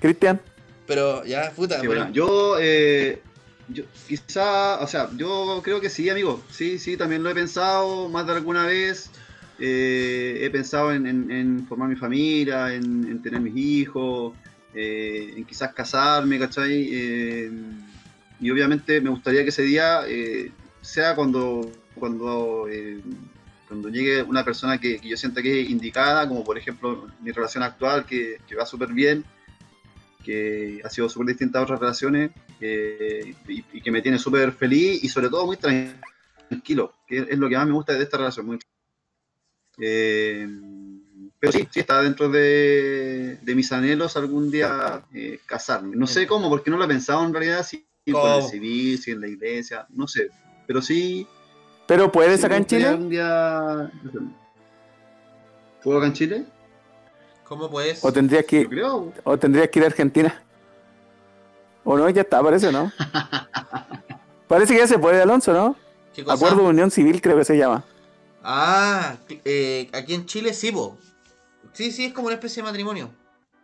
Cristian, 0.00 0.40
Pero 0.86 1.22
ya, 1.26 1.50
puta. 1.54 1.74
Sí, 1.80 1.86
pero- 1.86 2.00
bueno, 2.00 2.12
yo, 2.14 2.56
eh, 2.58 3.20
yo 3.68 3.84
quizá, 4.08 4.78
o 4.80 4.86
sea, 4.86 5.10
yo 5.16 5.60
creo 5.62 5.80
que 5.82 5.90
sí, 5.90 6.08
amigo. 6.08 6.42
Sí, 6.50 6.78
sí, 6.78 6.96
también 6.96 7.22
lo 7.22 7.28
he 7.30 7.34
pensado 7.34 8.08
más 8.08 8.26
de 8.26 8.32
alguna 8.32 8.64
vez. 8.64 9.10
Eh, 9.58 10.38
he 10.42 10.48
pensado 10.50 10.92
en, 10.92 11.06
en- 11.06 11.30
en 11.30 11.66
formar 11.66 11.88
mi 11.90 11.96
familia, 11.96 12.72
en, 12.74 13.06
en 13.10 13.20
tener 13.22 13.40
mis 13.40 13.56
hijos, 13.56 14.32
eh, 14.74 15.34
en 15.36 15.44
quizás 15.44 15.74
casarme, 15.74 16.38
¿cachai? 16.38 16.88
Eh, 16.90 17.50
y 18.40 18.50
obviamente 18.50 19.00
me 19.02 19.10
gustaría 19.10 19.42
que 19.42 19.48
ese 19.50 19.62
día 19.62 20.00
eh, 20.06 20.52
sea 20.82 21.14
cuando, 21.14 21.70
cuando, 21.98 22.66
eh, 22.70 23.00
cuando 23.68 23.88
llegue 23.88 24.22
una 24.22 24.44
persona 24.44 24.78
que, 24.78 24.98
que 24.98 25.08
yo 25.08 25.16
sienta 25.16 25.42
que 25.42 25.60
es 25.62 25.70
indicada, 25.70 26.28
como 26.28 26.44
por 26.44 26.56
ejemplo 26.56 27.08
mi 27.20 27.32
relación 27.32 27.62
actual, 27.62 28.04
que, 28.06 28.38
que 28.46 28.54
va 28.54 28.64
súper 28.66 28.92
bien, 28.92 29.24
que 30.24 30.80
ha 30.84 30.88
sido 30.90 31.08
súper 31.08 31.28
distinta 31.28 31.58
a 31.58 31.62
otras 31.62 31.80
relaciones 31.80 32.30
eh, 32.60 33.34
y, 33.48 33.64
y 33.72 33.80
que 33.80 33.90
me 33.90 34.02
tiene 34.02 34.18
súper 34.18 34.52
feliz 34.52 35.02
y 35.04 35.08
sobre 35.08 35.28
todo 35.28 35.46
muy 35.46 35.56
tran- 35.56 35.94
tranquilo, 36.48 36.92
que 37.06 37.18
es 37.28 37.38
lo 37.38 37.48
que 37.48 37.56
más 37.56 37.66
me 37.66 37.72
gusta 37.72 37.92
de 37.94 38.02
esta 38.02 38.16
relación. 38.18 38.46
muy- 38.46 38.58
Eh, 39.78 40.48
pero 41.38 41.52
sí, 41.52 41.68
sí 41.70 41.80
está 41.80 42.00
dentro 42.02 42.28
de, 42.30 43.38
de 43.42 43.54
mis 43.54 43.70
anhelos 43.72 44.16
algún 44.16 44.50
día 44.50 45.04
eh, 45.12 45.38
casarme. 45.46 45.94
No 45.96 46.06
sé 46.06 46.26
cómo, 46.26 46.48
porque 46.48 46.70
no 46.70 46.78
lo 46.78 46.84
he 46.84 46.88
pensado 46.88 47.24
en 47.26 47.32
realidad, 47.32 47.64
si 47.64 47.76
por 48.10 48.28
el 48.30 48.36
¿Cómo? 48.36 48.48
civil, 48.48 48.98
si 48.98 49.10
en 49.10 49.20
la 49.20 49.28
iglesia, 49.28 49.86
no 49.90 50.08
sé. 50.08 50.28
Pero 50.66 50.80
sí. 50.80 51.26
¿Pero 51.86 52.10
puedes 52.10 52.42
acá 52.44 52.56
en 52.56 52.66
Chile? 52.66 52.96
día- 53.08 53.90
¿Puedo 55.82 55.98
acá 55.98 56.06
en 56.08 56.12
Chile? 56.12 56.46
¿Cómo 57.44 57.70
puedes? 57.70 58.04
¿O 58.04 58.12
tendrías 58.12 58.44
que, 58.44 58.68
creo. 58.68 59.12
o 59.22 59.38
tendrías 59.38 59.68
que 59.68 59.78
ir 59.78 59.84
a 59.84 59.88
Argentina? 59.88 60.42
¿O 61.84 61.96
no? 61.96 62.08
Ya 62.10 62.22
está, 62.22 62.42
parece, 62.42 62.72
¿no? 62.72 62.90
parece 64.48 64.74
que 64.74 64.80
ya 64.80 64.86
se 64.88 64.98
puede, 64.98 65.22
Alonso, 65.22 65.52
¿no? 65.52 65.76
Acuerdo 66.28 66.62
de 66.62 66.68
Unión 66.70 66.90
Civil 66.90 67.20
creo 67.20 67.36
que 67.36 67.44
se 67.44 67.56
llama. 67.56 67.84
Ah, 68.42 69.16
eh, 69.44 69.88
aquí 69.92 70.14
en 70.14 70.26
Chile 70.26 70.52
sí, 70.54 70.72
po. 70.72 70.98
Sí, 71.72 71.92
sí, 71.92 72.06
es 72.06 72.12
como 72.12 72.26
una 72.28 72.34
especie 72.34 72.62
de 72.62 72.68
matrimonio. 72.68 73.10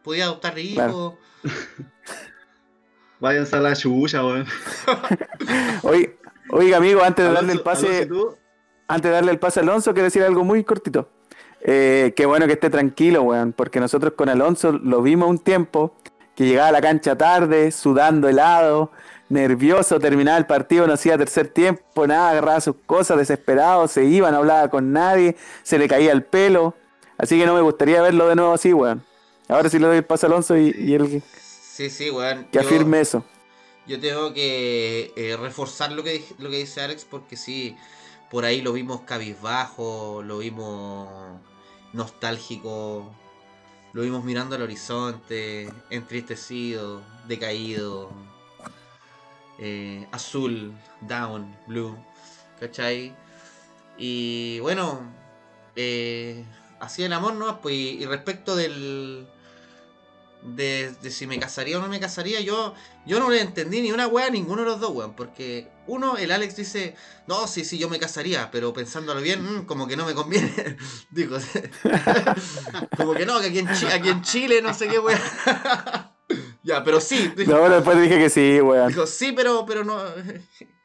Podía 0.04 0.24
adoptar 0.24 0.56
hijos. 0.58 0.74
Claro. 0.74 1.18
Váyanse 3.20 3.56
a 3.56 3.60
la 3.60 3.74
chucha, 3.74 4.24
weón. 4.24 4.46
Oiga, 5.82 6.10
oiga, 6.50 6.76
amigo, 6.76 7.02
antes 7.02 7.26
de 7.26 7.32
darle 7.32 7.52
el 7.52 7.60
pase, 7.62 8.08
antes 8.88 9.08
de 9.10 9.14
darle 9.14 9.32
el 9.32 9.38
pase 9.38 9.60
a 9.60 9.62
Alonso, 9.62 9.92
quiero 9.92 10.04
decir 10.04 10.22
algo 10.22 10.44
muy 10.44 10.64
cortito. 10.64 11.08
Eh, 11.64 12.12
qué 12.16 12.26
bueno 12.26 12.46
que 12.46 12.54
esté 12.54 12.70
tranquilo, 12.70 13.22
weón, 13.22 13.52
porque 13.52 13.78
nosotros 13.80 14.14
con 14.16 14.28
Alonso 14.28 14.72
lo 14.72 15.00
vimos 15.02 15.28
un 15.30 15.38
tiempo, 15.38 15.94
que 16.34 16.44
llegaba 16.46 16.68
a 16.68 16.72
la 16.72 16.80
cancha 16.80 17.16
tarde, 17.16 17.70
sudando 17.70 18.28
helado, 18.28 18.90
nervioso, 19.28 19.98
terminaba 20.00 20.38
el 20.38 20.46
partido, 20.46 20.86
no 20.86 20.94
hacía 20.94 21.16
tercer 21.16 21.48
tiempo, 21.48 22.06
nada, 22.06 22.30
agarraba 22.30 22.60
sus 22.60 22.76
cosas, 22.86 23.16
desesperado, 23.18 23.86
se 23.86 24.04
iba, 24.04 24.30
no 24.30 24.38
hablaba 24.38 24.68
con 24.68 24.92
nadie, 24.92 25.36
se 25.62 25.78
le 25.78 25.88
caía 25.88 26.12
el 26.12 26.24
pelo. 26.24 26.74
Así 27.18 27.38
que 27.38 27.46
no 27.46 27.54
me 27.54 27.60
gustaría 27.60 28.02
verlo 28.02 28.28
de 28.28 28.34
nuevo 28.34 28.52
así, 28.52 28.72
weón. 28.72 29.04
Ahora 29.48 29.68
sí 29.68 29.78
le 29.78 29.86
doy 29.86 29.98
el 29.98 30.04
pase 30.04 30.26
a 30.26 30.28
Alonso 30.28 30.56
y, 30.56 30.74
y 30.76 30.94
él 30.94 31.08
que- 31.08 31.20
Sí, 31.20 31.88
sí, 31.88 32.10
weón. 32.10 32.44
que 32.50 32.58
Yo- 32.58 32.66
afirme 32.66 33.00
eso. 33.00 33.24
Yo 33.86 33.98
tengo 33.98 34.32
que 34.32 35.12
eh, 35.16 35.36
reforzar 35.36 35.92
lo 35.92 36.04
que, 36.04 36.24
dice 36.38 36.80
Alex 36.82 37.04
porque 37.04 37.36
sí, 37.36 37.76
por 38.30 38.44
ahí 38.44 38.60
lo 38.62 38.72
vimos 38.72 39.00
cabizbajo, 39.02 40.22
lo 40.22 40.38
vimos 40.38 41.40
nostálgico, 41.92 43.12
lo 43.92 44.02
vimos 44.02 44.24
mirando 44.24 44.54
al 44.54 44.62
horizonte, 44.62 45.68
entristecido, 45.90 47.02
decaído, 47.26 48.10
eh, 49.58 50.06
azul, 50.12 50.72
down, 51.00 51.56
blue, 51.66 51.96
¿cachai? 52.60 53.14
Y 53.98 54.60
bueno, 54.60 55.00
eh, 55.76 56.44
así 56.80 57.02
el 57.02 57.12
amor, 57.12 57.34
¿no? 57.34 57.60
Pues, 57.60 57.74
y 57.74 58.06
respecto 58.06 58.56
del... 58.56 59.28
De, 60.42 60.92
de 61.02 61.10
si 61.12 61.28
me 61.28 61.38
casaría 61.38 61.78
o 61.78 61.80
no 61.80 61.86
me 61.88 62.00
casaría, 62.00 62.40
yo 62.40 62.74
yo 63.06 63.20
no 63.20 63.30
le 63.30 63.40
entendí 63.40 63.80
ni 63.80 63.92
una 63.92 64.08
wea 64.08 64.26
a 64.26 64.30
ninguno 64.30 64.62
de 64.62 64.68
los 64.70 64.80
dos, 64.80 64.90
weón. 64.90 65.14
Porque 65.14 65.68
uno, 65.86 66.16
el 66.16 66.32
Alex 66.32 66.56
dice, 66.56 66.96
no, 67.28 67.46
sí, 67.46 67.64
sí, 67.64 67.78
yo 67.78 67.88
me 67.88 68.00
casaría, 68.00 68.50
pero 68.50 68.72
pensándolo 68.72 69.20
bien, 69.20 69.40
mm, 69.58 69.66
como 69.66 69.86
que 69.86 69.96
no 69.96 70.04
me 70.04 70.14
conviene. 70.14 70.76
Digo, 71.10 71.36
como 72.96 73.14
que 73.14 73.26
no, 73.26 73.40
que 73.40 73.46
aquí 73.48 73.58
en, 73.60 73.68
Chi- 73.72 73.86
aquí 73.86 74.08
en 74.08 74.22
Chile, 74.22 74.62
no 74.62 74.74
sé 74.74 74.88
qué, 74.88 74.98
weón. 74.98 75.20
ya, 76.62 76.82
pero 76.84 77.00
sí. 77.00 77.32
Dijo, 77.36 77.52
No, 77.52 77.68
después 77.68 78.00
dije 78.00 78.18
que 78.18 78.30
sí, 78.30 78.60
weón. 78.60 78.88
dijo, 78.88 79.06
sí, 79.06 79.32
pero, 79.32 79.64
pero 79.66 79.84
no. 79.84 80.00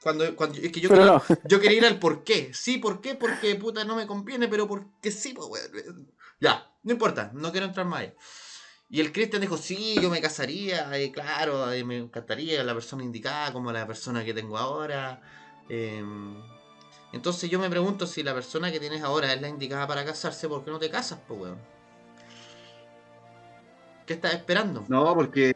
Cuando, 0.02 0.36
cuando, 0.36 0.58
es 0.60 0.72
que 0.72 0.80
yo 0.80 0.90
Pero 0.90 1.02
quería, 1.02 1.36
no. 1.42 1.50
yo 1.50 1.60
quería 1.60 1.78
ir 1.78 1.86
al 1.86 2.00
por 2.00 2.24
qué. 2.24 2.52
Sí, 2.54 2.78
¿por 2.78 3.02
qué? 3.02 3.16
Porque 3.16 3.56
puta 3.56 3.84
no 3.84 3.96
me 3.96 4.08
conviene, 4.08 4.48
pero 4.48 4.68
porque 4.68 5.12
sí, 5.12 5.34
pues, 5.34 5.48
weón. 5.50 6.12
Ya, 6.40 6.70
no 6.84 6.92
importa, 6.94 7.32
no 7.34 7.52
quiero 7.52 7.66
entrar 7.66 7.86
más 7.86 8.02
allá. 8.02 8.14
Y 8.90 9.02
el 9.02 9.12
Cristian 9.12 9.42
dijo, 9.42 9.58
sí, 9.58 9.96
yo 10.02 10.10
me 10.10 10.22
casaría, 10.22 10.98
eh, 10.98 11.12
claro, 11.12 11.72
eh, 11.72 11.84
me 11.84 11.98
encantaría 11.98 12.64
la 12.64 12.74
persona 12.74 13.04
indicada 13.04 13.52
como 13.52 13.72
la 13.72 13.86
persona 13.86 14.24
que 14.24 14.34
tengo 14.34 14.58
ahora. 14.58 15.22
eh, 15.70 16.04
entonces 17.14 17.50
yo 17.50 17.58
me 17.60 17.70
pregunto 17.70 18.06
si 18.06 18.22
la 18.24 18.34
persona 18.34 18.72
que 18.72 18.80
tienes 18.80 19.02
ahora 19.02 19.34
es 19.34 19.42
la 19.42 19.48
indicada 19.50 19.88
para 19.88 20.06
casarse, 20.06 20.48
¿por 20.48 20.64
qué 20.64 20.72
no 20.72 20.80
te 20.80 20.90
casas, 20.90 21.20
pues, 21.28 21.40
weón? 21.40 21.58
¿Qué 24.06 24.14
estás 24.14 24.34
esperando? 24.34 24.86
No, 24.88 25.14
porque, 25.16 25.54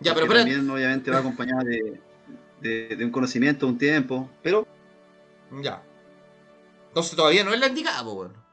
ya, 0.00 0.12
pero 0.14 0.26
porque 0.26 0.40
espera. 0.40 0.54
también 0.56 0.68
obviamente 0.70 1.10
va 1.10 1.18
acompañada 1.18 1.62
de, 1.64 2.00
de- 2.60 2.96
de 2.96 3.04
un 3.04 3.10
conocimiento, 3.10 3.66
un 3.66 3.78
tiempo. 3.78 4.28
Pero 4.42 4.66
Ya. 5.62 5.82
Entonces 6.88 7.16
todavía 7.16 7.44
no 7.44 7.54
es 7.54 7.60
la 7.60 7.68
indicada, 7.68 8.02
pues, 8.04 8.16
weón. 8.16 8.44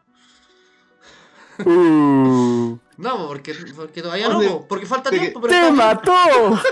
Uh, 1.65 2.77
No, 3.01 3.27
porque, 3.27 3.55
porque 3.75 4.01
todavía 4.01 4.29
no, 4.29 4.65
porque 4.67 4.85
falta 4.85 5.09
tiempo. 5.09 5.41
Pero 5.41 5.51
¡Te 5.53 5.59
está- 5.59 5.71
mató! 5.73 6.13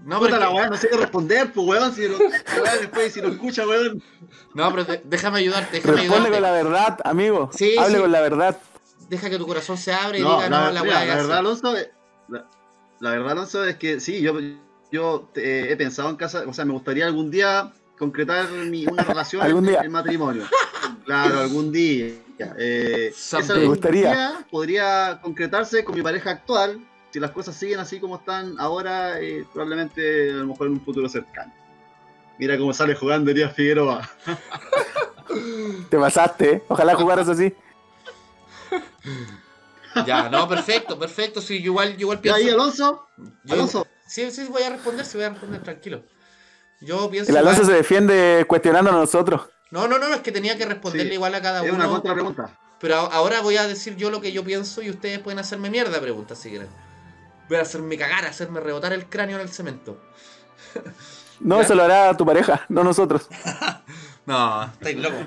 No, 0.00 0.18
puta 0.18 0.38
la 0.38 0.50
weá, 0.50 0.68
no 0.68 0.76
sé 0.76 0.88
qué 0.90 0.98
responder, 0.98 1.50
pues 1.52 1.66
weón, 1.66 1.94
si 1.94 2.06
lo, 2.06 2.18
weón, 2.18 2.30
después 2.78 3.10
si 3.14 3.22
lo 3.22 3.28
escucha, 3.28 3.66
weón. 3.66 4.02
no, 4.52 4.70
pero 4.74 5.00
déjame 5.04 5.38
ayudarte, 5.38 5.76
déjame 5.78 5.96
Responde 6.02 6.28
ayudarte. 6.28 6.32
con 6.34 6.42
la 6.42 6.50
verdad, 6.52 6.98
amigo. 7.04 7.48
Sí, 7.54 7.78
Hable 7.78 7.94
sí. 7.94 8.00
con 8.02 8.12
la 8.12 8.20
verdad. 8.20 8.58
Deja 9.08 9.30
que 9.30 9.38
tu 9.38 9.46
corazón 9.46 9.78
se 9.78 9.94
abra 9.94 10.18
y 10.18 10.20
No, 10.20 10.36
diga, 10.36 10.50
la, 10.50 10.64
no, 10.66 10.70
la 10.72 10.82
weá 10.82 10.92
la 10.92 11.00
es 11.04 11.08
verdad, 11.08 11.30
así". 11.30 11.38
Alonso, 11.38 11.76
eh, 11.78 11.90
la, 12.28 12.46
la 13.00 13.10
verdad, 13.12 13.32
Alonso, 13.32 13.64
es 13.64 13.76
que 13.76 13.98
sí, 13.98 14.20
yo, 14.20 14.34
yo 14.92 15.30
eh, 15.36 15.68
he 15.70 15.76
pensado 15.76 16.10
en 16.10 16.16
casa, 16.16 16.44
o 16.46 16.52
sea, 16.52 16.66
me 16.66 16.72
gustaría 16.72 17.06
algún 17.06 17.30
día 17.30 17.72
concretar 17.98 18.50
mi- 18.50 18.86
una 18.86 19.04
relación 19.04 19.40
Algún 19.40 19.64
en, 19.64 19.70
día. 19.70 19.80
en 19.84 19.90
matrimonio. 19.92 20.44
Claro, 21.04 21.40
algún 21.40 21.70
día. 21.72 22.06
Eh, 22.58 23.12
Me 23.54 23.66
gustaría. 23.66 24.10
día 24.10 24.46
podría 24.50 25.20
concretarse 25.22 25.84
con 25.84 25.94
mi 25.94 26.02
pareja 26.02 26.30
actual. 26.30 26.80
Si 27.12 27.20
las 27.20 27.30
cosas 27.30 27.54
siguen 27.54 27.78
así 27.78 28.00
como 28.00 28.16
están 28.16 28.54
ahora, 28.58 29.20
eh, 29.20 29.44
probablemente 29.52 30.30
a 30.30 30.34
lo 30.34 30.46
mejor 30.46 30.66
en 30.66 30.72
un 30.74 30.84
futuro 30.84 31.08
cercano. 31.08 31.52
Mira 32.38 32.58
cómo 32.58 32.72
sale 32.74 32.94
jugando 32.96 33.30
Elías 33.30 33.54
Figueroa. 33.54 34.10
Te 35.90 35.96
pasaste, 35.98 36.50
¿eh? 36.54 36.62
Ojalá 36.68 36.94
jugaras 36.96 37.28
así. 37.28 37.54
Ya, 40.06 40.28
no, 40.28 40.48
perfecto, 40.48 40.98
perfecto. 40.98 41.40
Sí, 41.40 41.60
yo 41.62 41.66
igual, 41.66 41.92
yo 41.92 42.00
igual 42.00 42.18
¿Y 42.18 42.22
pienso. 42.22 42.36
ahí, 42.40 42.48
Alonso? 42.48 43.06
yo- 43.44 43.54
Alonso. 43.54 43.86
Sí, 44.06 44.30
sí, 44.30 44.46
voy 44.50 44.62
a 44.62 44.70
responder, 44.70 45.06
sí, 45.06 45.16
voy 45.16 45.24
a 45.26 45.30
responder, 45.30 45.62
tranquilo. 45.62 46.02
Yo 46.80 47.08
pienso. 47.10 47.30
El 47.30 47.36
Alonso 47.38 47.64
se 47.64 47.72
defiende 47.72 48.44
cuestionando 48.48 48.90
a 48.90 48.94
nosotros. 48.94 49.48
No, 49.70 49.88
no, 49.88 49.98
no, 49.98 50.06
es 50.14 50.20
que 50.20 50.32
tenía 50.32 50.56
que 50.56 50.66
responderle 50.66 51.08
Sí, 51.10 51.14
igual 51.14 51.34
a 51.34 51.42
cada 51.42 51.64
Es 51.64 51.72
una 51.72 51.84
uno. 51.86 51.94
contrapregunta. 51.94 52.58
Pero 52.80 52.96
ahora 52.96 53.40
voy 53.40 53.56
a 53.56 53.66
decir 53.66 53.96
yo 53.96 54.10
lo 54.10 54.20
que 54.20 54.32
yo 54.32 54.44
pienso 54.44 54.82
y 54.82 54.90
ustedes 54.90 55.18
pueden 55.20 55.38
hacerme 55.38 55.70
mierda 55.70 56.00
preguntas 56.00 56.38
si 56.38 56.50
quieren. 56.50 56.68
Voy 57.48 57.58
a 57.58 57.62
hacerme 57.62 57.96
cagar, 57.96 58.24
hacerme 58.26 58.60
rebotar 58.60 58.92
el 58.92 59.06
cráneo 59.06 59.36
en 59.36 59.42
el 59.42 59.48
cemento. 59.48 60.00
No, 61.40 61.56
¿Ya? 61.56 61.62
eso 61.64 61.74
lo 61.74 61.82
hará 61.82 62.16
tu 62.16 62.24
pareja, 62.24 62.64
no 62.68 62.84
nosotros. 62.84 63.28
No, 64.26 64.64
estáis 64.64 64.96
locos. 64.96 65.26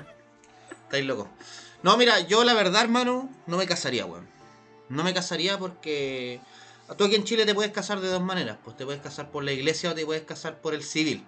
Estáis 0.84 1.04
locos. 1.04 1.28
No, 1.82 1.96
mira, 1.96 2.18
yo 2.20 2.42
la 2.44 2.54
verdad, 2.54 2.82
hermano, 2.82 3.28
no 3.46 3.56
me 3.58 3.66
casaría, 3.66 4.06
weón. 4.06 4.26
No 4.88 5.04
me 5.04 5.14
casaría 5.14 5.56
porque. 5.58 6.40
Tú 6.96 7.04
aquí 7.04 7.14
en 7.14 7.22
Chile 7.24 7.44
te 7.46 7.54
puedes 7.54 7.70
casar 7.70 8.00
de 8.00 8.08
dos 8.08 8.22
maneras. 8.22 8.56
Pues 8.64 8.76
te 8.76 8.84
puedes 8.86 9.00
casar 9.02 9.30
por 9.30 9.44
la 9.44 9.52
iglesia 9.52 9.90
o 9.90 9.94
te 9.94 10.04
puedes 10.04 10.24
casar 10.24 10.60
por 10.60 10.74
el 10.74 10.82
civil. 10.82 11.24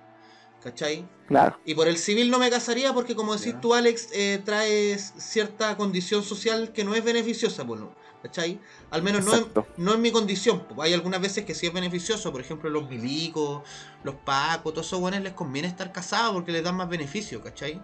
¿Cachai? 0.62 1.08
Claro. 1.26 1.58
Y 1.64 1.74
por 1.74 1.88
el 1.88 1.96
civil 1.96 2.30
no 2.30 2.38
me 2.38 2.50
casaría 2.50 2.92
porque, 2.92 3.14
como 3.14 3.34
decís 3.36 3.58
tú, 3.60 3.72
Alex, 3.74 4.08
eh, 4.12 4.42
traes 4.44 5.14
cierta 5.16 5.76
condición 5.76 6.22
social 6.22 6.72
que 6.72 6.84
no 6.84 6.94
es 6.94 7.02
beneficiosa, 7.02 7.66
pues 7.66 7.80
no. 7.80 7.94
¿Cachai? 8.22 8.60
Al 8.90 9.02
menos 9.02 9.24
no 9.24 9.34
en, 9.34 9.46
no 9.78 9.94
en 9.94 10.02
mi 10.02 10.10
condición. 10.12 10.66
pues. 10.68 10.78
Hay 10.80 10.92
algunas 10.92 11.22
veces 11.22 11.46
que 11.46 11.54
sí 11.54 11.66
es 11.66 11.72
beneficioso. 11.72 12.30
Por 12.30 12.42
ejemplo, 12.42 12.68
los 12.68 12.86
milicos, 12.90 13.62
los 14.04 14.14
pacos, 14.16 14.74
todos 14.74 14.86
esos 14.86 15.00
buenos 15.00 15.22
les 15.22 15.32
conviene 15.32 15.68
estar 15.68 15.90
casados 15.92 16.34
porque 16.34 16.52
les 16.52 16.62
dan 16.62 16.76
más 16.76 16.90
beneficio, 16.90 17.42
¿cachai? 17.42 17.80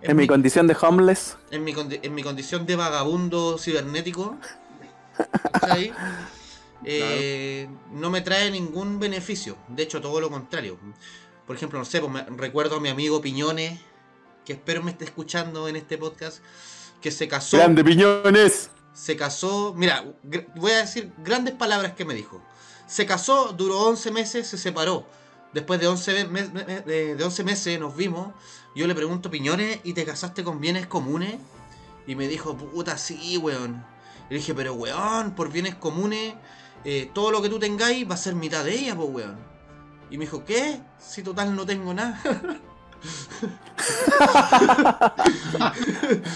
En 0.00 0.16
mi 0.16 0.26
condición 0.26 0.66
de 0.66 0.76
homeless, 0.80 1.36
en 1.52 1.62
mi, 1.62 1.72
condi- 1.72 2.00
en 2.02 2.12
mi 2.12 2.24
condición 2.24 2.66
de 2.66 2.74
vagabundo 2.74 3.56
cibernético, 3.58 4.36
¿cachai? 5.52 5.92
Eh, 6.84 7.68
no 7.92 8.10
me 8.10 8.22
trae 8.22 8.50
ningún 8.50 8.98
beneficio. 8.98 9.56
De 9.68 9.84
hecho, 9.84 10.00
todo 10.00 10.20
lo 10.20 10.28
contrario. 10.30 10.80
Por 11.52 11.58
ejemplo, 11.58 11.78
no 11.78 11.84
sé, 11.84 12.00
pues 12.00 12.10
me- 12.10 12.24
recuerdo 12.38 12.76
a 12.76 12.80
mi 12.80 12.88
amigo 12.88 13.20
Piñones, 13.20 13.78
que 14.42 14.54
espero 14.54 14.82
me 14.82 14.90
esté 14.90 15.04
escuchando 15.04 15.68
en 15.68 15.76
este 15.76 15.98
podcast, 15.98 16.38
que 17.02 17.10
se 17.10 17.28
casó. 17.28 17.58
Grande 17.58 17.84
piñones. 17.84 18.70
Se 18.94 19.18
casó. 19.18 19.74
Mira, 19.76 20.02
voy 20.56 20.72
a 20.72 20.78
decir 20.78 21.12
grandes 21.18 21.52
palabras 21.52 21.92
que 21.92 22.06
me 22.06 22.14
dijo. 22.14 22.40
Se 22.86 23.04
casó, 23.04 23.52
duró 23.52 23.80
11 23.82 24.10
meses, 24.12 24.46
se 24.48 24.56
separó. 24.56 25.06
Después 25.52 25.78
de 25.78 25.88
11, 25.88 26.24
me- 26.24 26.46
me- 26.48 26.64
me- 26.64 26.80
de 26.80 27.16
de 27.16 27.22
11 27.22 27.44
meses 27.44 27.78
nos 27.78 27.94
vimos. 27.94 28.28
Yo 28.74 28.86
le 28.86 28.94
pregunto, 28.94 29.30
Piñones, 29.30 29.80
¿y 29.84 29.92
te 29.92 30.06
casaste 30.06 30.42
con 30.42 30.58
bienes 30.58 30.86
comunes? 30.86 31.34
Y 32.06 32.14
me 32.14 32.28
dijo, 32.28 32.56
puta, 32.56 32.96
sí, 32.96 33.36
weón. 33.36 33.84
Y 34.30 34.32
le 34.32 34.36
dije, 34.38 34.54
pero 34.54 34.72
weón, 34.72 35.34
por 35.34 35.52
bienes 35.52 35.74
comunes, 35.74 36.32
eh, 36.86 37.10
todo 37.12 37.30
lo 37.30 37.42
que 37.42 37.50
tú 37.50 37.58
tengáis 37.58 38.08
va 38.10 38.14
a 38.14 38.16
ser 38.16 38.34
mitad 38.36 38.64
de 38.64 38.72
ella, 38.74 38.96
pues 38.96 39.10
weón. 39.10 39.51
Y 40.12 40.18
me 40.18 40.26
dijo, 40.26 40.44
¿qué? 40.44 40.78
Si 40.98 41.22
total 41.22 41.56
no 41.56 41.64
tengo 41.64 41.94
nada. 41.94 42.20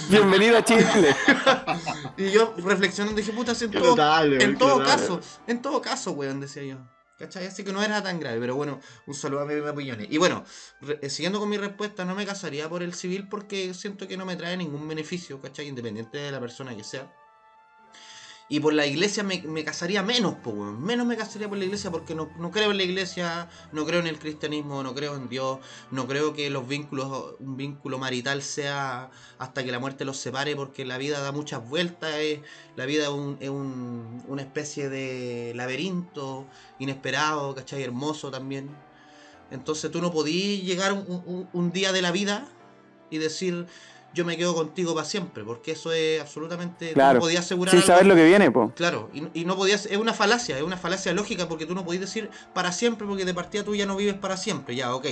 Bienvenido 0.08 0.56
a 0.56 0.64
Chile. 0.64 1.14
y 2.16 2.30
yo 2.30 2.54
reflexionando 2.56 3.18
dije, 3.18 3.32
puta, 3.32 3.54
si 3.54 3.66
en 3.66 3.72
todo, 3.72 3.94
en 4.40 4.56
todo 4.58 4.78
caso, 4.86 5.20
en 5.46 5.60
todo 5.60 5.82
caso, 5.82 6.12
weón, 6.12 6.40
decía 6.40 6.62
yo. 6.62 6.78
¿Cachai? 7.18 7.46
Así 7.46 7.64
que 7.64 7.72
no 7.72 7.82
era 7.82 8.02
tan 8.02 8.18
grave, 8.18 8.38
pero 8.40 8.56
bueno, 8.56 8.80
un 9.06 9.14
saludo 9.14 9.40
a 9.42 9.44
mi 9.44 9.52
amigo 9.52 9.74
Piñones. 9.74 10.08
Y 10.10 10.16
bueno, 10.18 10.44
re- 10.80 10.98
eh, 11.02 11.10
siguiendo 11.10 11.38
con 11.38 11.48
mi 11.50 11.58
respuesta, 11.58 12.06
no 12.06 12.14
me 12.14 12.24
casaría 12.24 12.68
por 12.70 12.82
el 12.82 12.94
civil 12.94 13.28
porque 13.28 13.74
siento 13.74 14.08
que 14.08 14.16
no 14.16 14.24
me 14.24 14.36
trae 14.36 14.56
ningún 14.56 14.88
beneficio, 14.88 15.38
¿cachai? 15.40 15.68
Independiente 15.68 16.16
de 16.18 16.30
la 16.30 16.40
persona 16.40 16.74
que 16.74 16.84
sea. 16.84 17.10
Y 18.48 18.60
por 18.60 18.72
la 18.74 18.86
iglesia 18.86 19.24
me, 19.24 19.42
casaría 19.64 20.04
menos, 20.04 20.36
weón. 20.44 20.80
Menos 20.80 21.04
me 21.04 21.16
casaría 21.16 21.48
por 21.48 21.58
la 21.58 21.64
iglesia 21.64 21.90
porque 21.90 22.14
no, 22.14 22.30
no 22.38 22.52
creo 22.52 22.70
en 22.70 22.76
la 22.76 22.84
iglesia, 22.84 23.48
no 23.72 23.84
creo 23.84 23.98
en 23.98 24.06
el 24.06 24.20
cristianismo, 24.20 24.84
no 24.84 24.94
creo 24.94 25.16
en 25.16 25.28
Dios, 25.28 25.58
no 25.90 26.06
creo 26.06 26.32
que 26.32 26.48
los 26.48 26.68
vínculos, 26.68 27.34
un 27.40 27.56
vínculo 27.56 27.98
marital 27.98 28.42
sea 28.42 29.10
hasta 29.38 29.64
que 29.64 29.72
la 29.72 29.80
muerte 29.80 30.04
los 30.04 30.18
separe 30.18 30.54
porque 30.54 30.84
la 30.84 30.96
vida 30.96 31.20
da 31.20 31.32
muchas 31.32 31.68
vueltas, 31.68 32.14
es- 32.20 32.40
la 32.76 32.86
vida 32.86 33.04
es, 33.04 33.08
un- 33.10 33.36
es 33.40 33.48
un- 33.50 34.22
una 34.28 34.42
especie 34.42 34.88
de 34.88 35.52
laberinto 35.56 36.46
inesperado, 36.78 37.52
¿cachai? 37.52 37.82
Hermoso 37.82 38.30
también. 38.30 38.70
Entonces 39.50 39.90
tú 39.90 40.00
no 40.00 40.12
podías 40.12 40.62
llegar 40.64 40.92
un 40.92 41.72
día 41.72 41.90
de 41.92 42.02
la 42.02 42.12
vida 42.12 42.48
y 43.10 43.18
decir 43.18 43.66
yo 44.16 44.24
me 44.24 44.36
quedo 44.36 44.54
contigo 44.54 44.94
para 44.94 45.06
siempre, 45.06 45.44
porque 45.44 45.72
eso 45.72 45.92
es 45.92 46.20
absolutamente... 46.20 46.92
Claro. 46.94 47.14
no 47.18 47.20
podías 47.20 47.44
asegurar 47.44 47.70
Sin 47.70 47.80
algo- 47.82 47.86
saber 47.86 48.06
lo 48.06 48.14
que 48.16 48.24
viene, 48.24 48.50
po. 48.50 48.72
Claro, 48.74 49.10
y, 49.12 49.40
y 49.40 49.44
no 49.44 49.56
podías, 49.56 49.86
es 49.86 49.98
una 49.98 50.14
falacia, 50.14 50.56
es 50.56 50.62
una 50.64 50.76
falacia 50.76 51.12
lógica 51.12 51.46
porque 51.48 51.66
tú 51.66 51.74
no 51.74 51.84
podías 51.84 52.00
decir 52.00 52.30
para 52.54 52.72
siempre 52.72 53.06
porque 53.06 53.24
de 53.24 53.34
partida 53.34 53.62
tú 53.62 53.74
ya 53.76 53.86
no 53.86 53.94
vives 53.94 54.14
para 54.14 54.36
siempre, 54.36 54.74
ya, 54.74 54.94
ok. 54.94 55.06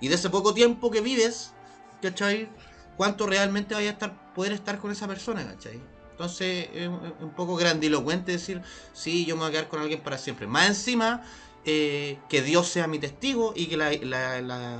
Y 0.00 0.08
de 0.08 0.14
ese 0.14 0.30
poco 0.30 0.54
tiempo 0.54 0.90
que 0.90 1.00
vives, 1.00 1.52
¿cachai? 2.00 2.48
¿Cuánto 2.96 3.26
realmente 3.26 3.74
vaya 3.74 3.90
a 3.90 3.92
estar, 3.92 4.32
poder 4.34 4.52
estar 4.52 4.78
con 4.78 4.90
esa 4.92 5.06
persona, 5.08 5.44
¿cachai? 5.46 5.80
Entonces 6.12 6.68
es 6.72 6.88
un- 6.88 7.04
es 7.04 7.12
un 7.22 7.30
poco 7.34 7.56
grandilocuente 7.56 8.32
decir, 8.32 8.62
sí, 8.94 9.26
yo 9.26 9.34
me 9.36 9.40
voy 9.40 9.48
a 9.48 9.52
quedar 9.52 9.68
con 9.68 9.80
alguien 9.80 10.00
para 10.00 10.16
siempre. 10.18 10.46
Más 10.46 10.68
encima, 10.68 11.22
eh, 11.64 12.18
que 12.28 12.42
Dios 12.42 12.68
sea 12.68 12.86
mi 12.86 12.98
testigo 12.98 13.52
y 13.56 13.66
que 13.66 13.76
la, 13.76 13.90
la, 13.92 14.40
la, 14.40 14.78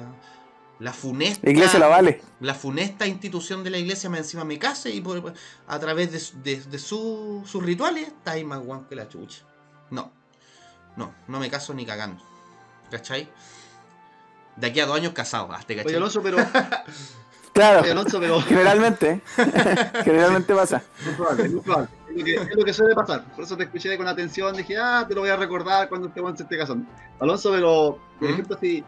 la 0.78 0.92
funesta... 0.92 1.40
La 1.44 1.50
iglesia 1.50 1.78
la 1.78 1.86
vale. 1.88 2.20
la 2.40 2.54
funesta 2.54 3.06
institución 3.06 3.64
de 3.64 3.70
la 3.70 3.78
iglesia 3.78 4.10
me 4.10 4.18
encima 4.18 4.44
me 4.44 4.58
case 4.58 4.90
y 4.90 5.00
por, 5.00 5.32
a 5.66 5.78
través 5.78 6.12
de, 6.12 6.20
su- 6.20 6.42
de- 6.42 6.60
de 6.60 6.78
su- 6.78 7.42
sus 7.46 7.62
rituales 7.62 8.08
está 8.08 8.32
ahí 8.32 8.44
más 8.44 8.60
guan 8.60 8.84
que 8.84 8.94
la 8.94 9.08
chucha. 9.08 9.42
No, 9.90 10.12
no, 10.96 11.14
no 11.28 11.40
me 11.40 11.48
caso 11.50 11.72
ni 11.74 11.86
cagando. 11.86 12.22
¿Cachai? 12.90 13.28
De 14.56 14.66
aquí 14.68 14.80
a 14.80 14.86
dos 14.86 14.96
años 14.96 15.12
casado, 15.12 15.52
hasta 15.52 15.74
¿cachai? 15.74 15.86
Oye, 15.86 15.96
Alonso, 15.96 16.22
pero. 16.22 16.38
Claro. 17.52 17.80
Oye, 17.80 17.92
Alonso, 17.92 18.20
pero. 18.20 18.38
Generalmente. 18.42 19.22
Generalmente 20.04 20.54
pasa. 20.54 20.82
Muy 21.06 21.14
probable, 21.14 21.48
muy 21.48 21.60
probable. 21.60 21.88
Es 22.10 22.16
lo, 22.18 22.24
que, 22.24 22.34
es 22.34 22.56
lo 22.56 22.64
que 22.66 22.72
suele 22.74 22.94
pasar. 22.94 23.24
Por 23.34 23.44
eso 23.44 23.56
te 23.56 23.64
escuché 23.64 23.96
con 23.96 24.06
atención. 24.06 24.54
Dije, 24.54 24.76
ah, 24.76 25.06
te 25.08 25.14
lo 25.14 25.22
voy 25.22 25.30
a 25.30 25.36
recordar 25.36 25.88
cuando 25.88 26.08
este 26.08 26.20
weón 26.20 26.36
se 26.36 26.42
esté 26.42 26.58
casando. 26.58 26.86
Alonso, 27.18 27.50
pero, 27.52 27.98
por 28.18 28.28
¿Mm? 28.28 28.32
ejemplo, 28.32 28.58
si 28.60 28.84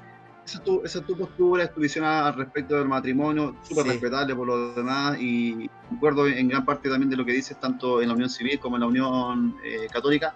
esa 0.49 0.59
es, 0.59 0.64
tu, 0.64 0.82
esa 0.84 0.99
es 1.01 1.07
tu 1.07 1.16
postura, 1.16 1.64
es 1.64 1.74
tu 1.74 1.80
visión 1.80 2.05
al 2.05 2.34
respecto 2.34 2.76
del 2.76 2.88
matrimonio, 2.88 3.55
súper 3.62 3.84
Sí. 3.84 3.90
respetable 3.90 4.34
por 4.34 4.46
lo 4.46 4.74
demás. 4.74 5.18
Y 5.20 5.68
concuerdo 5.88 6.26
en 6.26 6.49
gran 6.49 6.64
parte 6.64 6.88
también 6.88 7.11
de 7.11 7.16
lo 7.16 7.24
que 7.24 7.32
dices, 7.32 7.59
tanto 7.61 8.01
en 8.01 8.09
la 8.09 8.14
unión 8.14 8.30
civil 8.30 8.59
como 8.59 8.76
en 8.76 8.80
la 8.80 8.86
unión 8.86 9.55
eh, 9.64 9.86
católica. 9.92 10.34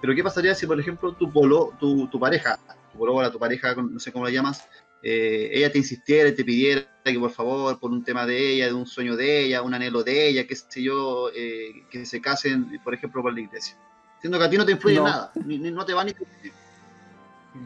Pero, 0.00 0.14
¿qué 0.14 0.22
pasaría 0.24 0.54
si, 0.54 0.66
por 0.66 0.78
ejemplo, 0.80 1.14
tu, 1.14 1.30
polo, 1.32 1.72
tu, 1.78 2.08
tu 2.08 2.18
pareja, 2.18 2.58
tu 2.92 2.98
polola, 2.98 3.30
tu 3.30 3.38
pareja, 3.38 3.74
no 3.76 4.00
sé 4.00 4.10
cómo 4.10 4.24
la 4.24 4.32
llamas, 4.32 4.66
eh, 5.00 5.50
ella 5.52 5.70
te 5.70 5.78
insistiera 5.78 6.28
y 6.28 6.34
te 6.34 6.44
pidiera 6.44 6.82
que 7.04 7.18
por 7.18 7.30
favor, 7.30 7.78
por 7.78 7.90
un 7.90 8.02
tema 8.04 8.26
de 8.26 8.54
ella, 8.54 8.66
de 8.66 8.74
un 8.74 8.86
sueño 8.86 9.16
de 9.16 9.44
ella, 9.44 9.62
un 9.62 9.74
anhelo 9.74 10.02
de 10.02 10.28
ella, 10.28 10.46
qué 10.46 10.56
sé 10.56 10.82
yo, 10.82 11.28
eh, 11.34 11.84
que 11.90 12.04
se 12.04 12.20
casen, 12.20 12.80
por 12.82 12.94
ejemplo, 12.94 13.22
por 13.22 13.32
la 13.32 13.40
iglesia. 13.40 13.76
Siendo 14.20 14.38
que 14.38 14.44
a 14.44 14.50
ti 14.50 14.56
no 14.56 14.66
te 14.66 14.72
influye 14.72 14.96
No. 14.96 15.04
nada, 15.04 15.32
ni, 15.44 15.58
ni- 15.58 15.70
no 15.70 15.84
te 15.84 15.94
va 15.94 16.04
ni 16.04 16.12
te 16.12 16.24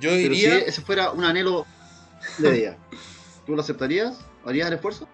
Yo 0.00 0.10
Pero 0.10 0.12
si 0.20 0.28
diría... 0.28 0.58
ese 0.58 0.80
fuera 0.82 1.12
un 1.12 1.24
anhelo 1.24 1.66
de 2.38 2.58
ella, 2.58 2.78
¿tú 3.44 3.54
lo 3.54 3.62
aceptarías? 3.62 4.18
¿Harías 4.44 4.68
el 4.68 4.74
esfuerzo? 4.74 5.08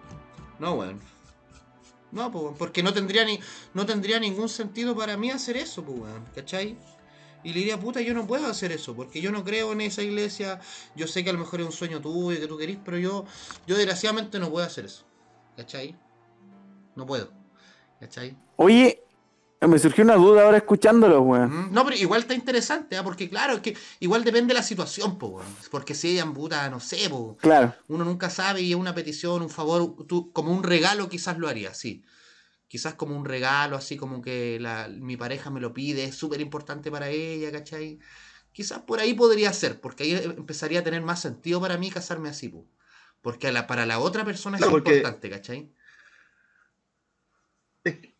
No, 0.59 0.73
weón. 0.73 0.99
No, 2.11 2.31
pues, 2.31 2.43
weón, 2.43 2.55
porque 2.57 2.83
no 2.83 2.93
tendría 2.93 3.25
ni 3.25 3.39
no 3.73 3.85
tendría 3.85 4.19
ningún 4.19 4.49
sentido 4.49 4.95
para 4.95 5.17
mí 5.17 5.31
hacer 5.31 5.57
eso, 5.57 5.83
pues, 5.83 5.99
weón, 5.99 6.25
¿cachai? 6.35 6.77
Y 7.43 7.49
le 7.49 7.59
diría, 7.59 7.79
puta, 7.79 7.99
yo 7.99 8.13
no 8.13 8.25
puedo 8.25 8.47
hacer 8.47 8.71
eso, 8.71 8.95
porque 8.95 9.19
yo 9.19 9.31
no 9.31 9.43
creo 9.43 9.73
en 9.73 9.81
esa 9.81 10.01
iglesia, 10.01 10.61
yo 10.95 11.07
sé 11.07 11.23
que 11.23 11.29
a 11.29 11.33
lo 11.33 11.39
mejor 11.39 11.59
es 11.59 11.65
un 11.65 11.73
sueño 11.73 11.99
tuyo, 11.99 12.39
que 12.39 12.47
tú 12.47 12.57
querís, 12.57 12.77
pero 12.83 12.97
yo, 12.97 13.25
yo 13.67 13.75
desgraciadamente 13.75 14.39
no 14.39 14.49
puedo 14.49 14.65
hacer 14.65 14.85
eso, 14.85 15.03
¿cachai? 15.57 15.97
No 16.95 17.05
puedo, 17.05 17.31
¿cachai? 17.99 18.37
Oye, 18.55 19.02
me 19.67 19.79
surgió 19.79 20.03
una 20.03 20.15
duda 20.15 20.43
ahora 20.45 20.57
escuchándolo, 20.57 21.21
weón. 21.21 21.69
Mm, 21.69 21.73
No, 21.73 21.83
pero 21.85 21.95
igual 21.97 22.21
está 22.21 22.33
interesante, 22.33 22.97
¿ah? 22.97 23.03
porque 23.03 23.29
claro, 23.29 23.53
es 23.55 23.59
que 23.61 23.77
igual 23.99 24.23
depende 24.23 24.53
de 24.53 24.59
la 24.59 24.63
situación, 24.63 25.17
pues, 25.17 25.33
weón. 25.33 25.55
Porque 25.71 25.93
si 25.95 26.09
ella, 26.09 26.25
puta, 26.25 26.69
no 26.69 26.79
sé, 26.79 27.09
Claro. 27.39 27.73
uno 27.87 28.05
nunca 28.05 28.29
sabe 28.29 28.61
y 28.61 28.71
es 28.71 28.77
una 28.77 28.93
petición, 28.95 29.41
un 29.41 29.49
favor, 29.49 29.95
tú, 30.07 30.31
como 30.31 30.51
un 30.51 30.63
regalo 30.63 31.09
quizás 31.09 31.37
lo 31.37 31.47
haría, 31.47 31.73
sí. 31.73 32.03
Quizás 32.67 32.95
como 32.95 33.15
un 33.15 33.25
regalo, 33.25 33.75
así 33.75 33.97
como 33.97 34.21
que 34.21 34.57
la, 34.59 34.87
mi 34.89 35.15
pareja 35.17 35.49
me 35.51 35.59
lo 35.61 35.73
pide, 35.73 36.05
es 36.05 36.15
súper 36.15 36.41
importante 36.41 36.89
para 36.89 37.09
ella, 37.09 37.51
¿cachai? 37.51 37.99
Quizás 38.51 38.79
por 38.79 38.99
ahí 38.99 39.13
podría 39.13 39.51
ser, 39.53 39.79
porque 39.79 40.03
ahí 40.03 40.13
empezaría 40.37 40.79
a 40.79 40.83
tener 40.83 41.01
más 41.01 41.21
sentido 41.21 41.59
para 41.61 41.77
mí 41.77 41.89
casarme 41.91 42.29
así, 42.29 42.49
po. 42.49 42.65
porque 43.21 43.47
a 43.47 43.51
la, 43.51 43.67
para 43.67 43.85
la 43.85 43.99
otra 43.99 44.25
persona 44.25 44.57
es 44.57 44.65
porque- 44.65 44.97
importante, 44.97 45.29
¿cachai? 45.29 45.71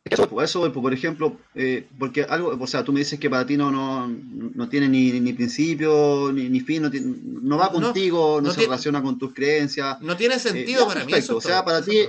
Eso, 0.05 0.27
pues, 0.27 0.49
eso, 0.49 0.59
pues, 0.61 0.73
por 0.73 0.93
ejemplo, 0.93 1.37
eh, 1.55 1.87
porque 1.97 2.23
algo, 2.23 2.57
o 2.59 2.67
sea, 2.67 2.83
tú 2.83 2.91
me 2.91 2.99
dices 2.99 3.17
que 3.19 3.29
para 3.29 3.45
ti 3.45 3.55
no, 3.55 3.71
no, 3.71 4.07
no 4.07 4.67
tiene 4.69 4.89
ni, 4.89 5.17
ni 5.19 5.31
principio, 5.31 6.29
ni, 6.33 6.49
ni 6.49 6.59
fin, 6.59 6.81
no, 6.83 6.91
tiene- 6.91 7.15
no 7.23 7.57
va 7.57 7.71
contigo, 7.71 8.35
no, 8.41 8.47
no 8.47 8.49
se 8.49 8.57
tiene- 8.57 8.67
relaciona 8.71 9.01
con 9.01 9.17
tus 9.17 9.33
creencias. 9.33 10.01
No 10.01 10.17
tiene 10.17 10.35
Eh, 10.35 10.39
sentido 10.39 10.85
para 10.87 11.05
mí. 11.05 11.13
Eso 11.13 11.37
o 11.37 11.41
sea, 11.41 11.57
todo, 11.63 11.65
para 11.65 11.81
ti-. 11.81 12.07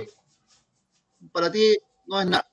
Para 1.31 1.51
ti 1.51 1.77
no 2.07 2.19
es 2.19 2.27
nada. 2.27 2.47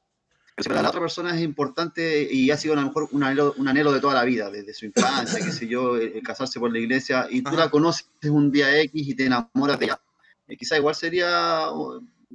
Para 0.64 0.82
la 0.82 0.88
otra 0.90 1.00
persona 1.00 1.34
es 1.36 1.42
importante 1.42 2.28
y 2.30 2.50
ha 2.52 2.56
sido 2.56 2.74
a 2.74 2.76
lo 2.76 2.82
mejor 2.86 3.08
un 3.10 3.24
anhelo, 3.24 3.54
un 3.56 3.66
anhelo 3.66 3.90
de 3.90 4.00
toda 4.00 4.14
la 4.14 4.22
vida, 4.24 4.48
desde 4.50 4.74
su 4.74 4.86
infancia, 4.86 5.44
qué 5.44 5.50
sé 5.50 5.66
yo, 5.66 5.96
el, 5.96 6.12
el 6.12 6.22
casarse 6.22 6.60
por 6.60 6.70
la 6.70 6.78
iglesia, 6.78 7.26
y 7.28 7.42
tú 7.42 7.48
Ajá. 7.48 7.56
la 7.58 7.70
conoces 7.70 8.06
un 8.24 8.52
día 8.52 8.78
X 8.82 9.08
y 9.08 9.14
te 9.14 9.26
enamoras 9.26 9.78
de 9.78 9.86
ella. 9.86 10.00
Eh, 10.46 10.56
quizá 10.56 10.76
igual 10.76 10.94
sería 10.94 11.66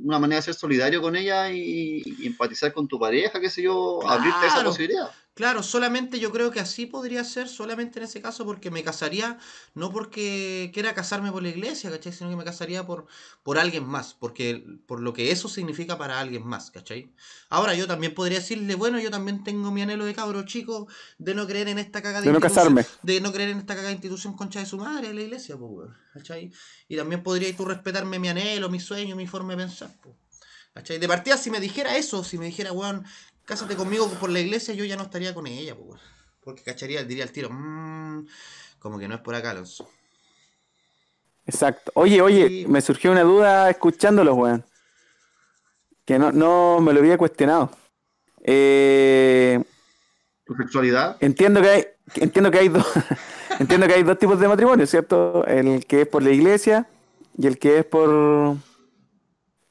una 0.03 0.19
manera 0.19 0.37
de 0.37 0.43
ser 0.43 0.53
solidario 0.53 1.01
con 1.01 1.15
ella 1.15 1.49
y, 1.49 2.03
y 2.05 2.27
empatizar 2.27 2.73
con 2.73 2.87
tu 2.87 2.99
pareja, 2.99 3.39
qué 3.39 3.49
sé 3.49 3.61
yo, 3.61 3.99
abrirte 4.07 4.47
esa 4.47 4.63
posibilidad. 4.63 5.09
Claro, 5.37 5.61
solamente 5.61 6.19
yo 6.19 6.31
creo 6.31 6.49
que 6.49 6.59
así 6.59 6.87
podría 6.87 7.23
ser, 7.23 7.47
solamente 7.47 7.99
en 7.99 8.05
ese 8.05 8.21
caso, 8.23 8.43
porque 8.43 8.71
me 8.71 8.83
casaría, 8.83 9.37
no 9.75 9.91
porque 9.91 10.71
quiera 10.73 10.95
casarme 10.95 11.31
por 11.31 11.43
la 11.43 11.49
iglesia, 11.49 11.91
¿cachai? 11.91 12.11
Sino 12.11 12.31
que 12.31 12.35
me 12.35 12.43
casaría 12.43 12.87
por, 12.87 13.05
por 13.43 13.59
alguien 13.59 13.85
más, 13.85 14.15
porque 14.15 14.65
por 14.87 14.99
lo 14.99 15.13
que 15.13 15.29
eso 15.29 15.47
significa 15.47 15.95
para 15.95 16.19
alguien 16.19 16.43
más, 16.43 16.71
¿cachai? 16.71 17.11
Ahora 17.49 17.75
yo 17.75 17.85
también 17.85 18.15
podría 18.15 18.39
decirle, 18.39 18.73
bueno, 18.73 18.99
yo 18.99 19.11
también 19.11 19.43
tengo 19.43 19.69
mi 19.71 19.83
anhelo 19.83 20.05
de 20.05 20.15
cabro 20.15 20.41
chico 20.43 20.87
de 21.19 21.35
no 21.35 21.45
creer 21.45 21.67
en 21.67 21.77
esta 21.77 22.01
cagada 22.01 22.21
De 22.25 22.31
no 22.31 22.39
institución- 22.39 22.73
casarme. 22.73 22.85
de 23.03 23.21
no 23.21 23.31
creer 23.31 23.49
en 23.51 23.59
esta 23.59 23.75
cagada 23.75 23.91
institución 23.93 24.33
concha 24.35 24.59
de 24.59 24.65
su 24.65 24.77
madre, 24.79 25.13
la 25.13 25.21
iglesia, 25.21 25.55
pues, 25.55 25.87
¿cachai? 26.13 26.51
Y 26.87 26.97
también 26.97 27.21
podrías 27.21 27.55
tú 27.55 27.63
respetarme 27.63 28.17
mi 28.17 28.27
anhelo, 28.29 28.69
mi 28.69 28.79
sueño, 28.79 29.15
mi 29.15 29.27
forma 29.27 29.55
de 29.55 29.63
pensar, 29.65 29.91
pues. 30.01 30.15
¿Cachai? 30.73 30.97
De 30.97 31.07
partida, 31.07 31.37
si 31.37 31.51
me 31.51 31.59
dijera 31.59 31.95
eso, 31.95 32.23
si 32.23 32.39
me 32.39 32.45
dijera, 32.47 32.71
weón, 32.71 33.03
cásate 33.47 33.75
conmigo 33.75 34.07
por 34.19 34.29
la 34.29 34.39
iglesia, 34.41 34.73
yo 34.75 34.85
ya 34.85 34.95
no 34.97 35.03
estaría 35.03 35.33
con 35.33 35.47
ella, 35.47 35.73
pues. 35.75 35.99
Porque 36.43 36.61
cacharía, 36.63 37.03
diría 37.03 37.23
al 37.23 37.31
tiro, 37.31 37.49
"Mm, 37.49 38.27
como 38.77 38.99
que 38.99 39.07
no 39.07 39.15
es 39.15 39.21
por 39.21 39.33
acá, 39.35 39.51
Alonso. 39.51 39.89
Exacto. 41.45 41.91
Oye, 41.95 42.21
oye, 42.21 42.47
Sí. 42.49 42.65
me 42.67 42.81
surgió 42.81 43.11
una 43.11 43.23
duda 43.23 43.69
escuchándolo, 43.69 44.35
weón. 44.35 44.65
Que 46.05 46.19
no, 46.19 46.31
no 46.31 46.79
me 46.81 46.91
lo 46.93 46.99
había 46.99 47.17
cuestionado. 47.17 47.71
Eh, 48.43 49.61
tu 50.45 50.53
sexualidad. 50.55 51.17
Entiendo 51.21 51.61
que 51.61 51.69
hay, 51.69 51.85
entiendo 52.15 52.51
que 52.51 52.59
hay 52.59 52.69
dos, 52.69 52.85
entiendo 53.59 53.87
que 53.87 53.93
hay 53.93 54.03
dos 54.03 54.17
tipos 54.19 54.39
de 54.39 54.47
matrimonio, 54.47 54.85
¿cierto? 54.87 55.45
El 55.45 55.85
que 55.85 56.01
es 56.01 56.07
por 56.07 56.21
la 56.23 56.31
iglesia 56.31 56.87
y 57.37 57.47
el 57.47 57.57
que 57.57 57.79
es 57.79 57.85
por 57.85 58.57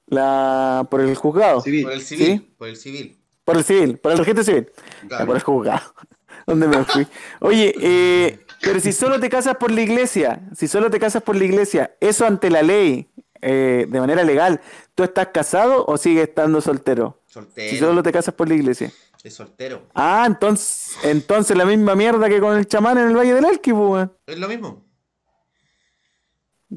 la 0.07 0.87
por 0.91 1.01
el 1.01 1.15
juzgado. 1.15 1.61
Civil. 1.61 1.85
Por 1.85 1.93
el 1.93 2.03
civil. 2.03 2.27
¿Sí? 2.27 2.55
Por 2.59 2.69
el 2.69 2.77
civil. 2.77 3.19
Por 3.47 3.57
el 3.57 3.65
civil, 3.65 3.99
por 3.99 4.11
el 4.11 4.19
registro 4.19 4.43
civil. 4.43 4.69
Claro. 5.07 5.27
Por 5.27 5.37
el 5.37 5.43
juzgado. 5.43 5.95
¿Dónde 6.49 6.67
me 6.67 6.85
fui? 6.85 7.07
Oye, 7.41 7.73
eh, 7.81 8.41
pero 8.61 8.81
si 8.81 8.93
solo 8.93 9.21
te 9.21 9.31
casas 9.31 9.57
por 9.57 9.71
la 9.71 9.83
iglesia, 9.83 10.41
si 10.53 10.67
solo 10.67 10.91
te 10.91 10.99
casas 10.99 11.23
por 11.23 11.37
la 11.37 11.45
iglesia, 11.45 11.97
eso 12.01 12.27
ante 12.27 12.51
la 12.51 12.63
ley, 12.63 13.09
eh, 13.41 13.87
de 13.89 14.01
manera 14.01 14.25
legal, 14.25 14.61
¿tú 14.97 15.05
estás 15.05 15.29
casado 15.29 15.85
o 15.87 15.97
sigues 15.97 16.29
estando 16.29 16.61
soltero? 16.61 17.23
Soltero. 17.27 17.71
Si 17.71 17.79
solo 17.79 18.03
te 18.03 18.11
casas 18.11 18.35
por 18.35 18.49
la 18.49 18.57
iglesia. 18.57 18.93
Es 19.23 19.35
soltero. 19.35 19.83
Ah, 19.95 20.25
entonces, 20.27 20.97
entonces 21.05 21.57
la 21.57 21.65
misma 21.65 21.95
mierda 21.95 22.29
que 22.29 22.41
con 22.41 22.57
el 22.57 22.67
chamán 22.67 22.99
en 22.99 23.09
el 23.09 23.17
Valle 23.17 23.35
del 23.35 23.45
Elqui, 23.45 23.73
pues. 23.73 24.09
Es 24.27 24.39
lo 24.39 24.49
mismo. 24.49 24.85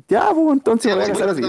Ya, 0.07 0.31
pues, 0.33 0.53
entonces 0.53 0.91
Sí, 0.91 0.95
voy 0.95 1.03
a 1.03 1.05
sí, 1.07 1.11
casar 1.13 1.29
así. 1.29 1.41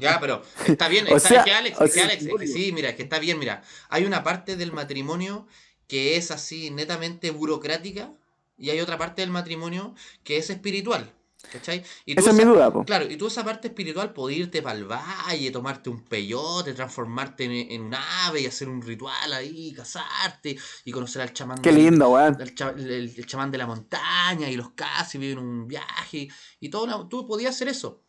Ya, 0.00 0.18
pero 0.20 0.42
está 0.66 0.88
bien. 0.88 1.06
O 1.12 1.16
está, 1.16 1.28
sea, 1.28 1.38
es 1.40 1.44
que 1.44 1.52
Alex, 1.52 1.80
o 1.80 1.84
es 1.84 1.90
que 1.92 1.94
sea- 2.00 2.04
Alex, 2.08 2.26
es 2.26 2.34
que 2.40 2.46
sí, 2.46 2.72
mira, 2.72 2.90
es 2.90 2.96
que 2.96 3.02
está 3.02 3.18
bien, 3.18 3.38
mira. 3.38 3.62
Hay 3.88 4.04
una 4.04 4.22
parte 4.22 4.56
del 4.56 4.72
matrimonio 4.72 5.46
que 5.88 6.16
es 6.16 6.30
así 6.30 6.70
netamente 6.70 7.30
burocrática 7.30 8.12
y 8.56 8.70
hay 8.70 8.80
otra 8.80 8.98
parte 8.98 9.22
del 9.22 9.30
matrimonio 9.30 9.94
que 10.24 10.36
es 10.38 10.50
espiritual. 10.50 11.12
¿Cachai? 11.50 11.82
Y 12.06 12.14
tú 12.14 12.20
Esa 12.20 12.30
es 12.30 12.36
mi 12.36 12.44
duda, 12.44 12.72
po. 12.72 12.84
Claro, 12.84 13.04
y 13.10 13.16
tú 13.16 13.26
esa 13.26 13.44
parte 13.44 13.66
espiritual 13.66 14.12
podés 14.12 14.38
irte 14.38 14.62
para 14.62 14.78
el 14.78 14.84
valle, 14.84 15.50
tomarte 15.50 15.90
un 15.90 16.04
peyote, 16.04 16.72
transformarte 16.72 17.44
en, 17.44 17.72
en 17.72 17.82
un 17.82 17.94
ave 17.94 18.42
y 18.42 18.46
hacer 18.46 18.68
un 18.68 18.80
ritual 18.80 19.32
ahí, 19.32 19.72
casarte 19.72 20.56
y 20.84 20.92
conocer 20.92 21.20
al 21.20 21.32
chamán. 21.32 21.60
Qué 21.60 21.72
lindo, 21.72 22.10
weón. 22.10 22.40
el, 22.40 22.54
cha- 22.54 22.72
el- 22.76 23.12
el 23.16 23.26
chamán 23.26 23.50
de 23.50 23.58
la 23.58 23.66
montaña 23.66 24.48
y 24.48 24.54
los 24.56 24.70
casi 24.70 25.18
viven 25.18 25.38
un 25.38 25.66
viaje 25.66 26.28
y 26.60 26.68
todo. 26.68 26.84
una- 26.84 27.08
tú 27.08 27.26
podías 27.26 27.56
hacer 27.56 27.66
eso, 27.66 28.04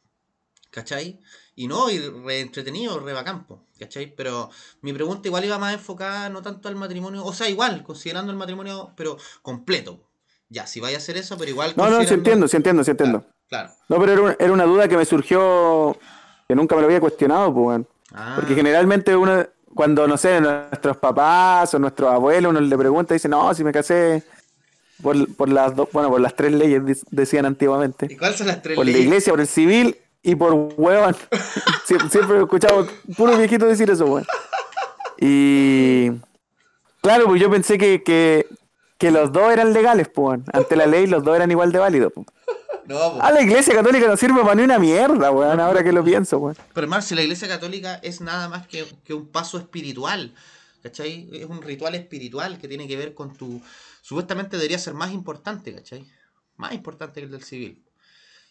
¿cachai? 0.73 1.19
Y 1.55 1.67
no, 1.67 1.89
y 1.91 1.99
re 1.99 2.41
entretenido, 2.41 2.99
re 2.99 3.13
bacán, 3.13 3.45
po, 3.45 3.61
¿cachai? 3.79 4.13
Pero 4.15 4.49
mi 4.81 4.91
pregunta 4.91 5.27
igual 5.27 5.45
iba 5.45 5.59
más 5.59 5.73
enfocada 5.75 6.29
no 6.29 6.41
tanto 6.41 6.67
al 6.67 6.75
matrimonio, 6.75 7.23
o 7.23 7.33
sea, 7.33 7.47
igual, 7.47 7.83
considerando 7.83 8.31
el 8.31 8.37
matrimonio, 8.37 8.91
pero 8.97 9.17
completo. 9.41 9.99
Ya, 10.49 10.67
si 10.67 10.79
vaya 10.79 10.97
a 10.97 10.99
hacer 10.99 11.17
eso, 11.17 11.37
pero 11.37 11.51
igual. 11.51 11.73
No, 11.75 11.89
no, 11.89 12.03
sí 12.03 12.13
entiendo, 12.13 12.47
sí 12.47 12.57
entiendo, 12.57 12.83
sí 12.83 12.91
entiendo. 12.91 13.23
Claro. 13.49 13.71
No, 13.87 13.99
pero 13.99 14.11
era 14.13 14.21
una, 14.21 14.35
era 14.39 14.51
una 14.51 14.65
duda 14.65 14.87
que 14.87 14.97
me 14.97 15.05
surgió 15.05 15.95
que 16.47 16.55
nunca 16.55 16.75
me 16.75 16.81
lo 16.81 16.87
había 16.87 16.99
cuestionado, 16.99 17.53
pues, 17.53 17.65
weón. 17.67 17.87
Ah, 18.13 18.33
Porque 18.35 18.53
generalmente 18.55 19.15
uno, 19.15 19.45
cuando, 19.73 20.07
no 20.07 20.17
sé, 20.17 20.41
nuestros 20.41 20.97
papás 20.97 21.73
o 21.73 21.79
nuestros 21.79 22.11
abuelos, 22.11 22.51
uno 22.51 22.61
le 22.61 22.77
pregunta 22.77 23.13
y 23.13 23.17
dice, 23.17 23.29
no, 23.29 23.53
si 23.53 23.63
me 23.63 23.71
casé 23.71 24.23
por, 25.01 25.35
por 25.35 25.49
las 25.49 25.75
dos, 25.75 25.89
bueno, 25.91 26.09
por 26.09 26.21
las 26.21 26.35
tres 26.35 26.51
leyes, 26.51 27.03
decían 27.09 27.45
antiguamente. 27.45 28.07
¿Y 28.09 28.17
cuáles 28.17 28.37
son 28.37 28.47
las 28.47 28.61
tres 28.61 28.75
Por 28.75 28.85
la 28.85 28.91
leyes? 28.91 29.05
iglesia, 29.07 29.33
por 29.33 29.39
el 29.41 29.47
civil 29.47 29.97
y 30.23 30.35
por 30.35 30.53
huevón. 30.77 31.15
Sie- 31.87 32.09
Siempre 32.09 32.37
he 32.37 32.41
escuchado 32.41 32.87
puro 33.17 33.37
viejito 33.37 33.65
decir 33.65 33.89
eso, 33.89 34.05
weón. 34.05 34.25
Y 35.19 36.09
claro, 37.01 37.27
pues 37.27 37.41
yo 37.41 37.49
pensé 37.49 37.77
que, 37.77 38.03
que, 38.03 38.47
que 38.97 39.11
los 39.11 39.31
dos 39.31 39.51
eran 39.51 39.73
legales, 39.73 40.07
pues, 40.09 40.25
weón. 40.39 40.45
ante 40.53 40.75
la 40.75 40.85
ley 40.85 41.07
los 41.07 41.23
dos 41.23 41.35
eran 41.35 41.51
igual 41.51 41.71
de 41.71 41.79
válidos. 41.79 42.11
pues. 42.13 42.27
No, 42.85 42.95
po. 43.13 43.19
Ah, 43.21 43.31
la 43.31 43.41
iglesia 43.41 43.73
católica 43.73 44.07
no 44.07 44.17
sirve 44.17 44.41
para 44.41 44.55
ni 44.55 44.63
una 44.63 44.77
mierda, 44.79 45.31
weón, 45.31 45.59
ahora 45.59 45.83
que 45.83 45.91
lo 45.93 46.03
pienso, 46.03 46.37
weón. 46.39 46.57
Pero 46.73 46.85
hermano, 46.85 47.01
si 47.01 47.15
la 47.15 47.21
iglesia 47.21 47.47
católica 47.47 47.95
es 48.03 48.19
nada 48.21 48.49
más 48.49 48.67
que, 48.67 48.85
que 49.05 49.13
un 49.13 49.27
paso 49.27 49.57
espiritual, 49.57 50.33
¿cachai? 50.81 51.29
Es 51.31 51.45
un 51.45 51.61
ritual 51.61 51.95
espiritual 51.95 52.57
que 52.57 52.67
tiene 52.67 52.87
que 52.87 52.97
ver 52.97 53.13
con 53.13 53.33
tu... 53.35 53.61
Supuestamente 54.01 54.57
debería 54.57 54.77
ser 54.79 54.93
más 54.95 55.13
importante, 55.13 55.73
¿cachai? 55.73 56.05
Más 56.57 56.73
importante 56.73 57.21
que 57.21 57.25
el 57.25 57.31
del 57.31 57.43
civil. 57.43 57.81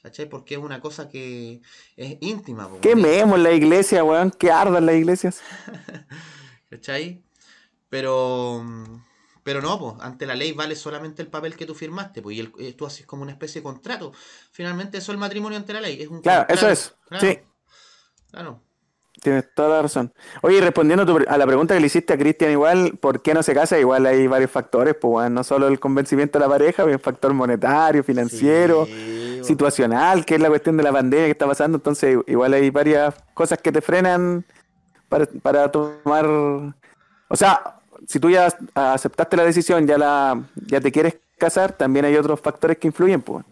¿Cachai? 0.02 0.26
Porque 0.28 0.54
es 0.54 0.60
una 0.60 0.80
cosa 0.80 1.08
que 1.08 1.60
es 1.96 2.16
íntima. 2.20 2.64
po, 2.64 2.70
weón. 2.70 2.80
Quememos 2.80 3.38
la 3.38 3.52
iglesia, 3.52 4.02
weón, 4.02 4.30
que 4.32 4.50
ardan 4.50 4.84
las 4.86 4.96
iglesias. 4.96 5.40
¿Cachai? 6.70 7.22
Pero... 7.88 8.64
Pero 9.44 9.60
no, 9.60 9.76
pues, 9.76 9.94
ante 10.00 10.24
la 10.24 10.36
ley 10.36 10.52
vale 10.52 10.76
solamente 10.76 11.20
el 11.20 11.26
papel 11.26 11.56
que 11.56 11.66
tú 11.66 11.74
firmaste, 11.74 12.22
pues, 12.22 12.36
y 12.36 12.40
el- 12.40 12.52
eh, 12.60 12.74
tú 12.74 12.86
haces 12.86 13.04
como 13.06 13.22
una 13.22 13.32
especie 13.32 13.60
de 13.60 13.64
contrato. 13.64 14.12
Finalmente 14.52 14.98
eso 14.98 15.10
es 15.10 15.14
el 15.16 15.18
matrimonio 15.18 15.58
ante 15.58 15.72
la 15.72 15.80
ley. 15.80 16.00
Es 16.00 16.06
un 16.08 16.20
Claro, 16.22 16.46
eso 16.48 16.68
es. 16.68 16.94
Claro, 17.08 17.26
Sí, 17.26 17.38
Claro. 18.30 18.60
tienes 19.20 19.52
toda 19.52 19.68
la 19.70 19.82
razón. 19.82 20.12
Oye, 20.42 20.60
respondiendo 20.60 21.02
a, 21.02 21.06
tu 21.06 21.16
pre- 21.16 21.26
a 21.28 21.36
la 21.36 21.44
pregunta 21.46 21.74
que 21.74 21.80
le 21.80 21.86
hiciste 21.88 22.12
a 22.12 22.18
Cristian, 22.18 22.52
igual, 22.52 22.96
¿por 23.00 23.20
qué 23.20 23.34
no 23.34 23.42
se 23.42 23.52
casa? 23.52 23.76
Igual 23.80 24.06
hay 24.06 24.28
varios 24.28 24.50
factores, 24.52 24.94
pues, 24.94 25.12
weón, 25.12 25.34
no 25.34 25.42
solo 25.42 25.66
el 25.66 25.80
convencimiento 25.80 26.38
de 26.38 26.44
la 26.44 26.48
pareja, 26.48 26.84
hay 26.84 26.92
un 26.92 27.00
factor 27.00 27.34
monetario, 27.34 28.04
financiero, 28.04 28.86
Sí, 28.86 29.31
situacional, 29.42 30.24
que 30.24 30.36
es 30.36 30.40
la 30.40 30.48
cuestión 30.48 30.76
de 30.76 30.82
la 30.82 30.92
pandemia 30.92 31.26
que 31.26 31.32
está 31.32 31.46
pasando, 31.46 31.76
entonces 31.76 32.18
igual 32.26 32.54
hay 32.54 32.70
varias 32.70 33.14
cosas 33.34 33.58
que 33.58 33.72
te 33.72 33.80
frenan 33.80 34.44
para, 35.08 35.26
para 35.42 35.70
tomar... 35.70 36.26
O 36.26 37.36
sea, 37.36 37.78
si 38.06 38.18
tú 38.20 38.30
ya 38.30 38.48
aceptaste 38.74 39.36
la 39.36 39.44
decisión, 39.44 39.86
ya 39.86 39.98
la 39.98 40.42
ya 40.66 40.80
te 40.80 40.92
quieres 40.92 41.16
casar, 41.38 41.72
también 41.72 42.04
hay 42.04 42.16
otros 42.16 42.40
factores 42.40 42.78
que 42.78 42.88
influyen, 42.88 43.22
pues. 43.22 43.44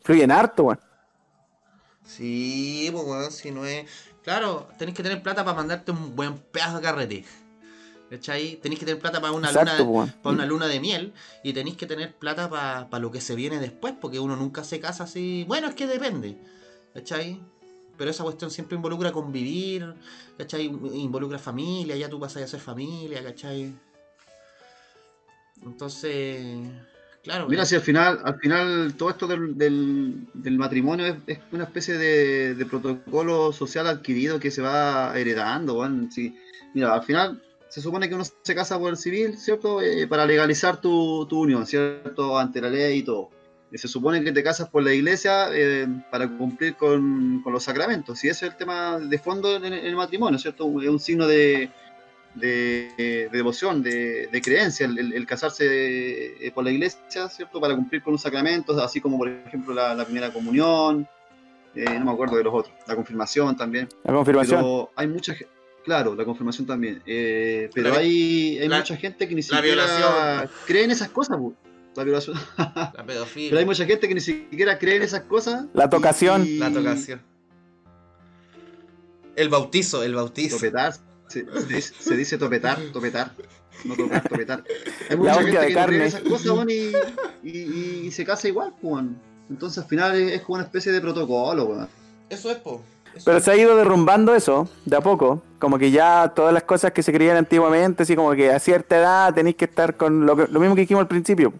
Influyen 0.00 0.30
harto, 0.30 0.64
weón. 0.64 0.80
Sí, 2.04 2.88
pues 2.92 3.04
weón, 3.04 3.30
si 3.30 3.50
no 3.50 3.64
es. 3.64 3.86
Claro, 4.22 4.68
tenéis 4.78 4.96
que 4.96 5.02
tener 5.02 5.22
plata 5.22 5.44
para 5.44 5.56
mandarte 5.56 5.92
un 5.92 6.14
buen 6.14 6.36
pedazo 6.38 6.76
de 6.76 6.82
carrete. 6.82 7.24
¿Cachai? 8.10 8.56
Tenéis 8.56 8.80
que 8.80 8.86
tener 8.86 9.00
plata 9.00 9.20
para 9.20 9.32
una, 9.32 9.48
Exacto, 9.48 9.84
luna, 9.84 10.14
para 10.20 10.34
una 10.34 10.44
luna 10.44 10.66
de 10.66 10.80
miel 10.80 11.12
y 11.44 11.52
tenéis 11.52 11.76
que 11.76 11.86
tener 11.86 12.12
plata 12.16 12.50
para 12.50 12.98
lo 12.98 13.12
que 13.12 13.20
se 13.20 13.36
viene 13.36 13.60
después, 13.60 13.94
porque 14.00 14.18
uno 14.18 14.34
nunca 14.34 14.64
se 14.64 14.80
casa 14.80 15.04
así. 15.04 15.44
Bueno, 15.46 15.68
es 15.68 15.76
que 15.76 15.86
depende. 15.86 16.36
¿Cachai? 16.92 17.40
Pero 17.96 18.10
esa 18.10 18.24
cuestión 18.24 18.50
siempre 18.50 18.74
involucra 18.74 19.12
convivir, 19.12 19.94
¿cachai? 20.36 20.64
Involucra 20.66 21.38
familia, 21.38 21.94
ya 21.96 22.08
tú 22.08 22.18
vas 22.18 22.36
a 22.36 22.42
hacer 22.42 22.58
familia, 22.58 23.22
¿cachai? 23.22 23.72
Entonces, 25.62 26.66
claro. 27.22 27.46
Mira, 27.48 27.64
si 27.64 27.74
al 27.76 27.82
final, 27.82 28.20
al 28.24 28.38
final 28.40 28.94
todo 28.94 29.10
esto 29.10 29.26
del, 29.28 29.56
del- 29.56 30.26
del 30.34 30.58
matrimonio 30.58 31.06
es, 31.06 31.16
es 31.26 31.38
una 31.52 31.64
especie 31.64 31.96
de, 31.98 32.54
de 32.54 32.66
protocolo 32.66 33.52
social 33.52 33.86
adquirido 33.86 34.40
que 34.40 34.50
se 34.50 34.62
va 34.62 35.12
heredando, 35.16 35.74
weón. 35.78 36.10
Sí, 36.10 36.36
mira, 36.74 36.94
al 36.94 37.02
final 37.04 37.42
se 37.70 37.80
supone 37.80 38.08
que 38.08 38.16
uno 38.16 38.24
se 38.24 38.54
casa 38.54 38.78
por 38.78 38.90
el 38.90 38.96
civil, 38.96 39.38
¿cierto? 39.38 39.80
Eh, 39.80 40.06
para 40.08 40.26
legalizar 40.26 40.80
tu, 40.80 41.24
tu 41.26 41.40
unión, 41.40 41.64
¿cierto? 41.66 42.36
Ante 42.36 42.60
la 42.60 42.68
ley 42.68 42.98
y 42.98 43.02
todo. 43.04 43.30
Y 43.70 43.78
se 43.78 43.86
supone 43.86 44.24
que 44.24 44.32
te 44.32 44.42
casas 44.42 44.68
por 44.68 44.82
la 44.82 44.92
iglesia 44.92 45.48
eh, 45.52 45.86
para 46.10 46.28
cumplir 46.28 46.74
con, 46.74 47.40
con 47.42 47.52
los 47.52 47.62
sacramentos. 47.62 48.24
Y 48.24 48.28
ese 48.28 48.46
es 48.46 48.52
el 48.52 48.58
tema 48.58 48.98
de 48.98 49.18
fondo 49.20 49.54
en 49.54 49.72
el, 49.72 49.94
matrimonio, 49.94 50.38
¿cierto? 50.40 50.64
Es 50.82 50.88
un 50.88 50.98
signo 50.98 51.28
de, 51.28 51.70
de, 52.34 52.90
de 52.98 53.28
devoción, 53.30 53.84
de, 53.84 54.26
de 54.26 54.42
creencia, 54.42 54.86
el, 54.86 55.24
casarse 55.26 56.44
eh, 56.44 56.50
por 56.50 56.64
la 56.64 56.72
iglesia, 56.72 57.28
¿cierto? 57.28 57.60
Para 57.60 57.76
cumplir 57.76 58.02
con 58.02 58.14
los 58.14 58.22
sacramentos, 58.22 58.76
así 58.78 59.00
como 59.00 59.16
por 59.16 59.28
ejemplo 59.28 59.72
la, 59.72 59.94
la 59.94 60.04
primera 60.04 60.32
comunión, 60.32 61.06
eh, 61.76 61.84
no 62.00 62.06
me 62.06 62.10
acuerdo 62.10 62.36
de 62.36 62.42
los 62.42 62.52
otros, 62.52 62.74
la 62.88 62.96
confirmación 62.96 63.56
también. 63.56 63.88
La 64.02 64.12
confirmación. 64.12 64.60
Pero 64.60 64.90
hay 64.96 65.06
mucha 65.06 65.34
gente, 65.34 65.59
claro, 65.90 66.14
la 66.14 66.24
confirmación 66.24 66.66
también, 66.68 67.02
eh, 67.04 67.68
pero 67.74 67.90
La 67.90 67.98
hay, 67.98 68.58
hay 68.60 68.68
la- 68.68 68.76
mucha 68.78 68.96
gente 68.96 69.26
que 69.26 69.34
ni 69.34 69.40
la 69.40 69.42
siquiera 69.42 69.62
violación. 69.62 70.50
cree 70.66 70.84
en 70.84 70.90
esas 70.92 71.08
cosas, 71.08 71.36
pu. 71.36 71.52
la 71.96 72.04
violación. 72.04 72.36
la 72.58 73.04
pedofilia. 73.04 73.50
pero 73.50 73.58
hay 73.58 73.66
mucha 73.66 73.84
gente 73.84 74.06
que 74.06 74.14
ni 74.14 74.20
siquiera 74.20 74.78
cree 74.78 74.96
en 74.96 75.02
esas 75.02 75.22
cosas. 75.22 75.64
La 75.74 75.90
tocación. 75.90 76.46
y- 76.46 76.58
La 76.58 76.72
tocación. 76.72 77.20
El 79.36 79.48
bautizo, 79.48 80.02
el 80.02 80.14
bautizo. 80.14 80.56
Topetar, 80.56 80.92
se, 81.28 81.44
se 81.46 81.66
dice, 81.74 81.94
se 81.98 82.16
dice 82.16 82.38
topetar, 82.38 82.78
topetar, 82.92 83.32
no 83.84 83.96
tocar, 83.96 84.28
topetar. 84.28 84.64
Hay 85.08 85.10
La 85.10 85.16
mucha 85.16 85.34
gente 85.34 85.50
hostia 85.50 85.60
de 85.62 85.66
que 85.68 85.74
no 85.74 85.86
cree 85.86 85.96
en 85.96 86.02
carne. 86.02 86.06
esas 86.06 86.20
cosas, 86.22 86.66
y, 87.42 87.48
y- 87.48 88.06
y 88.06 88.10
se 88.12 88.24
casa 88.24 88.48
igual, 88.48 88.74
pues. 88.80 89.04
Entonces 89.48 89.82
al 89.82 89.88
final 89.88 90.14
es, 90.16 90.32
es 90.34 90.42
como 90.42 90.54
una 90.56 90.64
especie 90.64 90.92
de 90.92 91.00
protocolo, 91.00 91.64
weón. 91.64 91.88
Eso 92.28 92.50
es, 92.52 92.58
po. 92.58 92.84
Pero 93.24 93.40
se 93.40 93.50
ha 93.50 93.56
ido 93.56 93.76
derrumbando 93.76 94.34
eso, 94.34 94.68
de 94.84 94.96
a 94.96 95.00
poco. 95.00 95.42
Como 95.58 95.78
que 95.78 95.90
ya 95.90 96.32
todas 96.34 96.54
las 96.54 96.62
cosas 96.62 96.92
que 96.92 97.02
se 97.02 97.12
creían 97.12 97.36
antiguamente, 97.36 98.04
así 98.04 98.16
como 98.16 98.32
que 98.32 98.50
a 98.50 98.58
cierta 98.58 98.96
edad 98.98 99.34
tenéis 99.34 99.56
que 99.56 99.66
estar 99.66 99.96
con 99.96 100.24
lo, 100.26 100.36
que- 100.36 100.46
lo 100.48 100.60
mismo 100.60 100.74
que 100.74 100.82
dijimos 100.82 101.02
al 101.02 101.08
principio. 101.08 101.52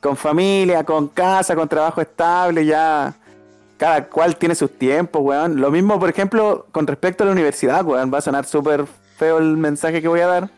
Con 0.00 0.16
familia, 0.16 0.84
con 0.84 1.08
casa, 1.08 1.54
con 1.56 1.68
trabajo 1.68 2.00
estable, 2.00 2.64
ya 2.66 3.14
cada 3.76 4.04
cual 4.06 4.36
tiene 4.36 4.54
sus 4.54 4.70
tiempos, 4.78 5.22
weón. 5.22 5.60
Lo 5.60 5.70
mismo, 5.70 5.98
por 5.98 6.08
ejemplo, 6.08 6.66
con 6.70 6.86
respecto 6.86 7.24
a 7.24 7.26
la 7.26 7.32
universidad, 7.32 7.84
weón. 7.84 8.12
Va 8.12 8.18
a 8.18 8.22
sonar 8.22 8.44
súper 8.44 8.84
feo 9.16 9.38
el 9.38 9.56
mensaje 9.56 10.00
que 10.00 10.08
voy 10.08 10.20
a 10.20 10.26
dar. 10.28 10.50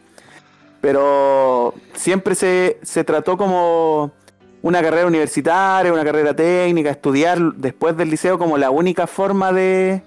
Pero 0.81 1.75
siempre 1.95 2.35
se, 2.35 2.79
se 2.83 3.05
trató 3.05 3.37
como 3.39 4.13
una 4.61 4.83
carrera 4.83 5.07
universitaria, 5.07 5.93
una 5.93 6.05
carrera 6.05 6.35
técnica, 6.35 6.91
estudiar 6.91 7.39
después 7.55 7.97
del 7.97 8.11
liceo 8.11 8.39
como 8.39 8.59
la 8.59 8.71
única 8.71 9.07
forma 9.07 9.53
de, 9.53 10.03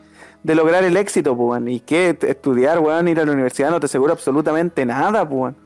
de 0.48 0.56
lograr 0.56 0.82
el 0.86 0.96
éxito, 0.96 1.36
pues. 1.36 1.62
Y 1.68 1.82
que 1.82 2.18
estudiar, 2.22 2.80
weón, 2.80 3.10
ir 3.10 3.20
a 3.20 3.26
la 3.26 3.34
universidad 3.34 3.70
no 3.70 3.82
te 3.82 3.88
asegura 3.88 4.14
absolutamente 4.14 4.86
nada, 4.86 5.24
weón. 5.24 5.58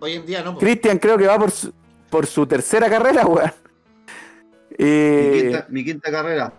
Hoy 0.00 0.14
en 0.14 0.26
día 0.26 0.42
no. 0.42 0.54
po. 0.54 0.58
Cristian 0.58 0.98
creo 0.98 1.16
que 1.16 1.26
va 1.28 1.38
por 1.38 1.52
su, 1.52 1.72
por 2.10 2.26
su 2.26 2.44
tercera 2.44 2.90
carrera, 2.90 3.24
weón. 3.24 3.52
Mi 4.70 4.76
Eh, 4.80 5.40
quinta, 5.42 5.66
mi 5.68 5.84
quinta 5.84 6.10
carrera. 6.10 6.52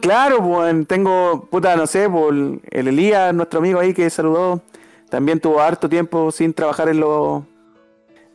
Claro, 0.00 0.42
pues 0.42 0.86
tengo, 0.88 1.48
puta, 1.48 1.76
no 1.76 1.86
sé, 1.86 2.10
por 2.10 2.34
el 2.34 2.88
Elías, 2.88 3.32
nuestro 3.32 3.60
amigo 3.60 3.78
ahí 3.78 3.94
que 3.94 4.10
saludó, 4.10 4.60
también 5.08 5.38
tuvo 5.38 5.60
harto 5.60 5.88
tiempo 5.88 6.32
sin 6.32 6.52
trabajar 6.52 6.88
en 6.88 6.98
lo, 6.98 7.46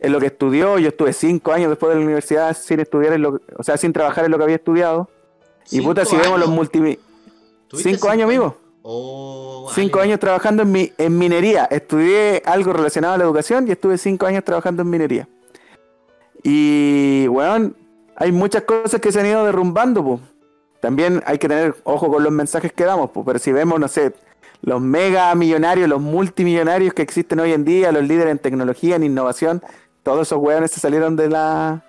en 0.00 0.12
lo 0.12 0.18
que 0.18 0.26
estudió. 0.26 0.78
Yo 0.78 0.88
estuve 0.88 1.12
cinco 1.12 1.52
años 1.52 1.68
después 1.68 1.90
de 1.90 2.00
la 2.00 2.04
universidad 2.06 2.56
sin 2.56 2.80
estudiar, 2.80 3.12
en 3.12 3.22
lo, 3.22 3.40
o 3.56 3.62
sea, 3.62 3.76
sin 3.76 3.92
trabajar 3.92 4.24
en 4.24 4.30
lo 4.30 4.38
que 4.38 4.44
había 4.44 4.56
estudiado. 4.56 5.10
Y 5.70 5.82
puta, 5.82 6.06
si 6.06 6.16
vemos 6.16 6.40
los 6.40 6.48
multi... 6.48 6.98
¿Tuviste 7.70 7.90
Cinco 7.90 8.08
años, 8.08 8.24
amigo. 8.24 8.56
Oh, 8.82 9.70
Cinco 9.72 9.98
vale. 9.98 10.10
años 10.10 10.20
trabajando 10.20 10.64
en, 10.64 10.72
mi, 10.72 10.92
en 10.98 11.16
minería. 11.16 11.66
Estudié 11.66 12.42
algo 12.44 12.72
relacionado 12.72 13.14
a 13.14 13.18
la 13.18 13.24
educación 13.24 13.68
y 13.68 13.70
estuve 13.70 13.96
cinco 13.96 14.26
años 14.26 14.42
trabajando 14.42 14.82
en 14.82 14.90
minería. 14.90 15.28
Y, 16.42 17.28
weón, 17.28 17.76
hay 18.16 18.32
muchas 18.32 18.64
cosas 18.64 19.00
que 19.00 19.12
se 19.12 19.20
han 19.20 19.26
ido 19.26 19.44
derrumbando, 19.44 20.04
pues. 20.04 20.20
También 20.80 21.22
hay 21.26 21.38
que 21.38 21.46
tener 21.46 21.76
ojo 21.84 22.10
con 22.10 22.24
los 22.24 22.32
mensajes 22.32 22.72
que 22.72 22.84
damos, 22.84 23.10
pues. 23.12 23.24
Pero 23.24 23.38
si 23.38 23.52
vemos, 23.52 23.78
no 23.78 23.86
sé, 23.86 24.14
los 24.62 24.80
mega 24.80 25.32
millonarios, 25.36 25.88
los 25.88 26.00
multimillonarios 26.00 26.92
que 26.92 27.02
existen 27.02 27.38
hoy 27.38 27.52
en 27.52 27.64
día, 27.64 27.92
los 27.92 28.02
líderes 28.02 28.32
en 28.32 28.38
tecnología, 28.38 28.96
en 28.96 29.04
innovación, 29.04 29.62
todos 30.02 30.26
esos 30.26 30.40
weones 30.40 30.72
se 30.72 30.80
salieron 30.80 31.14
de 31.14 31.28
la, 31.28 31.84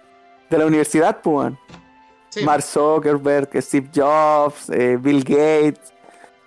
de 0.51 0.57
la 0.59 0.67
universidad, 0.67 1.21
pues, 1.23 1.35
weón. 1.35 1.59
Sí. 2.31 2.43
Mark 2.43 2.63
Zuckerberg, 2.63 3.49
Steve 3.61 3.89
Jobs, 3.93 4.69
eh, 4.69 4.97
Bill 4.99 5.23
Gates. 5.23 5.93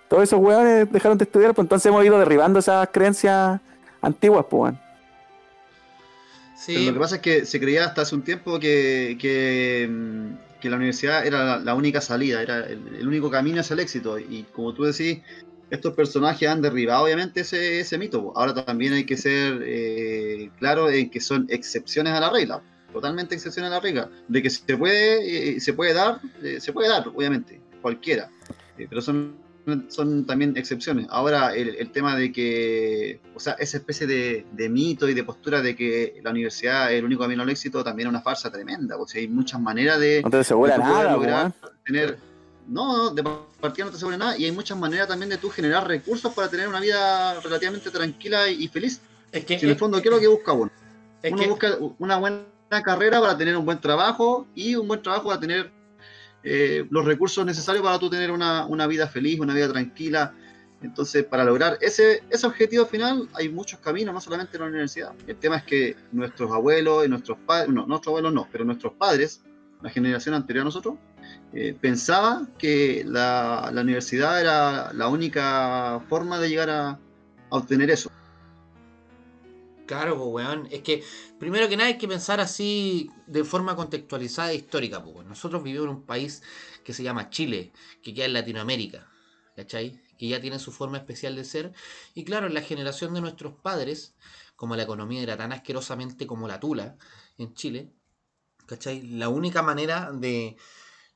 Todos 0.09 0.23
esos 0.23 0.39
hueones 0.39 0.91
dejaron 0.91 1.17
de 1.17 1.23
estudiar, 1.23 1.53
pues 1.53 1.63
entonces 1.63 1.85
hemos 1.87 2.03
ido 2.03 2.19
derribando 2.19 2.59
esas 2.59 2.89
creencias 2.91 3.61
antiguas, 4.01 4.45
pues. 4.49 4.61
weón. 4.61 4.79
Sí, 6.55 6.73
Pero 6.73 6.85
lo 6.87 6.93
que 6.93 6.99
pasa 6.99 7.15
es 7.15 7.21
que 7.21 7.45
se 7.45 7.59
creía 7.59 7.85
hasta 7.85 8.01
hace 8.01 8.15
un 8.15 8.23
tiempo 8.23 8.59
que, 8.59 9.17
que, 9.19 9.87
mm, 9.89 10.59
que 10.59 10.69
la 10.69 10.77
universidad 10.77 11.25
era 11.25 11.43
la, 11.43 11.57
la 11.59 11.75
única 11.75 12.01
salida, 12.01 12.41
era 12.41 12.65
el, 12.65 12.81
el 12.99 13.07
único 13.07 13.29
camino 13.29 13.61
hacia 13.61 13.75
el 13.75 13.81
éxito. 13.81 14.17
Y 14.17 14.43
como 14.51 14.73
tú 14.73 14.83
decís, 14.83 15.19
estos 15.69 15.93
personajes 15.93 16.47
han 16.47 16.61
derribado 16.61 17.03
obviamente 17.05 17.41
ese, 17.41 17.79
ese 17.79 17.97
mito. 17.97 18.33
Ahora 18.35 18.53
también 18.53 18.93
hay 18.93 19.05
que 19.05 19.17
ser 19.17 19.61
eh, 19.65 20.49
claro 20.59 20.89
en 20.89 21.09
que 21.09 21.19
son 21.19 21.47
excepciones 21.49 22.13
a 22.13 22.19
la 22.19 22.29
regla, 22.29 22.61
totalmente 22.95 23.35
excepciones 23.35 23.71
a 23.71 23.75
la 23.75 23.79
regla. 23.79 24.09
De 24.27 24.41
que 24.41 24.49
se 24.49 24.77
puede, 24.77 25.55
eh, 25.55 25.59
se 25.59 25.73
puede 25.73 25.93
dar, 25.93 26.19
eh, 26.43 26.59
se 26.59 26.73
puede 26.73 26.89
dar, 26.89 27.07
obviamente, 27.07 27.61
cualquiera. 27.81 28.29
Eh, 28.77 28.87
pero 28.89 29.01
son 29.01 29.43
son 29.89 30.27
también 30.27 30.55
excepciones. 30.57 31.07
Ahora, 31.09 31.55
el, 31.55 31.69
el 31.77 31.89
tema 31.91 32.15
de 32.15 32.31
que, 32.31 33.19
o 33.33 33.39
sea, 33.39 33.53
esa 33.53 33.77
especie 33.77 34.05
de, 34.05 34.45
de 34.51 34.69
mito 34.69 35.09
y 35.09 35.15
de 35.15 35.23
postura 35.23 35.59
de 35.63 35.75
que 35.75 36.19
la 36.23 36.29
universidad 36.29 36.91
es 36.93 36.99
el 36.99 37.05
único 37.05 37.23
camino 37.23 37.41
al 37.41 37.49
éxito 37.49 37.83
también 37.83 38.07
es 38.07 38.11
una 38.11 38.21
farsa 38.21 38.51
tremenda, 38.51 38.95
porque 38.95 39.17
hay 39.17 39.27
muchas 39.27 39.59
maneras 39.59 39.99
de, 39.99 40.21
No 40.21 40.29
te 40.29 40.37
asegura 40.37 40.73
de 40.73 40.79
nada, 40.83 41.13
lograr 41.13 41.51
weón. 41.61 41.73
tener. 41.83 42.17
No, 42.67 42.95
no, 42.95 43.09
de 43.09 43.23
partida 43.59 43.85
no 43.85 43.91
te 43.91 43.97
asegura 43.97 44.17
nada, 44.17 44.37
y 44.37 44.45
hay 44.45 44.51
muchas 44.51 44.77
maneras 44.77 45.07
también 45.07 45.29
de 45.31 45.37
tú 45.37 45.49
generar 45.49 45.87
recursos 45.87 46.31
para 46.35 46.47
tener 46.47 46.67
una 46.67 46.79
vida 46.79 47.39
relativamente 47.41 47.89
tranquila 47.89 48.47
y, 48.47 48.65
y 48.65 48.67
feliz. 48.67 49.01
es 49.31 49.45
que, 49.45 49.57
Si 49.57 49.65
en 49.65 49.71
el 49.71 49.77
fondo, 49.79 49.99
¿qué 49.99 50.09
es 50.09 50.13
lo 50.13 50.19
que 50.21 50.27
busca 50.27 50.51
uno? 50.53 50.71
es 51.23 51.31
Uno 51.31 51.41
que- 51.41 51.49
busca 51.49 51.77
una 51.97 52.17
buena 52.17 52.37
carrera 52.69 53.19
para 53.21 53.37
tener 53.37 53.55
un 53.55 53.65
buen 53.65 53.79
trabajo 53.79 54.47
y 54.53 54.75
un 54.75 54.87
buen 54.87 55.01
trabajo 55.01 55.29
para 55.29 55.39
tener 55.39 55.71
eh, 56.43 56.85
los 56.89 57.05
recursos 57.05 57.45
necesarios 57.45 57.83
para 57.83 57.97
tú 57.97 58.09
tener 58.09 58.31
una, 58.31 58.65
una 58.65 58.85
vida 58.87 59.07
feliz, 59.07 59.39
una 59.39 59.53
vida 59.53 59.71
tranquila. 59.71 60.33
Entonces, 60.81 61.23
para 61.23 61.43
lograr 61.43 61.77
ese, 61.81 62.23
ese 62.29 62.45
objetivo 62.45 62.85
final, 62.85 63.27
hay 63.33 63.49
muchos 63.49 63.79
caminos, 63.79 64.13
no 64.13 64.21
solamente 64.21 64.57
en 64.57 64.63
la 64.63 64.69
universidad. 64.69 65.13
El 65.25 65.37
tema 65.37 65.57
es 65.57 65.63
que 65.63 65.95
nuestros 66.11 66.51
abuelos 66.51 67.05
y 67.05 67.09
nuestros 67.09 67.37
padres, 67.39 67.69
no, 67.69 67.87
nuestros 67.87 68.11
abuelos 68.11 68.33
no, 68.33 68.47
pero 68.51 68.65
nuestros 68.65 68.93
padres, 68.93 69.41
la 69.81 69.89
generación 69.89 70.35
anterior 70.35 70.61
a 70.61 70.65
nosotros, 70.65 70.95
eh, 71.53 71.75
pensaba 71.79 72.47
que 72.59 73.03
la, 73.07 73.71
la 73.73 73.81
universidad 73.81 74.39
era 74.39 74.93
la 74.93 75.07
única 75.07 76.01
forma 76.09 76.39
de 76.39 76.49
llegar 76.49 76.69
a, 76.69 76.89
a 76.89 76.99
obtener 77.49 77.89
eso. 77.89 78.11
Claro, 79.85 80.17
pues, 80.17 80.29
weón. 80.47 80.67
Es 80.71 80.81
que, 80.81 81.03
primero 81.39 81.69
que 81.69 81.77
nada, 81.77 81.89
hay 81.89 81.97
que 81.97 82.07
pensar 82.07 82.39
así 82.39 83.09
de 83.27 83.43
forma 83.43 83.75
contextualizada 83.75 84.51
e 84.51 84.55
histórica, 84.55 85.03
pues. 85.03 85.25
Nosotros 85.27 85.63
vivimos 85.63 85.87
en 85.87 85.95
un 85.97 86.05
país 86.05 86.41
que 86.83 86.93
se 86.93 87.03
llama 87.03 87.29
Chile, 87.29 87.71
que 88.01 88.13
queda 88.13 88.25
en 88.25 88.33
Latinoamérica, 88.33 89.09
¿cachai? 89.55 90.01
Que 90.17 90.27
ya 90.27 90.41
tiene 90.41 90.59
su 90.59 90.71
forma 90.71 90.97
especial 90.97 91.35
de 91.35 91.43
ser. 91.45 91.73
Y 92.15 92.23
claro, 92.25 92.49
la 92.49 92.61
generación 92.61 93.13
de 93.13 93.21
nuestros 93.21 93.53
padres, 93.53 94.15
como 94.55 94.75
la 94.75 94.83
economía 94.83 95.21
era 95.21 95.37
tan 95.37 95.51
asquerosamente 95.53 96.25
como 96.25 96.47
la 96.47 96.59
tula 96.59 96.97
en 97.37 97.53
Chile, 97.53 97.91
¿cachai? 98.65 99.01
La 99.03 99.29
única 99.29 99.61
manera 99.61 100.11
de 100.11 100.57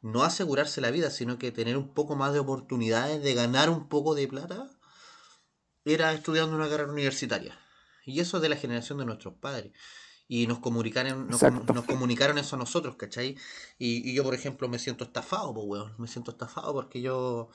no 0.01 0.23
asegurarse 0.23 0.79
la 0.81 0.91
vida, 0.91 1.09
sino 1.09 1.37
que 1.39 1.51
tener 1.51 1.75
un 1.77 1.93
poco 1.93 2.15
más 2.15 2.33
de 2.33 2.39
oportunidades 2.39 3.21
de 3.23 3.33
ganar 3.33 3.69
un 3.69 3.89
poco 3.89 4.15
de 4.15 4.27
plata, 4.27 4.69
era 5.85 6.13
estudiando 6.13 6.55
una 6.55 6.69
carrera 6.69 6.91
universitaria. 6.91 7.57
Y 8.09 8.19
eso 8.19 8.37
es 8.37 8.43
de 8.43 8.49
la 8.49 8.55
generación 8.57 8.97
de 8.99 9.05
nuestros 9.05 9.35
padres. 9.35 9.71
Y 10.27 10.47
nos 10.47 10.59
comunicaron, 10.59 11.27
nos, 11.29 11.41
comunicaron 11.85 12.37
eso 12.37 12.55
a 12.55 12.59
nosotros, 12.59 12.95
¿cachai? 12.97 13.35
Y, 13.79 14.09
y 14.09 14.13
yo, 14.13 14.23
por 14.23 14.35
ejemplo, 14.35 14.67
me 14.69 14.79
siento 14.79 15.03
estafado, 15.05 15.53
pues, 15.53 15.65
weón. 15.67 15.95
Me 15.97 16.07
siento 16.07 16.31
estafado 16.31 16.73
porque 16.73 17.01
yo 17.01 17.49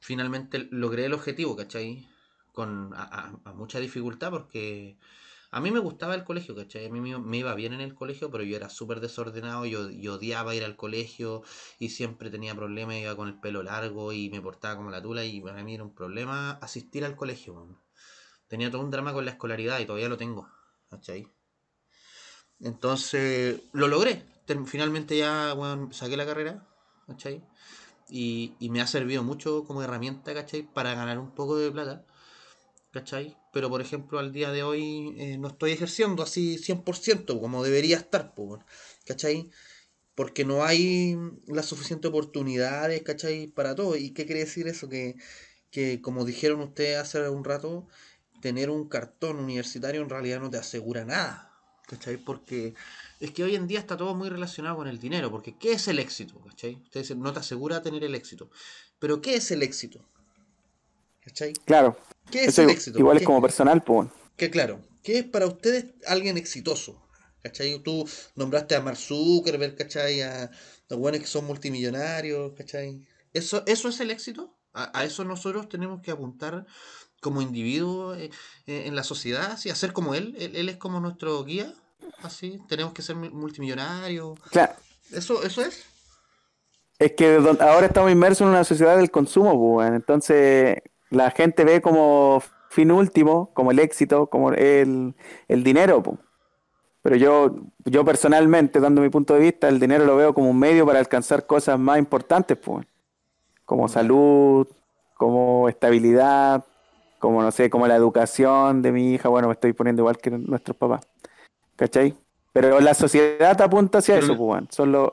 finalmente 0.00 0.68
logré 0.70 1.06
el 1.06 1.12
objetivo, 1.14 1.56
¿cachai? 1.56 2.08
Con, 2.52 2.92
a, 2.94 3.02
a- 3.04 3.50
a 3.50 3.52
mucha 3.54 3.80
dificultad 3.80 4.30
porque 4.30 4.98
a 5.50 5.60
mí 5.60 5.70
me 5.70 5.78
gustaba 5.80 6.14
el 6.14 6.24
colegio, 6.24 6.54
¿cachai? 6.56 6.86
A 6.86 6.90
mí 6.90 7.00
me, 7.00 7.38
iba 7.38 7.54
bien 7.54 7.72
en 7.74 7.80
el 7.80 7.94
colegio, 7.94 8.30
pero 8.30 8.44
yo 8.44 8.56
era 8.56 8.68
súper 8.70 9.00
desordenado, 9.00 9.66
yo, 9.66 9.90
yo 9.90 10.14
odiaba 10.14 10.54
ir 10.54 10.64
al 10.64 10.76
colegio 10.76 11.42
y 11.78 11.90
siempre 11.90 12.30
tenía 12.30 12.54
problemas, 12.54 12.96
iba 12.96 13.16
con 13.16 13.28
el 13.28 13.38
pelo 13.40 13.62
largo 13.62 14.12
y 14.12 14.30
me 14.30 14.40
portaba 14.42 14.76
como 14.76 14.90
la 14.90 15.02
tula 15.02 15.24
y 15.24 15.40
para 15.40 15.62
mí 15.62 15.74
era 15.74 15.84
un 15.84 15.94
problema 15.94 16.52
asistir 16.52 17.04
al 17.04 17.16
colegio, 17.16 17.54
weón. 17.54 17.78
Tenía 18.52 18.70
todo 18.70 18.82
un 18.82 18.90
drama 18.90 19.14
con 19.14 19.24
la 19.24 19.30
escolaridad 19.30 19.80
y 19.80 19.86
todavía 19.86 20.10
lo 20.10 20.18
tengo, 20.18 20.46
¿cachai? 20.90 21.26
Entonces, 22.60 23.62
lo 23.72 23.88
logré. 23.88 24.26
Finalmente 24.66 25.16
ya, 25.16 25.56
saqué 25.90 26.18
la 26.18 26.26
carrera, 26.26 26.68
¿cachai? 27.06 27.42
Y, 28.10 28.52
y 28.60 28.68
me 28.68 28.82
ha 28.82 28.86
servido 28.86 29.22
mucho 29.22 29.64
como 29.64 29.82
herramienta, 29.82 30.34
¿cachai? 30.34 30.70
Para 30.70 30.94
ganar 30.94 31.18
un 31.18 31.34
poco 31.34 31.56
de 31.56 31.70
plata, 31.70 32.04
¿cachai? 32.90 33.38
Pero, 33.54 33.70
por 33.70 33.80
ejemplo, 33.80 34.18
al 34.18 34.34
día 34.34 34.52
de 34.52 34.62
hoy 34.62 35.14
eh, 35.16 35.38
no 35.38 35.48
estoy 35.48 35.72
ejerciendo 35.72 36.22
así 36.22 36.58
100% 36.58 37.40
como 37.40 37.64
debería 37.64 37.96
estar, 37.96 38.34
¿cachai? 39.06 39.48
Porque 40.14 40.44
no 40.44 40.62
hay 40.62 41.16
las 41.46 41.64
suficientes 41.64 42.10
oportunidades, 42.10 43.00
¿cachai? 43.00 43.46
Para 43.46 43.74
todo. 43.74 43.96
¿Y 43.96 44.10
qué 44.10 44.26
quiere 44.26 44.40
decir 44.40 44.68
eso? 44.68 44.90
Que, 44.90 45.16
que 45.70 46.02
como 46.02 46.26
dijeron 46.26 46.60
ustedes 46.60 46.98
hace 46.98 47.26
un 47.30 47.44
rato, 47.44 47.88
tener 48.42 48.68
un 48.68 48.88
cartón 48.88 49.38
universitario 49.38 50.02
en 50.02 50.10
realidad 50.10 50.40
no 50.40 50.50
te 50.50 50.58
asegura 50.58 51.06
nada. 51.06 51.48
¿Cachai? 51.86 52.16
Porque 52.18 52.74
es 53.20 53.30
que 53.32 53.42
hoy 53.44 53.54
en 53.54 53.66
día 53.66 53.78
está 53.78 53.96
todo 53.96 54.14
muy 54.14 54.28
relacionado 54.28 54.76
con 54.76 54.88
el 54.88 54.98
dinero. 54.98 55.30
Porque 55.30 55.56
¿qué 55.58 55.72
es 55.72 55.88
el 55.88 55.98
éxito? 55.98 56.40
¿Cachai? 56.40 56.74
Ustedes 56.74 57.08
dicen, 57.08 57.20
no 57.22 57.32
te 57.32 57.40
asegura 57.40 57.82
tener 57.82 58.04
el 58.04 58.14
éxito. 58.14 58.50
Pero 58.98 59.20
¿qué 59.20 59.34
es 59.36 59.50
el 59.50 59.62
éxito? 59.62 60.00
¿Cachai? 61.24 61.52
Claro, 61.64 61.96
¿Qué 62.30 62.42
es 62.44 62.48
eso 62.48 62.62
el 62.62 62.70
éxito? 62.70 62.98
igual 62.98 63.16
es 63.16 63.20
¿Qué- 63.22 63.26
como 63.26 63.42
personal, 63.42 63.82
pues. 63.82 64.08
que 64.36 64.50
claro, 64.50 64.80
¿qué 65.02 65.18
es 65.18 65.24
para 65.24 65.46
ustedes 65.46 65.86
alguien 66.06 66.36
exitoso? 66.36 67.00
¿Cachai? 67.42 67.78
Tú 67.80 68.08
nombraste 68.36 68.74
a 68.76 68.80
Mark 68.80 68.96
Zuckerberg, 68.96 69.76
¿cachai? 69.76 70.22
A 70.22 70.50
los 70.88 70.98
buenos 70.98 71.20
que 71.20 71.26
son 71.26 71.44
multimillonarios, 71.44 72.52
¿cachai? 72.56 73.06
¿Eso, 73.32 73.62
eso 73.66 73.88
es 73.88 74.00
el 74.00 74.10
éxito? 74.10 74.56
¿A, 74.72 74.98
a 74.98 75.04
eso 75.04 75.24
nosotros 75.24 75.68
tenemos 75.68 76.00
que 76.02 76.10
apuntar 76.12 76.66
como 77.22 77.40
individuos 77.40 78.18
eh, 78.18 78.30
eh, 78.66 78.84
en 78.86 78.94
la 78.96 79.04
sociedad? 79.04 79.56
¿sí? 79.56 79.70
¿Hacer 79.70 79.94
como 79.94 80.14
él? 80.14 80.36
él? 80.38 80.56
él 80.56 80.68
es 80.68 80.76
como 80.76 81.00
nuestro 81.00 81.42
guía? 81.44 81.72
¿Así? 82.22 82.60
¿Tenemos 82.68 82.92
que 82.92 83.02
ser 83.02 83.16
mu- 83.16 83.30
multimillonarios? 83.30 84.38
Claro, 84.50 84.74
¿Eso, 85.12 85.42
eso 85.42 85.62
es? 85.62 85.84
es 86.98 87.12
que 87.12 87.36
ahora 87.60 87.86
estamos 87.86 88.12
inmersos 88.12 88.42
en 88.42 88.48
una 88.48 88.64
sociedad 88.64 88.96
del 88.96 89.10
consumo, 89.10 89.58
pues, 89.58 89.90
entonces 89.92 90.78
la 91.10 91.30
gente 91.30 91.64
ve 91.64 91.82
como 91.82 92.42
fin 92.70 92.90
último, 92.92 93.50
como 93.54 93.70
el 93.70 93.78
éxito, 93.80 94.26
como 94.28 94.52
el, 94.52 95.14
el 95.48 95.64
dinero, 95.64 96.02
pues. 96.02 96.18
Pero 97.02 97.16
yo, 97.16 97.56
yo 97.84 98.04
personalmente, 98.04 98.80
dando 98.80 99.02
mi 99.02 99.10
punto 99.10 99.34
de 99.34 99.40
vista, 99.40 99.68
el 99.68 99.80
dinero 99.80 100.04
lo 100.04 100.16
veo 100.16 100.34
como 100.34 100.50
un 100.50 100.58
medio 100.58 100.86
para 100.86 101.00
alcanzar 101.00 101.46
cosas 101.46 101.78
más 101.78 101.98
importantes, 101.98 102.56
pues. 102.58 102.86
Como 103.64 103.88
salud, 103.88 104.66
como 105.16 105.68
estabilidad, 105.68 106.64
como 107.22 107.40
no 107.40 107.52
sé, 107.52 107.70
como 107.70 107.86
la 107.86 107.94
educación 107.94 108.82
de 108.82 108.90
mi 108.90 109.14
hija. 109.14 109.28
Bueno, 109.28 109.46
me 109.46 109.54
estoy 109.54 109.72
poniendo 109.72 110.02
igual 110.02 110.18
que 110.18 110.30
nuestros 110.32 110.76
papás. 110.76 111.06
¿Cachai? 111.76 112.16
Pero 112.52 112.80
la 112.80 112.94
sociedad 112.94 113.58
apunta 113.62 113.98
hacia 113.98 114.14
Pero- 114.16 114.26
eso, 114.26 114.36
pues, 114.36 114.48
weón. 114.50 114.68
Son 114.72 114.90
los- 114.90 115.12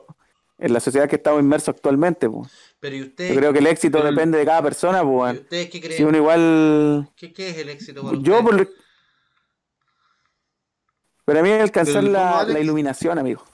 en 0.58 0.72
la 0.72 0.80
sociedad 0.80 1.08
que 1.08 1.16
estamos 1.16 1.40
inmersos 1.40 1.68
actualmente, 1.76 2.28
pues. 2.28 2.50
Pero 2.80 2.96
¿y 2.96 2.98
Yo 2.98 3.06
ustedes, 3.06 3.38
creo 3.38 3.52
que 3.52 3.60
el 3.60 3.66
éxito 3.68 3.98
pero- 3.98 4.10
depende 4.10 4.38
de 4.38 4.44
cada 4.44 4.60
persona, 4.60 5.02
pues, 5.04 5.12
¿y 5.12 5.16
weón. 5.16 5.36
ustedes 5.36 5.70
qué 5.70 5.80
creen? 5.80 5.96
Si 5.96 6.02
uno 6.04 6.16
igual. 6.18 7.08
¿Qué, 7.16 7.32
qué 7.32 7.50
es 7.50 7.58
el 7.58 7.68
éxito 7.68 8.02
para 8.02 8.18
Yo, 8.18 8.40
ustedes? 8.40 8.66
por, 8.66 8.68
Para 11.24 11.42
mí 11.42 11.50
es 11.50 11.62
alcanzar 11.62 12.02
Pero 12.02 12.12
la, 12.52 12.58
iluminación, 12.60 13.18
amigo. 13.20 13.44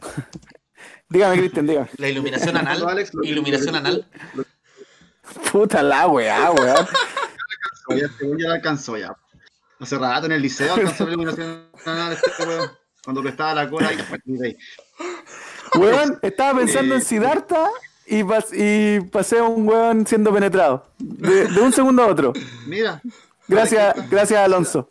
dígame, 1.10 1.36
Cristian, 1.36 1.66
dígame. 1.66 1.88
La 1.98 2.08
iluminación 2.08 2.56
anal. 2.56 2.88
Alex, 2.88 3.12
lo- 3.12 3.22
Iluminación 3.22 3.72
lo- 3.72 3.78
anal. 3.78 4.06
Puta 5.52 5.82
la 5.82 6.06
weá, 6.08 6.50
weón. 6.52 6.86
Ya, 7.90 8.08
ya 8.38 8.48
la 8.48 8.54
alcanzó 8.54 8.96
ya. 8.96 9.14
Hace 9.80 9.98
rato 9.98 10.26
en 10.26 10.32
el 10.32 10.42
liceo 10.42 10.72
alcanzó 10.74 11.04
la 11.04 11.10
iluminación 11.12 11.66
este 12.12 12.46
weón. 12.46 12.70
Cuando 13.04 13.22
prestaba 13.22 13.54
la 13.54 13.68
cola 13.68 13.90
y 13.92 13.96
ahí. 14.44 14.56
Weón, 15.76 16.18
estaba 16.22 16.58
pensando 16.60 16.94
en 16.94 17.02
Siddhartha 17.02 17.68
y, 18.06 18.22
pas- 18.22 18.52
y 18.52 19.00
pasé 19.08 19.38
a 19.38 19.44
un 19.44 19.66
weón 19.68 20.06
siendo 20.06 20.32
penetrado. 20.32 20.86
De, 20.98 21.46
de 21.48 21.60
un 21.60 21.72
segundo 21.72 22.02
a 22.02 22.06
otro. 22.06 22.32
Mira. 22.66 23.00
Gracias, 23.48 24.08
gracias 24.08 24.40
Alonso. 24.40 24.88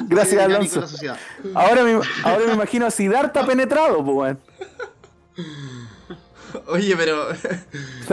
Gracias 0.00 0.42
Alonso. 0.42 0.84
Ahora 1.54 1.84
me, 1.84 2.00
ahora 2.24 2.46
me 2.46 2.54
imagino 2.54 2.86
a 2.86 2.90
Siddhartha 2.90 3.44
penetrado, 3.44 4.02
pues 4.04 4.16
weón. 4.16 4.40
Oye, 6.66 6.96
pero 6.96 7.28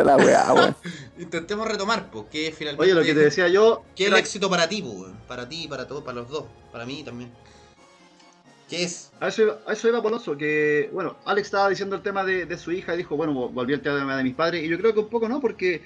la 0.04 0.18
weá, 0.18 0.54
weón. 0.54 0.76
intentemos 1.20 1.68
retomar, 1.68 2.10
pues, 2.12 2.26
¿qué 2.32 2.48
es 2.48 2.56
finalmente? 2.56 2.84
Oye, 2.84 2.94
lo 2.94 3.04
que 3.06 3.14
te 3.14 3.20
decía 3.22 3.48
yo. 3.48 3.84
¿Qué 3.96 4.06
es 4.06 4.12
el 4.12 4.18
éxito 4.18 4.50
para 4.50 4.68
ti, 4.68 4.82
pues, 4.82 4.94
weón? 4.96 5.18
Para 5.28 5.48
ti, 5.48 5.68
para 5.68 5.88
todos, 5.88 6.04
para 6.04 6.16
los 6.22 6.30
dos. 6.30 6.46
Para 6.72 6.86
mí 6.86 7.04
también. 7.04 7.32
¿Qué 8.70 8.84
es? 8.84 9.12
A 9.20 9.28
eso, 9.28 9.42
iba, 9.42 9.58
a 9.68 9.74
eso 9.74 9.90
iba 9.90 10.02
Poloso, 10.02 10.38
que, 10.38 10.90
bueno, 10.94 11.18
Alex 11.26 11.48
estaba 11.48 11.68
diciendo 11.70 11.96
el 11.96 12.02
tema 12.02 12.24
de, 12.24 12.46
de 12.46 12.58
su 12.58 12.72
hija 12.72 12.94
y 12.94 12.98
dijo, 13.00 13.18
bueno, 13.18 13.34
volví 13.50 13.74
al 13.74 13.82
tema 13.82 14.16
de 14.16 14.24
mis 14.24 14.34
padres, 14.34 14.64
y 14.64 14.70
yo 14.70 14.78
creo 14.78 14.94
que 14.94 15.02
un 15.02 15.10
poco 15.10 15.28
no, 15.28 15.42
porque 15.42 15.82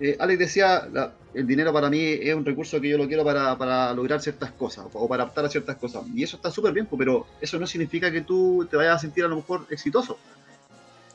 eh, 0.00 0.16
Alex 0.20 0.38
decía, 0.38 0.86
la- 0.92 1.14
el 1.32 1.46
dinero 1.46 1.72
para 1.72 1.88
mí 1.88 1.98
es 2.02 2.34
un 2.34 2.44
recurso 2.44 2.78
que 2.80 2.90
yo 2.90 2.98
lo 2.98 3.06
quiero 3.08 3.24
para, 3.24 3.56
para 3.56 3.94
lograr 3.94 4.20
ciertas 4.20 4.50
cosas, 4.52 4.84
o 4.92 5.08
para 5.08 5.24
optar 5.24 5.46
a 5.46 5.48
ciertas 5.48 5.76
cosas, 5.78 6.02
y 6.14 6.22
eso 6.22 6.36
está 6.36 6.50
súper 6.50 6.72
bien, 6.74 6.84
pues, 6.84 6.98
pero 6.98 7.26
eso 7.40 7.58
no 7.58 7.66
significa 7.66 8.12
que 8.12 8.20
tú 8.20 8.66
te 8.70 8.76
vayas 8.76 8.96
a 8.96 8.98
sentir 8.98 9.24
a 9.24 9.28
lo 9.28 9.36
mejor 9.36 9.64
exitoso. 9.70 10.18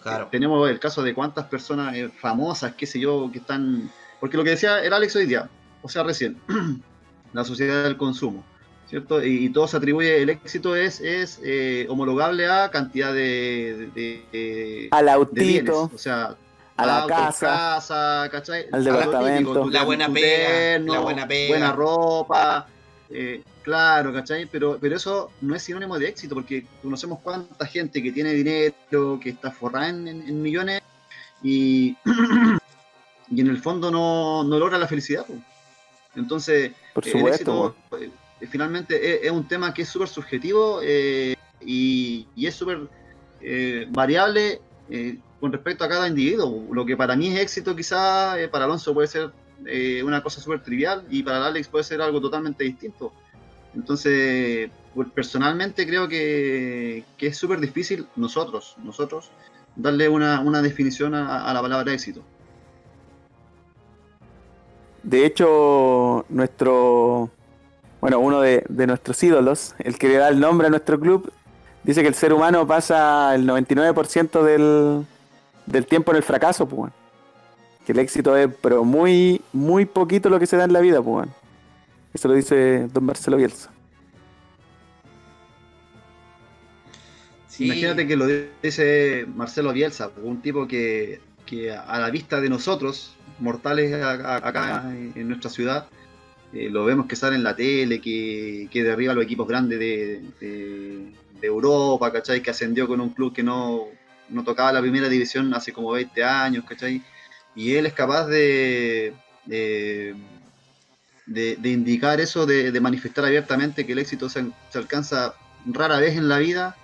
Claro. 0.10 0.28
Tenemos 0.32 0.70
el 0.70 0.80
caso 0.80 1.02
de 1.02 1.14
cuántas 1.16 1.46
personas 1.46 1.96
eh, 1.96 2.10
famosas, 2.10 2.76
qué 2.76 2.86
sé 2.86 3.00
yo, 3.00 3.30
que 3.32 3.40
están... 3.40 3.92
Porque 4.20 4.38
lo 4.38 4.44
que 4.44 4.52
decía 4.52 4.84
el 4.84 4.94
Alex 4.94 5.16
hoy 5.16 5.26
día, 5.26 5.50
o 5.82 5.90
sea, 5.90 6.04
recién, 6.04 6.38
la 7.34 7.44
sociedad 7.44 7.84
del 7.84 7.98
consumo, 7.98 8.44
¿cierto? 8.88 9.24
Y, 9.24 9.46
y 9.46 9.50
todo 9.50 9.68
se 9.68 9.78
atribuye, 9.78 10.22
el 10.22 10.30
éxito 10.30 10.76
es, 10.76 11.02
es 11.02 11.40
eh, 11.44 11.88
homologable 11.90 12.48
a 12.48 12.70
cantidad 12.70 13.12
de, 13.14 13.90
de, 13.96 14.26
de- 14.32 14.88
Al 14.92 15.06
de 15.08 15.12
bienes, 15.32 15.70
autito, 15.70 15.92
o 15.94 15.98
sea, 15.98 16.36
a 16.78 16.86
la 16.86 17.02
autos, 17.02 17.18
casa. 17.18 17.48
casa, 17.48 18.30
¿cachai? 18.32 18.66
al 18.72 18.84
departamento. 18.84 19.70
La 19.70 19.84
buena 19.84 20.08
pega, 20.08 20.48
terno, 20.50 20.94
la 20.94 21.00
buena 21.00 21.28
pega. 21.28 21.50
Buena 21.50 21.72
ropa, 21.72 22.68
eh, 23.10 23.44
claro, 23.64 24.12
¿cachai? 24.14 24.46
Pero, 24.48 24.78
pero 24.80 24.96
eso 24.96 25.32
no 25.42 25.56
es 25.56 25.64
sinónimo 25.64 25.98
de 26.00 26.08
éxito, 26.10 26.36
porque 26.36 26.66
conocemos 26.82 27.20
cuánta 27.22 27.66
gente 27.68 28.02
que 28.02 28.12
tiene 28.12 28.34
dinero, 28.34 29.20
que 29.22 29.30
está 29.30 29.52
forrada 29.52 29.90
en, 29.90 30.08
en- 30.08 30.22
en 30.28 30.42
millones 30.42 30.82
y, 31.44 31.96
y 33.32 33.42
en 33.42 33.48
el 33.48 33.58
fondo 33.60 33.92
no, 33.92 34.44
no 34.44 34.58
logra 34.60 34.78
la 34.78 34.88
felicidad. 34.88 35.26
Entonces, 36.16 36.72
Por 36.94 37.06
el 37.08 37.12
éxito 37.28 37.76
eh, 38.00 38.48
finalmente 38.50 39.16
es, 39.18 39.26
es 39.26 39.32
un 39.32 39.48
tema 39.48 39.74
que 39.74 39.82
es 39.84 39.90
súper 39.90 40.08
subjetivo 40.08 40.80
eh, 40.84 41.36
y, 41.62 42.28
y 42.36 42.48
es 42.48 42.56
súper 42.56 42.88
eh, 43.42 43.86
variable 43.90 44.62
eh, 44.90 45.18
con 45.40 45.52
respecto 45.52 45.84
a 45.84 45.90
cada 45.90 46.08
individuo. 46.08 46.68
Lo 46.74 46.86
que 46.86 46.96
para 46.96 47.16
mí 47.16 47.28
es 47.36 47.40
éxito 47.42 47.76
quizá 47.76 48.40
eh, 48.40 48.48
para 48.48 48.66
Alonso 48.66 48.94
puede 48.94 49.08
ser 49.08 49.32
eh, 49.66 50.04
una 50.04 50.22
cosa 50.22 50.42
súper 50.42 50.62
trivial 50.64 51.06
y 51.10 51.24
para 51.24 51.46
Alex 51.46 51.68
puede 51.68 51.84
ser 51.84 52.02
algo 52.02 52.22
totalmente 52.22 52.64
distinto. 52.64 53.12
Entonces, 53.74 54.70
personalmente 55.14 55.86
creo 55.86 56.08
que, 56.08 57.04
que 57.18 57.28
es 57.28 57.38
súper 57.38 57.60
difícil 57.60 58.08
nosotros, 58.16 58.76
nosotros, 58.84 59.32
darle 59.76 60.08
una, 60.08 60.40
una 60.40 60.62
definición 60.62 61.14
a, 61.14 61.50
a 61.50 61.54
la 61.54 61.62
palabra 61.62 61.94
éxito. 61.94 62.22
De 65.04 65.26
hecho, 65.26 66.26
nuestro, 66.30 67.30
bueno, 68.02 68.20
uno 68.20 68.42
de, 68.42 68.64
de 68.70 68.88
nuestros 68.88 69.22
ídolos, 69.22 69.76
el 69.80 70.00
que 70.00 70.08
le 70.08 70.16
da 70.16 70.30
el 70.30 70.40
nombre 70.40 70.68
a 70.68 70.70
nuestro 70.70 71.00
club, 71.00 71.32
dice 71.84 72.02
que 72.02 72.08
el 72.08 72.16
ser 72.16 72.34
humano 72.34 72.66
pasa 72.66 73.36
el 73.36 73.48
99% 73.48 74.42
del, 74.44 75.06
del 75.66 75.86
tiempo 75.86 76.12
en 76.12 76.18
el 76.18 76.24
fracaso, 76.24 76.68
pues. 76.68 76.92
Que 77.86 77.92
el 77.92 78.00
éxito 78.00 78.36
es, 78.36 78.50
pero 78.62 78.84
muy, 78.84 79.42
muy 79.54 79.86
poquito 79.86 80.30
lo 80.30 80.40
que 80.40 80.48
se 80.48 80.58
da 80.58 80.64
en 80.66 80.74
la 80.74 80.80
vida, 80.82 81.02
pues. 81.02 81.28
Eso 82.14 82.28
lo 82.28 82.34
dice 82.34 82.88
don 82.94 83.04
Marcelo 83.06 83.38
Bielsa. 83.38 83.72
Sí. 87.48 87.66
Imagínate 87.66 88.06
que 88.08 88.16
lo 88.16 88.26
dice 88.62 89.26
Marcelo 89.34 89.72
Bielsa, 89.72 90.12
un 90.24 90.42
tipo 90.42 90.68
que, 90.68 91.22
que 91.46 91.72
a 91.72 92.00
la 92.00 92.10
vista 92.10 92.42
de 92.42 92.50
nosotros, 92.50 93.16
mortales 93.40 93.94
acá 93.94 94.84
en 94.94 95.28
nuestra 95.28 95.50
ciudad, 95.50 95.88
eh, 96.54 96.70
lo 96.70 96.86
vemos 96.86 97.06
que 97.06 97.16
sale 97.16 97.36
en 97.36 97.44
la 97.44 97.56
tele, 97.56 98.02
que, 98.02 98.68
que 98.72 98.84
derriba 98.84 99.14
a 99.14 99.16
los 99.16 99.24
equipos 99.26 99.48
grandes 99.48 99.80
de, 99.80 100.22
de- 100.40 101.12
de 101.42 101.48
Europa, 101.48 102.12
¿cachai? 102.14 102.42
Que 102.42 102.50
ascendió 102.52 102.88
con 102.88 103.02
un 103.02 103.10
club 103.10 103.34
que 103.34 103.44
no, 103.44 103.84
no 104.30 104.44
tocaba 104.46 104.72
la 104.72 104.82
primera 104.82 105.10
división 105.10 105.54
hace 105.54 105.74
como 105.74 105.92
20 105.92 106.24
años, 106.24 106.64
¿cachai? 106.68 107.02
Y 107.56 107.76
él 107.76 107.86
es 107.86 107.94
capaz 107.94 108.28
de, 108.28 109.14
de, 109.46 110.16
indicar 111.64 112.20
eso, 112.20 112.46
de, 112.46 112.80
manifestar 112.80 113.26
abiertamente 113.26 113.86
que 113.86 113.94
el 113.94 114.00
éxito 114.00 114.30
se, 114.30 114.46
alcanza 114.74 115.36
rara 115.66 116.00
vez 116.00 116.18
en 116.18 116.28
la 116.28 116.40
vida 116.40 116.76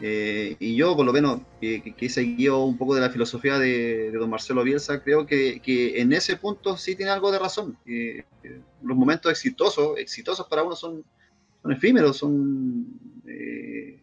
eh, 0.00 0.56
y 0.58 0.74
yo, 0.74 0.96
por 0.96 1.06
lo 1.06 1.12
menos, 1.12 1.40
que, 1.60 1.94
que- 1.96 2.08
seguido 2.08 2.64
un 2.64 2.76
poco 2.76 2.94
de 2.94 3.00
la 3.00 3.10
filosofía 3.10 3.58
de, 3.58 4.10
don 4.12 4.28
Marcelo 4.28 4.62
Bielsa, 4.62 5.02
creo 5.02 5.26
que, 5.26 5.60
en 5.96 6.12
ese 6.12 6.36
punto 6.36 6.76
sí 6.76 6.96
tiene 6.96 7.12
algo 7.12 7.30
de 7.32 7.38
razón. 7.38 7.78
Eh, 7.86 8.24
los 8.82 8.96
momentos 8.96 9.30
exitosos, 9.30 9.96
exitosos 9.98 10.46
para 10.46 10.62
uno 10.62 10.76
son, 10.76 11.04
son 11.62 11.72
efímeros, 11.72 12.16
son 12.16 12.86
eh, 13.26 14.00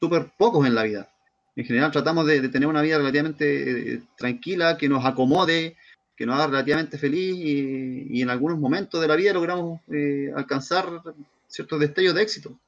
súper 0.00 0.32
pocos 0.36 0.66
en 0.66 0.74
la 0.74 0.82
vida. 0.82 1.13
En 1.56 1.64
general 1.64 1.92
tratamos 1.92 2.26
de, 2.26 2.48
tener 2.48 2.68
una 2.68 2.82
vida 2.82 2.98
relativamente 2.98 3.94
eh, 3.94 4.02
tranquila, 4.16 4.76
que 4.76 4.88
nos 4.88 5.04
acomode, 5.04 5.76
que 6.16 6.26
nos 6.26 6.36
haga 6.36 6.48
relativamente 6.48 6.98
feliz 6.98 7.36
y, 7.36 8.22
en 8.22 8.30
algunos 8.30 8.58
momentos 8.58 9.00
de 9.00 9.08
la 9.08 9.16
vida 9.16 9.32
logramos 9.32 9.80
eh, 9.88 10.32
alcanzar 10.34 11.02
ciertos 11.48 11.80
destellos 11.80 12.14
de 12.14 12.22
éxito. 12.22 12.58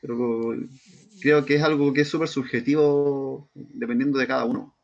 Pero 0.00 0.56
creo 1.20 1.44
que 1.44 1.56
es 1.56 1.62
algo 1.62 1.92
que 1.92 2.02
es 2.02 2.08
súper 2.08 2.28
subjetivo 2.28 3.48
dependiendo 3.54 4.18
de 4.18 4.26
cada 4.26 4.44
uno. 4.44 4.74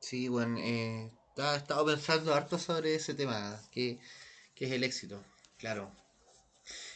Sí, 0.00 0.28
bueno, 0.28 0.58
eh, 0.58 1.10
he 1.36 1.56
estado 1.56 1.86
pensando 1.86 2.34
harto 2.34 2.58
sobre 2.58 2.94
ese 2.94 3.14
tema, 3.14 3.60
que, 3.70 3.98
que 4.54 4.66
es 4.66 4.72
el 4.72 4.84
éxito, 4.84 5.22
claro. 5.58 5.99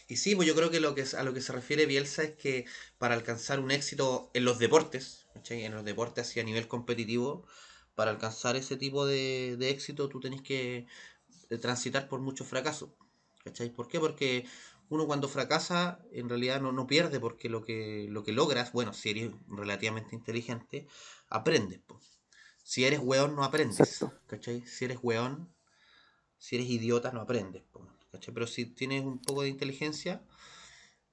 Y 0.06 0.16
sí, 0.16 0.34
pues 0.34 0.46
yo 0.46 0.54
creo 0.54 0.70
que, 0.70 0.80
lo 0.80 0.94
que 0.94 1.04
a 1.16 1.22
lo 1.22 1.32
que 1.32 1.40
se 1.40 1.52
refiere 1.52 1.86
Bielsa 1.86 2.22
es 2.22 2.32
que 2.32 2.66
para 2.98 3.14
alcanzar 3.14 3.58
un 3.60 3.70
éxito 3.70 4.30
en 4.34 4.44
los 4.44 4.58
deportes, 4.58 5.26
¿cachai? 5.32 5.64
en 5.64 5.74
los 5.74 5.84
deportes 5.84 6.28
así 6.28 6.40
a 6.40 6.44
nivel 6.44 6.68
competitivo, 6.68 7.46
para 7.94 8.10
alcanzar 8.10 8.56
ese 8.56 8.76
tipo 8.76 9.06
de, 9.06 9.56
de 9.58 9.70
éxito 9.70 10.08
tú 10.08 10.20
tenés 10.20 10.42
que 10.42 10.86
eh, 11.50 11.58
transitar 11.58 12.08
por 12.08 12.20
muchos 12.20 12.46
fracasos. 12.46 12.90
¿Cachai? 13.44 13.70
¿Por 13.70 13.88
qué? 13.88 14.00
Porque 14.00 14.46
uno 14.88 15.06
cuando 15.06 15.28
fracasa 15.28 16.00
en 16.12 16.28
realidad 16.28 16.60
no, 16.60 16.72
no 16.72 16.86
pierde 16.86 17.20
porque 17.20 17.48
lo 17.48 17.62
que, 17.62 18.06
lo 18.10 18.24
que 18.24 18.32
logras, 18.32 18.72
bueno, 18.72 18.92
si 18.92 19.10
eres 19.10 19.30
relativamente 19.48 20.14
inteligente, 20.14 20.86
aprendes. 21.28 21.80
po. 21.80 22.00
Si 22.62 22.84
eres 22.84 23.00
weón, 23.02 23.36
no 23.36 23.44
aprendes. 23.44 24.04
¿Cachai? 24.26 24.66
Si 24.66 24.84
eres 24.84 24.98
weón, 25.02 25.54
si 26.38 26.56
eres 26.56 26.68
idiota, 26.68 27.12
no 27.12 27.20
aprendes. 27.20 27.62
po, 27.70 27.86
¿cachai? 28.14 28.34
Pero 28.34 28.46
si 28.46 28.66
tienes 28.66 29.04
un 29.04 29.18
poco 29.20 29.42
de 29.42 29.48
inteligencia, 29.48 30.22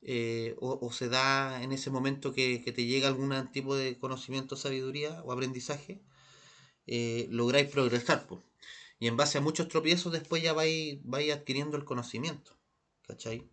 eh, 0.03 0.55
o, 0.59 0.91
se 0.91 1.09
da 1.09 1.61
en 1.63 1.71
ese 1.71 1.89
momento 1.91 2.33
que, 2.33 2.59
te 2.59 2.85
llega 2.85 3.07
algún 3.07 3.51
tipo 3.51 3.75
de 3.75 3.97
conocimiento, 3.99 4.55
sabiduría 4.55 5.21
o 5.23 5.31
aprendizaje, 5.31 6.01
eh, 6.87 7.27
lográis 7.29 7.69
progresar. 7.69 8.27
po. 8.27 8.43
Y 8.99 9.07
en 9.07 9.17
base 9.17 9.37
a 9.39 9.41
muchos 9.41 9.67
tropiezos 9.67 10.11
después 10.13 10.43
ya 10.43 10.53
vais, 10.53 10.99
vais 11.03 11.31
adquiriendo 11.33 11.77
el 11.77 11.85
conocimiento. 11.85 12.57
¿Cachai? 13.07 13.49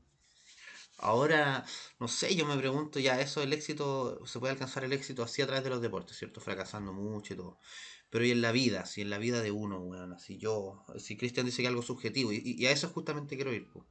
Ahora, 0.99 1.65
no 2.01 2.09
sé, 2.09 2.35
yo 2.35 2.45
me 2.45 2.57
pregunto 2.57 2.99
ya, 2.99 3.21
eso 3.21 3.43
el 3.43 3.53
éxito, 3.53 4.21
se 4.27 4.41
puede 4.41 4.53
alcanzar 4.53 4.85
el 4.85 4.93
éxito 4.93 5.23
así 5.23 5.43
a 5.43 5.47
través 5.47 5.65
de 5.65 5.71
los 5.71 5.81
deportes, 5.81 6.17
¿cierto? 6.19 6.41
Fracasando 6.41 6.93
mucho 6.93 7.35
y 7.35 7.37
todo. 7.37 7.59
Pero 8.11 8.25
y 8.25 8.31
en 8.31 8.41
la 8.41 8.53
vida, 8.53 8.87
si 8.87 9.03
en 9.03 9.11
la 9.11 9.19
vida 9.19 9.43
de 9.43 9.51
uno, 9.53 9.81
weón, 9.81 10.13
así 10.15 10.39
yo, 10.39 10.85
si 10.99 11.17
Cristian 11.17 11.45
dice 11.47 11.63
que 11.63 11.69
algo 11.69 11.83
subjetivo, 11.83 12.33
y, 12.33 12.43
y 12.59 12.67
a 12.67 12.71
eso 12.71 12.89
justamente 12.89 13.37
quiero 13.37 13.53
ir, 13.53 13.69
po. 13.71 13.87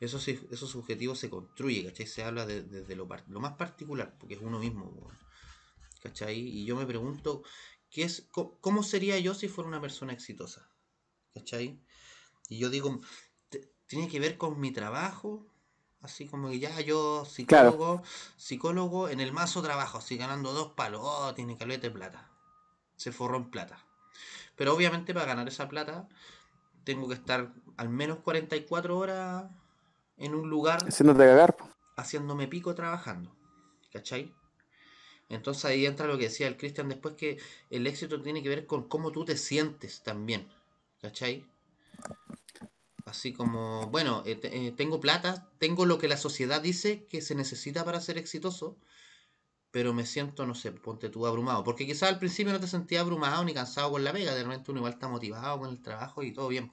Eso, 0.00 0.18
eso 0.18 0.66
subjetivo 0.66 1.14
se 1.14 1.30
construye, 1.30 1.84
¿cachai? 1.84 2.06
Se 2.06 2.24
habla 2.24 2.46
de- 2.46 2.62
desde 2.64 2.96
lo, 2.96 3.06
par- 3.06 3.24
lo 3.28 3.38
más 3.40 3.52
particular, 3.54 4.16
porque 4.18 4.34
es 4.34 4.40
uno 4.40 4.58
mismo, 4.58 4.86
weón. 4.86 5.16
¿Cachai? 6.02 6.38
Y 6.38 6.64
yo 6.66 6.76
me 6.76 6.84
pregunto, 6.84 7.42
¿qué 7.90 8.02
es, 8.02 8.28
¿cómo 8.60 8.82
sería 8.82 9.18
yo 9.20 9.34
si 9.34 9.48
fuera 9.48 9.68
una 9.68 9.80
persona 9.80 10.12
exitosa? 10.12 10.68
¿Cachai? 11.32 11.80
Y 12.48 12.58
yo 12.58 12.68
digo, 12.70 13.00
"Te- 13.48 13.72
¿tiene 13.86 14.08
que 14.08 14.20
ver 14.20 14.36
con 14.36 14.60
mi 14.60 14.72
trabajo? 14.72 15.46
Así 16.00 16.26
como 16.26 16.50
que 16.50 16.58
ya 16.58 16.78
yo, 16.82 17.24
psicólogo, 17.24 18.02
psicólogo, 18.36 19.08
en 19.08 19.20
el 19.20 19.32
mazo 19.32 19.62
trabajo, 19.62 19.98
así 19.98 20.16
ganando 20.18 20.52
dos 20.52 20.72
palos, 20.72 21.00
oh, 21.04 21.32
tiene 21.34 21.56
caleta 21.56 21.82
de 21.86 21.90
plata. 21.92 22.30
Se 23.04 23.12
forró 23.12 23.36
en 23.36 23.50
plata. 23.50 23.84
Pero 24.56 24.74
obviamente 24.74 25.12
para 25.12 25.26
ganar 25.26 25.46
esa 25.46 25.68
plata, 25.68 26.08
tengo 26.84 27.06
que 27.06 27.12
estar 27.12 27.52
al 27.76 27.90
menos 27.90 28.20
44 28.20 28.96
horas 28.96 29.44
en 30.16 30.34
un 30.34 30.48
lugar 30.48 30.82
Haciéndote 30.88 31.18
cagar, 31.18 31.54
po. 31.54 31.68
haciéndome 31.98 32.48
pico 32.48 32.74
trabajando. 32.74 33.30
¿Cachai? 33.92 34.32
Entonces 35.28 35.66
ahí 35.66 35.84
entra 35.84 36.06
lo 36.06 36.16
que 36.16 36.24
decía 36.24 36.48
el 36.48 36.56
Cristian 36.56 36.88
después 36.88 37.14
que 37.14 37.36
el 37.68 37.86
éxito 37.86 38.22
tiene 38.22 38.42
que 38.42 38.48
ver 38.48 38.66
con 38.66 38.88
cómo 38.88 39.12
tú 39.12 39.26
te 39.26 39.36
sientes 39.36 40.02
también. 40.02 40.48
¿Cachai? 41.02 41.44
Así 43.04 43.34
como, 43.34 43.88
bueno, 43.88 44.22
eh, 44.24 44.40
eh, 44.44 44.72
tengo 44.74 44.98
plata, 44.98 45.46
tengo 45.58 45.84
lo 45.84 45.98
que 45.98 46.08
la 46.08 46.16
sociedad 46.16 46.62
dice 46.62 47.04
que 47.04 47.20
se 47.20 47.34
necesita 47.34 47.84
para 47.84 48.00
ser 48.00 48.16
exitoso, 48.16 48.78
pero 49.74 49.92
me 49.92 50.06
siento, 50.06 50.46
no 50.46 50.54
sé, 50.54 50.70
ponte 50.70 51.08
tú 51.08 51.26
abrumado. 51.26 51.64
Porque 51.64 51.84
quizás 51.84 52.08
al 52.08 52.20
principio 52.20 52.52
no 52.52 52.60
te 52.60 52.68
sentías 52.68 53.00
abrumado 53.02 53.44
ni 53.44 53.52
cansado 53.52 53.90
con 53.90 54.04
la 54.04 54.12
pega, 54.12 54.32
de 54.32 54.44
repente 54.44 54.70
uno 54.70 54.78
igual 54.78 54.92
está 54.92 55.08
motivado 55.08 55.58
con 55.58 55.68
el 55.68 55.82
trabajo 55.82 56.22
y 56.22 56.32
todo 56.32 56.46
bien. 56.46 56.72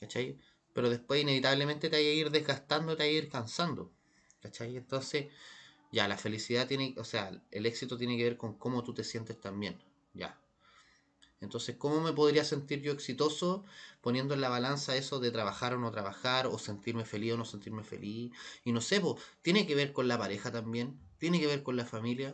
¿Cachai? 0.00 0.38
Pero 0.72 0.88
después 0.88 1.20
inevitablemente 1.20 1.90
te 1.90 1.96
va 1.96 1.98
a 1.98 2.00
ir 2.00 2.30
desgastando, 2.30 2.96
te 2.96 3.02
va 3.02 3.04
a 3.04 3.12
ir 3.12 3.28
cansando. 3.28 3.92
¿Cachai? 4.40 4.74
Entonces, 4.74 5.26
ya, 5.92 6.08
la 6.08 6.16
felicidad 6.16 6.66
tiene, 6.66 6.94
o 6.96 7.04
sea, 7.04 7.30
el 7.50 7.66
éxito 7.66 7.98
tiene 7.98 8.16
que 8.16 8.24
ver 8.24 8.36
con 8.38 8.54
cómo 8.54 8.82
tú 8.82 8.94
te 8.94 9.04
sientes 9.04 9.38
también. 9.38 9.78
Ya. 10.14 10.40
Entonces, 11.42 11.76
¿cómo 11.76 12.00
me 12.00 12.14
podría 12.14 12.44
sentir 12.44 12.80
yo 12.80 12.92
exitoso 12.92 13.66
poniendo 14.00 14.32
en 14.32 14.40
la 14.40 14.48
balanza 14.48 14.96
eso 14.96 15.20
de 15.20 15.30
trabajar 15.30 15.74
o 15.74 15.78
no 15.78 15.90
trabajar, 15.90 16.46
o 16.46 16.58
sentirme 16.58 17.04
feliz 17.04 17.34
o 17.34 17.36
no 17.36 17.44
sentirme 17.44 17.84
feliz? 17.84 18.32
Y 18.64 18.72
no 18.72 18.80
sé, 18.80 18.98
po, 18.98 19.18
tiene 19.42 19.66
que 19.66 19.74
ver 19.74 19.92
con 19.92 20.08
la 20.08 20.16
pareja 20.16 20.50
también, 20.50 20.98
tiene 21.22 21.38
que 21.40 21.46
ver 21.46 21.62
con 21.62 21.76
la 21.76 21.86
familia, 21.86 22.30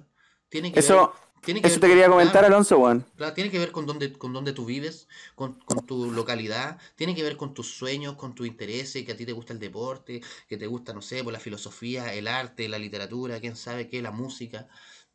tiene 0.48 0.72
que 0.72 0.80
Eso, 0.80 0.94
ver, 0.96 1.12
tiene 1.44 1.60
que 1.62 1.68
eso 1.68 1.74
ver 1.74 1.80
te 1.80 1.88
quería 1.88 2.08
comentar, 2.08 2.42
claro, 2.42 2.46
Alonso, 2.46 2.78
weón. 2.78 3.04
Claro, 3.16 3.34
tiene 3.34 3.50
que 3.50 3.58
ver 3.58 3.72
con 3.72 3.86
dónde, 3.86 4.12
con 4.22 4.32
dónde 4.32 4.52
tú 4.54 4.64
vives, 4.64 5.08
con, 5.34 5.60
con 5.68 5.86
tu 5.86 6.10
localidad, 6.12 6.78
tiene 6.96 7.14
que 7.14 7.22
ver 7.22 7.36
con 7.36 7.54
tus 7.54 7.68
sueños, 7.80 8.16
con 8.16 8.34
tus 8.34 8.46
intereses, 8.46 9.04
que 9.04 9.12
a 9.12 9.16
ti 9.16 9.26
te 9.26 9.32
gusta 9.32 9.52
el 9.52 9.58
deporte, 9.58 10.22
que 10.48 10.56
te 10.56 10.66
gusta, 10.68 10.92
no 10.94 11.02
sé, 11.02 11.24
por 11.24 11.32
la 11.34 11.40
filosofía, 11.40 12.14
el 12.14 12.28
arte, 12.28 12.68
la 12.68 12.78
literatura, 12.78 13.40
quién 13.40 13.56
sabe 13.56 13.88
qué, 13.88 14.02
la 14.02 14.12
música, 14.12 14.68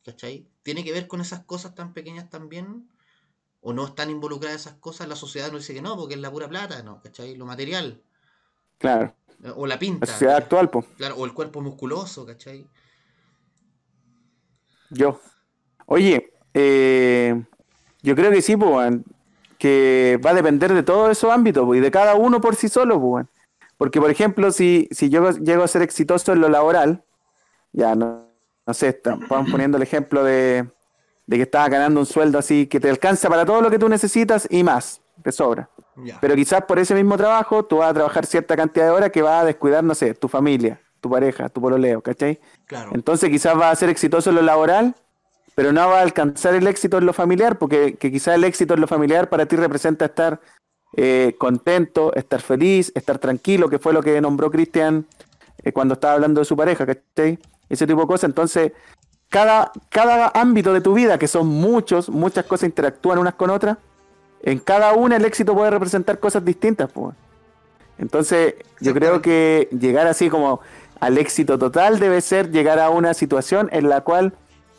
¿cachai? 0.06 0.48
Tiene 0.64 0.84
que 0.84 0.92
ver 0.94 1.08
con 1.08 1.22
esas 1.22 1.42
cosas 1.46 1.76
tan 1.76 1.94
pequeñas 1.94 2.30
también, 2.30 2.90
o 3.62 3.74
no 3.74 3.86
están 3.88 4.10
involucradas 4.12 4.62
esas 4.62 4.76
cosas, 4.80 5.08
la 5.10 5.16
sociedad 5.18 5.52
nos 5.52 5.62
dice 5.64 5.74
que 5.76 5.82
no, 5.84 5.98
porque 5.98 6.16
es 6.16 6.22
la 6.22 6.32
pura 6.32 6.50
plata, 6.50 6.84
¿no? 6.84 7.02
¿cachai? 7.02 7.36
Lo 7.36 7.46
material, 7.48 8.04
Claro, 8.78 9.16
o 9.56 9.68
la 9.68 9.80
la 10.00 10.06
pinta, 10.06 10.06
sociedad 10.06 10.36
¿cachai? 10.36 10.44
actual, 10.44 10.70
po. 10.70 10.86
Claro, 10.98 11.16
o 11.18 11.26
el 11.26 11.34
cuerpo 11.34 11.62
musculoso, 11.62 12.26
¿cachai? 12.26 12.70
Yo. 14.90 15.20
Oye, 15.86 16.34
eh, 16.54 17.44
yo 18.02 18.16
creo 18.16 18.32
que 18.32 18.42
sí, 18.42 18.58
pues, 18.58 18.94
que 19.58 20.20
va 20.26 20.32
a 20.32 20.36
depender 20.36 20.74
de 20.74 20.84
todos 20.84 21.12
esos 21.12 21.32
ámbitos 21.32 21.76
y 21.76 21.80
de 21.80 21.92
cada 21.92 22.16
uno 22.16 22.42
por 22.42 22.56
sí 22.56 22.70
solo, 22.70 23.00
pues. 23.00 23.26
Porque, 23.78 24.00
por 24.00 24.10
ejemplo, 24.10 24.52
si, 24.52 24.88
si 24.92 25.10
yo 25.10 25.32
llego 25.32 25.64
a 25.64 25.68
ser 25.68 25.82
exitoso 25.82 26.32
en 26.32 26.42
lo 26.42 26.50
laboral, 26.50 27.04
ya 27.72 27.96
no, 27.96 28.28
no 28.66 28.74
sé, 28.74 29.02
vamos 29.30 29.52
poniendo 29.52 29.78
el 29.78 29.84
ejemplo 29.84 30.24
de, 30.24 30.70
de 31.26 31.38
que 31.38 31.44
estás 31.44 31.70
ganando 31.70 32.00
un 32.00 32.06
sueldo 32.06 32.38
así 32.40 32.68
que 32.68 32.80
te 32.80 32.90
alcanza 32.90 33.30
para 33.30 33.46
todo 33.46 33.62
lo 33.62 33.70
que 33.70 33.80
tú 33.80 33.90
necesitas 33.90 34.48
y 34.50 34.64
más, 34.64 35.02
te 35.22 35.32
sobra. 35.32 35.70
Pero 36.22 36.36
quizás 36.36 36.64
por 36.64 36.80
ese 36.80 36.96
mismo 36.96 37.18
trabajo 37.18 37.66
tú 37.66 37.78
vas 37.78 37.92
a 37.92 37.94
trabajar 37.94 38.26
cierta 38.26 38.56
cantidad 38.56 38.86
de 38.86 38.92
horas 38.92 39.12
que 39.12 39.22
vas 39.22 39.44
a 39.44 39.46
descuidar, 39.46 39.84
no 39.84 39.96
sé, 39.96 40.14
tu 40.14 40.28
familia, 40.28 40.82
tu 41.04 41.10
pareja, 41.10 41.50
tu 41.50 41.62
pololeo, 41.62 42.02
¿cachai? 42.02 42.40
claro. 42.66 42.92
Entonces 42.94 43.30
quizás 43.30 43.60
va 43.60 43.70
a 43.70 43.76
ser 43.76 43.90
exitoso 43.90 44.30
en 44.30 44.38
lo 44.38 44.42
laboral, 44.42 44.96
pero 45.54 45.74
no 45.74 45.88
va 45.88 46.00
a 46.00 46.02
alcanzar 46.02 46.56
el 46.56 46.66
éxito 46.66 46.98
en 46.98 47.06
lo 47.06 47.14
familiar, 47.14 47.60
porque 47.60 47.96
que 47.96 48.10
quizás 48.10 48.36
el 48.36 48.46
éxito 48.46 48.74
en 48.74 48.82
lo 48.82 48.88
familiar 48.88 49.30
para 49.30 49.46
ti 49.46 49.58
representa 49.58 50.06
estar 50.06 50.40
eh, 50.96 51.36
contento, 51.38 52.14
estar 52.16 52.42
feliz, 52.42 52.92
estar 52.96 53.20
tranquilo, 53.20 53.70
que 53.70 53.80
fue 53.80 53.94
lo 53.94 54.02
que 54.02 54.20
nombró 54.22 54.50
Cristian 54.50 55.06
eh, 55.64 55.74
cuando 55.74 55.96
estaba 55.96 56.14
hablando 56.14 56.40
de 56.40 56.46
su 56.46 56.56
pareja, 56.56 56.86
¿cachai? 56.86 57.38
Ese 57.68 57.86
tipo 57.86 58.02
de 58.02 58.08
cosas. 58.08 58.30
Entonces, 58.30 58.72
cada, 59.28 59.72
cada 59.90 60.32
ámbito 60.34 60.74
de 60.74 60.80
tu 60.80 60.94
vida, 60.94 61.18
que 61.18 61.28
son 61.28 61.48
muchos, 61.48 62.10
muchas 62.10 62.46
cosas 62.46 62.70
interactúan 62.70 63.20
unas 63.20 63.34
con 63.34 63.50
otras, 63.50 63.78
en 64.42 64.60
cada 64.60 64.94
una 64.94 65.18
el 65.18 65.26
éxito 65.26 65.54
puede 65.54 65.70
representar 65.70 66.20
cosas 66.20 66.46
distintas, 66.46 66.90
pues. 66.92 67.16
Entonces, 67.98 68.56
yo 68.80 68.94
creo 68.94 69.22
que 69.22 69.70
llegar 69.72 70.08
así 70.08 70.30
como 70.30 70.62
al 71.04 71.18
éxito 71.18 71.60
total 71.60 72.00
debe 72.00 72.22
ser 72.22 72.50
llegar 72.50 72.80
a 72.80 72.90
una 72.90 73.14
situación 73.14 73.68
en 73.74 73.90
la 73.90 74.00
cual 74.02 74.32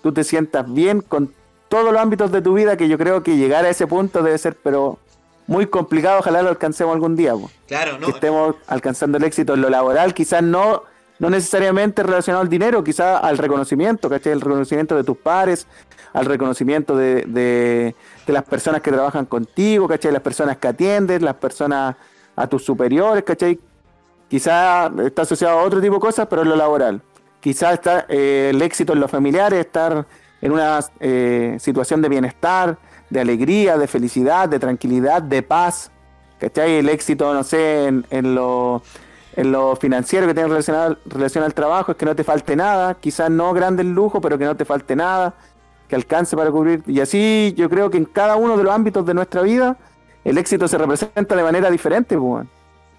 tú 0.02 0.10
te 0.10 0.24
sientas 0.24 0.72
bien 0.72 1.02
con 1.02 1.34
todos 1.68 1.92
los 1.92 2.00
ámbitos 2.00 2.32
de 2.32 2.40
tu 2.40 2.54
vida, 2.54 2.78
que 2.78 2.88
yo 2.88 2.96
creo 2.96 3.22
que 3.22 3.36
llegar 3.36 3.66
a 3.66 3.68
ese 3.68 3.86
punto 3.86 4.22
debe 4.22 4.38
ser, 4.38 4.56
pero 4.56 4.98
muy 5.46 5.66
complicado, 5.66 6.20
ojalá 6.20 6.40
lo 6.40 6.48
alcancemos 6.48 6.94
algún 6.94 7.14
día, 7.14 7.34
po. 7.34 7.50
Claro, 7.68 7.98
no. 7.98 8.06
que 8.06 8.12
estemos 8.12 8.54
alcanzando 8.66 9.18
el 9.18 9.24
éxito 9.24 9.52
en 9.52 9.60
lo 9.60 9.68
laboral, 9.68 10.14
quizás 10.14 10.42
no, 10.42 10.84
no 11.18 11.28
necesariamente 11.28 12.02
relacionado 12.02 12.40
al 12.40 12.48
dinero, 12.48 12.82
quizás 12.82 13.22
al 13.22 13.36
reconocimiento, 13.36 14.08
¿cachai? 14.08 14.32
El 14.32 14.40
reconocimiento 14.40 14.96
de 14.96 15.04
tus 15.04 15.18
pares, 15.18 15.66
al 16.14 16.24
reconocimiento 16.24 16.96
de, 16.96 17.24
de, 17.26 17.94
de 18.26 18.32
las 18.32 18.44
personas 18.44 18.80
que 18.80 18.90
trabajan 18.90 19.26
contigo, 19.26 19.88
¿cachai? 19.88 20.10
Las 20.10 20.22
personas 20.22 20.56
que 20.56 20.68
atiendes, 20.68 21.20
las 21.20 21.34
personas 21.34 21.96
a 22.34 22.46
tus 22.46 22.64
superiores, 22.64 23.24
¿cachai? 23.24 23.60
Quizás 24.28 24.90
está 25.00 25.22
asociado 25.22 25.58
a 25.58 25.62
otro 25.62 25.80
tipo 25.80 25.94
de 25.94 26.00
cosas, 26.00 26.26
pero 26.28 26.42
en 26.42 26.48
lo 26.48 26.56
laboral. 26.56 27.02
Quizás 27.40 27.74
está 27.74 28.06
eh, 28.08 28.50
el 28.52 28.62
éxito 28.62 28.94
en 28.94 29.00
lo 29.00 29.08
familiar, 29.08 29.52
estar 29.52 30.06
en 30.40 30.52
una 30.52 30.80
eh, 31.00 31.56
situación 31.60 32.02
de 32.02 32.08
bienestar, 32.08 32.78
de 33.10 33.20
alegría, 33.20 33.76
de 33.78 33.86
felicidad, 33.86 34.48
de 34.48 34.58
tranquilidad, 34.58 35.22
de 35.22 35.42
paz. 35.42 35.90
¿Cachai? 36.38 36.76
El 36.76 36.88
éxito, 36.88 37.32
no 37.32 37.44
sé, 37.44 37.86
en, 37.86 38.34
lo, 38.34 38.82
en 39.36 39.52
lo 39.52 39.76
financiero 39.76 40.26
que 40.26 40.34
tiene 40.34 40.48
relacionado, 40.48 40.98
relación 41.06 41.44
al 41.44 41.54
trabajo 41.54 41.92
es 41.92 41.98
que 41.98 42.04
no 42.04 42.16
te 42.16 42.24
falte 42.24 42.56
nada, 42.56 42.94
quizás 42.94 43.30
no 43.30 43.52
grande 43.52 43.84
lujo, 43.84 44.20
pero 44.20 44.36
que 44.36 44.44
no 44.44 44.56
te 44.56 44.64
falte 44.64 44.96
nada, 44.96 45.34
que 45.88 45.94
alcance 45.94 46.36
para 46.36 46.50
cubrir. 46.50 46.82
Y 46.86 47.00
así 47.00 47.54
yo 47.56 47.70
creo 47.70 47.90
que 47.90 47.98
en 47.98 48.04
cada 48.04 48.36
uno 48.36 48.56
de 48.56 48.64
los 48.64 48.74
ámbitos 48.74 49.06
de 49.06 49.14
nuestra 49.14 49.42
vida 49.42 49.76
el 50.24 50.38
éxito 50.38 50.66
se 50.66 50.78
representa 50.78 51.36
de 51.36 51.42
manera 51.42 51.70
diferente, 51.70 52.16
pues. 52.16 52.46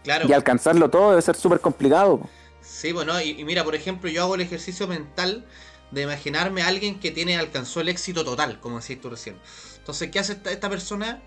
Claro. 0.06 0.28
y 0.30 0.34
alcanzarlo 0.34 0.90
todo 0.90 1.10
debe 1.10 1.22
ser 1.22 1.36
súper 1.36 1.60
complicado. 1.60 2.22
Sí, 2.62 2.94
bueno, 2.94 3.20
y, 3.22 3.32
y 3.40 3.44
mira, 3.44 3.64
por 3.64 3.76
ejemplo, 3.76 4.10
yo 4.10 4.24
hago 4.24 4.36
el 4.36 4.42
ejercicio 4.42 4.88
mental 4.88 5.46
de 5.92 6.04
imaginarme 6.04 6.62
a 6.64 6.68
alguien 6.68 7.00
que 7.00 7.12
tiene, 7.12 7.38
alcanzó 7.38 7.82
el 7.82 7.90
éxito 7.90 8.24
total, 8.26 8.60
como 8.60 8.80
decís 8.80 9.00
tú 9.02 9.10
recién. 9.10 9.38
Entonces, 9.78 10.10
¿qué 10.12 10.20
hace 10.20 10.34
esta, 10.34 10.52
esta 10.52 10.70
persona? 10.70 11.22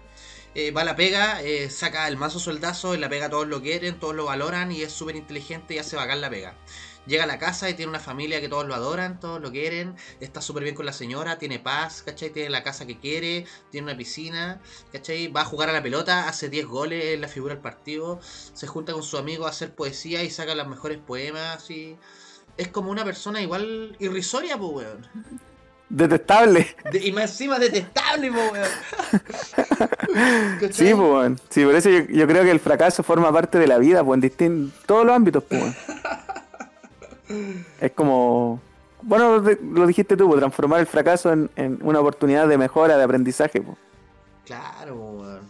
Eh, 0.55 0.71
va 0.73 0.81
a 0.81 0.85
la 0.85 0.97
pega, 0.97 1.43
eh, 1.43 1.71
saca 1.71 2.09
el 2.09 2.17
mazo 2.17 2.41
soldazo, 2.41 2.95
en 2.95 3.01
la 3.01 3.09
pega 3.09 3.29
todos 3.31 3.47
lo 3.47 3.63
quieren, 3.63 4.01
todos 4.01 4.15
lo 4.15 4.25
valoran 4.25 4.73
y 4.73 4.83
es 4.83 4.93
súper 4.93 5.17
inteligente 5.17 5.75
y 5.75 5.79
hace 5.79 5.97
bacán 5.97 6.21
la 6.21 6.31
pega. 6.31 6.57
Llega 7.09 7.25
a 7.25 7.27
la 7.27 7.39
casa 7.39 7.69
y 7.71 7.75
tiene 7.75 7.89
una 7.89 7.99
familia 8.01 8.41
que 8.41 8.49
todos 8.49 8.67
lo 8.67 8.75
adoran, 8.75 9.19
todos 9.19 9.41
lo 9.41 9.51
quieren, 9.51 9.97
está 10.21 10.41
súper 10.43 10.63
bien 10.63 10.75
con 10.77 10.87
la 10.87 10.93
señora, 10.93 11.39
tiene 11.39 11.59
paz, 11.59 12.03
¿cachai? 12.05 12.31
Tiene 12.31 12.51
la 12.51 12.63
casa 12.63 12.87
que 12.87 12.99
quiere, 12.99 13.47
tiene 13.71 13.87
una 13.87 13.97
piscina, 13.97 14.61
¿cachai? 14.93 15.29
Va 15.29 15.41
a 15.41 15.45
jugar 15.47 15.71
a 15.71 15.73
la 15.73 15.83
pelota, 15.83 16.29
hace 16.29 16.51
10 16.51 16.67
goles 16.67 17.05
en 17.15 17.23
la 17.23 17.29
figura 17.29 17.55
del 17.55 17.63
partido, 17.63 18.21
se 18.23 18.67
junta 18.67 18.93
con 18.93 19.03
su 19.03 19.17
amigo 19.17 19.47
a 19.47 19.51
hacer 19.51 19.75
poesía 19.75 20.23
y 20.23 20.31
saca 20.31 20.55
los 20.55 20.69
mejores 20.69 20.99
poemas 20.99 21.71
y... 21.71 21.97
Es 22.59 22.67
como 22.69 22.91
una 22.91 23.05
persona 23.05 23.41
igual 23.41 23.95
irrisoria, 24.01 24.59
pues, 24.59 24.73
weón. 24.73 25.09
Detestable. 25.89 26.75
De- 26.91 27.07
y 27.07 27.13
más 27.13 27.31
encima 27.31 27.57
detestable, 27.59 28.33
pues, 28.33 28.53
weón. 28.53 28.69
Sí, 30.73 30.93
pues, 30.93 30.97
weón. 30.97 31.41
sí, 31.51 31.65
por 31.65 31.75
eso 31.77 31.89
yo, 31.89 32.01
yo 32.09 32.27
creo 32.27 32.43
que 32.43 32.51
el 32.51 32.59
fracaso 32.61 33.03
forma 33.05 33.33
parte 33.33 33.59
de 33.59 33.69
la 33.69 33.79
vida, 33.79 34.03
pues, 34.03 34.21
en 34.41 34.73
todos 34.87 35.07
los 35.07 35.15
ámbitos, 35.15 35.45
pues. 35.49 35.63
weón. 35.63 35.77
Es 37.81 37.93
como, 37.93 38.61
bueno, 39.03 39.43
lo 39.73 39.87
dijiste 39.87 40.17
tú, 40.17 40.35
transformar 40.37 40.81
el 40.81 40.87
fracaso 40.87 41.33
en, 41.33 41.51
en 41.57 41.79
una 41.83 42.01
oportunidad 42.01 42.49
de 42.49 42.59
mejora, 42.59 42.97
de 42.97 43.05
aprendizaje, 43.05 43.61
pues. 43.61 43.77
Claro, 44.45 44.95
weón. 44.95 45.41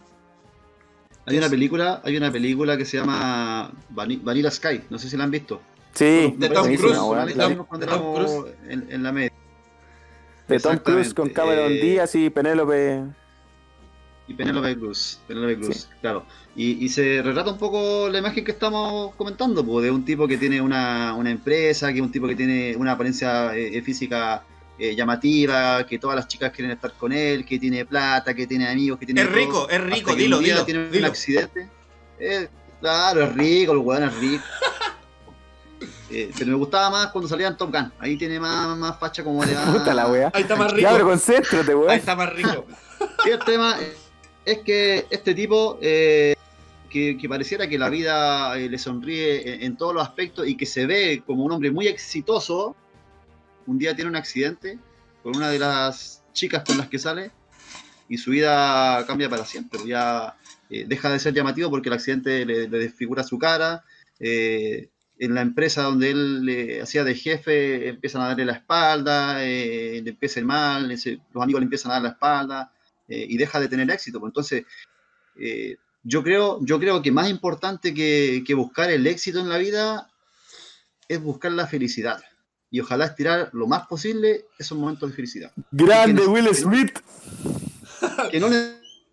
Hay 1.26 1.36
una 1.36 1.48
película, 1.48 2.00
hay 2.04 2.16
una 2.16 2.32
película 2.32 2.76
que 2.76 2.84
se 2.86 2.96
llama 2.96 3.70
Vani- 3.94 4.20
Vanilla 4.22 4.50
Sky, 4.50 4.82
no 4.88 4.98
sé 4.98 5.10
si 5.10 5.16
la 5.16 5.24
han 5.24 5.30
visto. 5.30 5.60
Sí, 5.92 6.34
De 6.38 6.48
Tom 6.48 6.66
Cruise, 6.74 6.96
cuando 7.68 7.86
éramos 7.86 8.46
en, 8.68 8.86
en 8.90 9.02
la 9.02 9.12
media. 9.12 9.32
De 10.46 10.58
Tom 10.58 10.78
Cruise 10.78 11.12
con 11.12 11.28
Cameron 11.28 11.72
eh, 11.72 11.80
Díaz 11.80 12.14
y 12.14 12.30
Penélope. 12.30 13.02
Y 14.28 14.34
Penélope 14.34 14.76
Cruz, 14.76 15.18
Penélope 15.26 15.56
Cruz, 15.58 15.88
claro. 16.02 16.24
Y, 16.54 16.84
y 16.84 16.88
se 16.90 17.22
retrata 17.22 17.50
un 17.50 17.58
poco 17.58 18.08
la 18.10 18.18
imagen 18.18 18.44
que 18.44 18.50
estamos 18.52 19.14
comentando, 19.14 19.64
pues, 19.64 19.84
de 19.84 19.90
un 19.90 20.04
tipo 20.04 20.28
que 20.28 20.36
tiene 20.36 20.60
una, 20.60 21.14
una 21.14 21.30
empresa, 21.30 21.88
que 21.92 21.98
es 21.98 22.02
un 22.04 22.12
tipo 22.12 22.26
que 22.28 22.36
tiene 22.36 22.76
una 22.76 22.92
apariencia 22.92 23.56
eh, 23.56 23.80
física 23.80 24.44
eh, 24.78 24.94
llamativa, 24.94 25.84
que 25.86 25.98
todas 25.98 26.14
las 26.16 26.28
chicas 26.28 26.52
quieren 26.52 26.70
estar 26.72 26.92
con 26.92 27.12
él, 27.12 27.44
que 27.46 27.58
tiene 27.58 27.84
plata, 27.86 28.34
que 28.34 28.46
tiene 28.46 28.68
amigos, 28.68 28.98
que 28.98 29.06
tiene 29.06 29.22
Es 29.22 29.26
todo, 29.28 29.36
rico, 29.36 29.68
es 29.70 29.80
rico, 29.80 30.14
dilo, 30.14 30.38
un 30.38 30.44
día 30.44 30.54
dilo, 30.54 30.64
tiene 30.66 30.88
dilo. 30.88 30.98
un 31.06 31.10
accidente. 31.10 31.68
Eh, 32.20 32.48
claro, 32.80 33.22
es 33.24 33.34
rico, 33.34 33.72
el 33.72 33.78
weón 33.78 34.02
es 34.04 34.14
rico. 34.16 34.44
Eh, 36.10 36.30
pero 36.38 36.52
me 36.52 36.56
gustaba 36.56 36.88
más 36.88 37.08
cuando 37.08 37.28
salía 37.28 37.48
en 37.48 37.56
Top 37.58 37.70
Gun. 37.70 37.92
Ahí 37.98 38.16
tiene 38.16 38.40
más, 38.40 38.74
más 38.78 38.98
facha 38.98 39.22
como 39.22 39.44
de. 39.44 39.54
Puta 39.72 39.92
la 39.92 40.06
weá. 40.08 40.30
Ahí 40.32 40.40
está 40.42 40.56
más 40.56 40.72
rico. 40.72 40.80
Ya, 40.88 40.92
pero 40.92 41.04
concéntrate, 41.06 41.70
Ahí 41.70 41.76
weón. 41.76 41.90
está 41.90 42.16
más 42.16 42.32
rico. 42.32 42.66
Y 43.26 43.28
el 43.30 43.38
tema 43.40 43.76
es 44.48 44.58
que 44.60 45.06
este 45.10 45.34
tipo, 45.34 45.78
eh, 45.82 46.34
que, 46.88 47.18
que 47.18 47.28
pareciera 47.28 47.68
que 47.68 47.78
la 47.78 47.90
vida 47.90 48.58
eh, 48.58 48.70
le 48.70 48.78
sonríe 48.78 49.64
en, 49.64 49.76
todos 49.76 49.92
los 49.92 50.02
aspectos 50.02 50.48
y 50.48 50.56
que 50.56 50.64
se 50.64 50.86
ve 50.86 51.22
como 51.26 51.44
un 51.44 51.52
hombre 51.52 51.70
muy 51.70 51.86
exitoso, 51.86 52.74
un 53.66 53.78
día 53.78 53.94
tiene 53.94 54.08
un 54.08 54.16
accidente 54.16 54.78
con 55.22 55.36
una 55.36 55.50
de 55.50 55.58
las 55.58 56.22
chicas 56.32 56.64
con 56.64 56.78
las 56.78 56.88
que 56.88 56.98
sale 56.98 57.30
y 58.08 58.16
su 58.16 58.30
vida 58.30 59.04
cambia 59.06 59.28
para 59.28 59.44
siempre. 59.44 59.80
Ya 59.86 60.34
eh, 60.70 60.86
deja 60.88 61.10
de 61.10 61.18
ser 61.18 61.34
llamativo 61.34 61.68
porque 61.68 61.90
el 61.90 61.94
accidente 61.94 62.46
le, 62.46 62.68
le 62.68 62.78
desfigura 62.78 63.24
su 63.24 63.38
cara. 63.38 63.84
en 64.18 65.34
la 65.34 65.42
empresa 65.42 65.82
donde 65.82 66.10
él 66.10 66.80
hacía 66.82 67.04
de 67.04 67.14
jefe 67.14 67.88
empiezan 67.88 68.22
a 68.22 68.28
darle 68.28 68.46
la 68.46 68.52
espalda, 68.54 69.38
le 69.40 69.98
empieza 69.98 70.40
ir 70.40 70.46
mal, 70.46 70.88
los 70.88 71.42
amigos 71.42 71.60
le 71.60 71.64
empiezan 71.64 71.90
a 71.90 71.94
dar 71.94 72.02
la 72.02 72.08
espalda 72.10 72.72
eh, 73.08 73.26
y 73.28 73.36
deja 73.36 73.58
de 73.60 73.68
tener 73.68 73.90
éxito. 73.90 74.20
Pues 74.20 74.30
entonces, 74.30 74.64
eh, 75.36 75.76
yo, 76.02 76.22
creo, 76.22 76.58
yo 76.62 76.78
creo 76.78 77.02
que 77.02 77.10
más 77.10 77.28
importante 77.28 77.94
que, 77.94 78.42
que 78.46 78.54
buscar 78.54 78.90
el 78.90 79.06
éxito 79.06 79.40
en 79.40 79.48
la 79.48 79.58
vida 79.58 80.10
es 81.08 81.20
buscar 81.20 81.52
la 81.52 81.66
felicidad. 81.66 82.22
Y 82.70 82.80
ojalá 82.80 83.06
estirar 83.06 83.50
lo 83.52 83.66
más 83.66 83.86
posible 83.86 84.44
esos 84.58 84.76
momentos 84.76 85.08
de 85.10 85.16
felicidad. 85.16 85.52
Grande 85.72 86.26
Will 86.26 86.54
Smith. 86.54 86.98
Que 88.30 88.38
no 88.38 88.48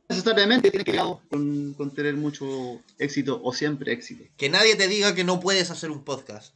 necesariamente 0.07 0.69
tiene 0.69 0.83
que 0.83 0.91
ver 0.91 1.01
con, 1.29 1.73
con 1.73 1.91
tener 1.91 2.15
mucho 2.15 2.81
éxito 2.99 3.41
o 3.43 3.51
siempre 3.51 3.91
éxito. 3.93 4.23
Que 4.37 4.49
nadie 4.49 4.75
te 4.75 4.87
diga 4.87 5.15
que 5.15 5.23
no 5.23 5.39
puedes 5.39 5.71
hacer 5.71 5.89
un 5.89 6.03
podcast. 6.03 6.53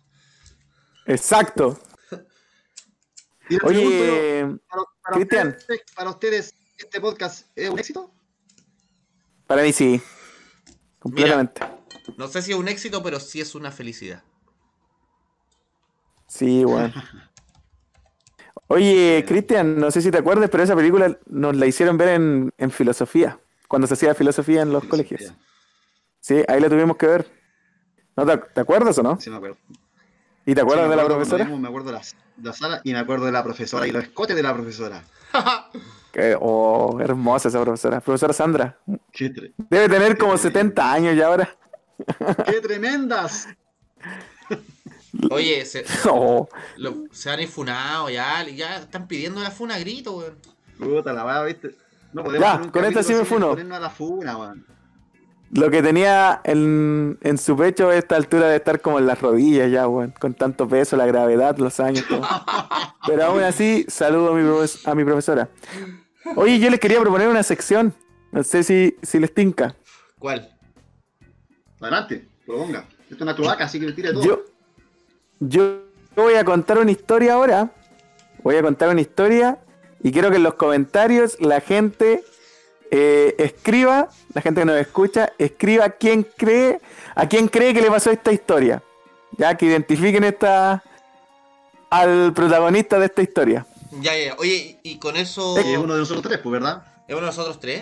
Exacto. 1.05 1.79
Pregunto 3.47 3.67
Oye, 3.67 4.59
para, 4.69 4.83
para 5.01 5.15
Cristian. 5.15 5.47
ustedes, 5.57 5.81
para 5.95 6.09
ustedes, 6.11 6.53
¿este 6.79 7.01
podcast 7.01 7.47
es 7.55 7.69
un 7.69 7.79
éxito? 7.79 8.11
para 9.45 9.63
mí 9.63 9.73
sí. 9.73 9.99
Completamente. 10.99 11.61
No 12.17 12.27
sé 12.27 12.41
si 12.41 12.51
es 12.51 12.57
un 12.57 12.67
éxito, 12.67 13.01
pero 13.01 13.19
sí 13.19 13.41
es 13.41 13.55
una 13.55 13.71
felicidad. 13.71 14.23
Sí, 16.27 16.63
weón. 16.65 16.93
Oye, 18.67 19.25
Cristian, 19.27 19.79
no 19.79 19.89
sé 19.89 20.01
si 20.01 20.11
te 20.11 20.19
acuerdas, 20.19 20.49
pero 20.51 20.63
esa 20.63 20.75
película 20.75 21.17
nos 21.25 21.55
la 21.55 21.65
hicieron 21.65 21.97
ver 21.97 22.09
en, 22.09 22.53
en 22.59 22.69
filosofía, 22.69 23.39
cuando 23.67 23.87
se 23.87 23.95
hacía 23.95 24.13
filosofía 24.13 24.61
en 24.61 24.71
los 24.71 24.83
colegios. 24.83 25.33
Sí, 26.19 26.43
ahí 26.47 26.61
la 26.61 26.69
tuvimos 26.69 26.97
que 26.97 27.07
ver. 27.07 27.31
¿No 28.15 28.27
te, 28.27 28.37
te 28.37 28.61
acuerdas 28.61 28.95
o 28.99 29.03
no? 29.03 29.19
Sí, 29.19 29.31
me 29.31 29.37
acuerdo. 29.37 29.57
¿Y 30.49 30.55
te 30.55 30.61
acuerdas 30.61 30.85
Sí, 30.85 30.89
de 30.89 30.95
la 30.95 31.05
profesora? 31.05 31.43
vimos, 31.45 31.59
me 31.59 31.67
acuerdo 31.67 31.87
de 31.91 31.93
la, 31.93 32.01
la 32.41 32.53
sala 32.53 32.81
y 32.83 32.91
me 32.93 32.97
acuerdo 32.99 33.25
de 33.27 33.31
la 33.31 33.43
profesora 33.43 33.85
y 33.87 33.91
los 33.91 34.01
escotes 34.03 34.35
de 34.35 34.41
la 34.43 34.53
profesora. 34.53 35.03
Que- 36.11 36.35
oh, 36.41 36.99
hermosa 36.99 37.49
esa 37.49 37.61
profesora. 37.61 38.01
Profesora 38.01 38.33
Sandra. 38.33 38.79
Qué, 39.11 39.31
tre- 39.31 39.53
Debe 39.69 39.87
tener 39.87 40.17
como 40.17 40.35
70 40.39 40.91
años 40.91 41.15
ya 41.15 41.27
ahora. 41.27 41.55
qué 42.47 42.59
tremendas. 42.61 43.47
Oye, 45.29 45.63
se, 45.65 45.85
Oh, 46.09 46.49
lo- 46.77 47.03
se 47.11 47.29
han 47.29 47.39
infunado 47.41 48.09
ya, 48.09 48.43
ya 48.49 48.77
están 48.77 49.07
pidiendo 49.07 49.39
la 49.41 49.51
funa 49.51 49.75
a 49.75 49.79
grito, 49.79 50.17
weón. 50.17 50.39
Puta 50.79 51.13
la 51.13 51.25
weá, 51.25 51.43
¿viste? 51.43 51.75
No 52.11 52.23
podemos 52.23 52.47
Ya, 52.65 52.71
con 52.71 52.85
esta 52.85 53.03
sí 53.03 53.13
me 53.13 53.23
funo. 53.25 53.49
ponernos 53.51 53.77
a 53.77 53.81
la 53.81 53.89
funa, 53.91 54.35
weón. 54.35 54.65
Lo 55.51 55.69
que 55.71 55.81
tenía 55.81 56.41
en, 56.43 57.17
en 57.21 57.37
su 57.37 57.55
pecho 57.57 57.89
a 57.89 57.95
esta 57.95 58.15
altura 58.15 58.47
de 58.49 58.57
estar 58.57 58.81
como 58.81 58.99
en 58.99 59.07
las 59.07 59.21
rodillas 59.21 59.71
ya, 59.71 59.87
weón. 59.87 60.13
Con 60.19 60.33
tanto 60.33 60.67
peso, 60.67 60.95
la 60.97 61.05
gravedad, 61.05 61.57
los 61.57 61.79
años. 61.79 62.05
todo. 62.07 62.21
Pero 63.07 63.25
aún 63.25 63.41
así, 63.43 63.85
saludo 63.87 64.33
a 64.33 64.35
mi, 64.35 64.43
profes- 64.43 64.87
a 64.87 64.93
mi 64.95 65.03
profesora. 65.03 65.49
Oye, 66.35 66.59
yo 66.59 66.69
les 66.69 66.79
quería 66.79 66.99
proponer 66.99 67.27
una 67.27 67.43
sección. 67.43 67.93
No 68.31 68.43
sé 68.43 68.63
si, 68.63 68.95
si 69.01 69.19
les 69.19 69.33
tinca. 69.33 69.75
¿Cuál? 70.19 70.55
Adelante, 71.81 72.27
proponga. 72.45 72.85
Esto 73.03 73.15
es 73.15 73.21
una 73.21 73.35
cloaca, 73.35 73.63
así 73.65 73.79
que 73.79 73.87
me 73.87 73.93
tire 73.93 74.13
todo. 74.13 74.23
Yo, 74.23 74.43
yo 75.39 75.81
voy 76.15 76.35
a 76.35 76.43
contar 76.45 76.77
una 76.77 76.91
historia 76.91 77.33
ahora. 77.33 77.71
Voy 78.43 78.55
a 78.55 78.61
contar 78.61 78.89
una 78.89 79.01
historia 79.01 79.57
y 80.03 80.11
quiero 80.11 80.29
que 80.29 80.37
en 80.37 80.43
los 80.43 80.53
comentarios 80.53 81.37
la 81.41 81.59
gente 81.59 82.23
eh, 82.91 83.35
escriba, 83.37 84.09
la 84.33 84.41
gente 84.41 84.61
que 84.61 84.65
nos 84.65 84.77
escucha, 84.77 85.33
escriba 85.37 85.89
quién 85.89 86.23
cree, 86.23 86.79
a 87.15 87.27
quién 87.27 87.47
cree 87.47 87.73
que 87.73 87.81
le 87.81 87.89
pasó 87.89 88.11
esta 88.11 88.31
historia. 88.31 88.81
Ya 89.37 89.55
que 89.55 89.67
identifiquen 89.67 90.23
esta 90.23 90.83
al 91.89 92.33
protagonista 92.33 92.99
de 92.99 93.05
esta 93.05 93.21
historia. 93.21 93.65
Ya, 94.01 94.15
ya, 94.15 94.25
ya. 94.25 94.35
Oye, 94.37 94.79
y 94.83 94.99
con 94.99 95.15
eso. 95.15 95.57
Es 95.57 95.77
uno 95.77 95.93
de 95.93 95.99
nosotros 95.99 96.23
tres, 96.23 96.39
pues, 96.39 96.53
¿verdad? 96.53 96.83
¿Es 97.07 97.15
uno 97.15 97.21
de 97.21 97.27
nosotros 97.27 97.59
tres? 97.59 97.81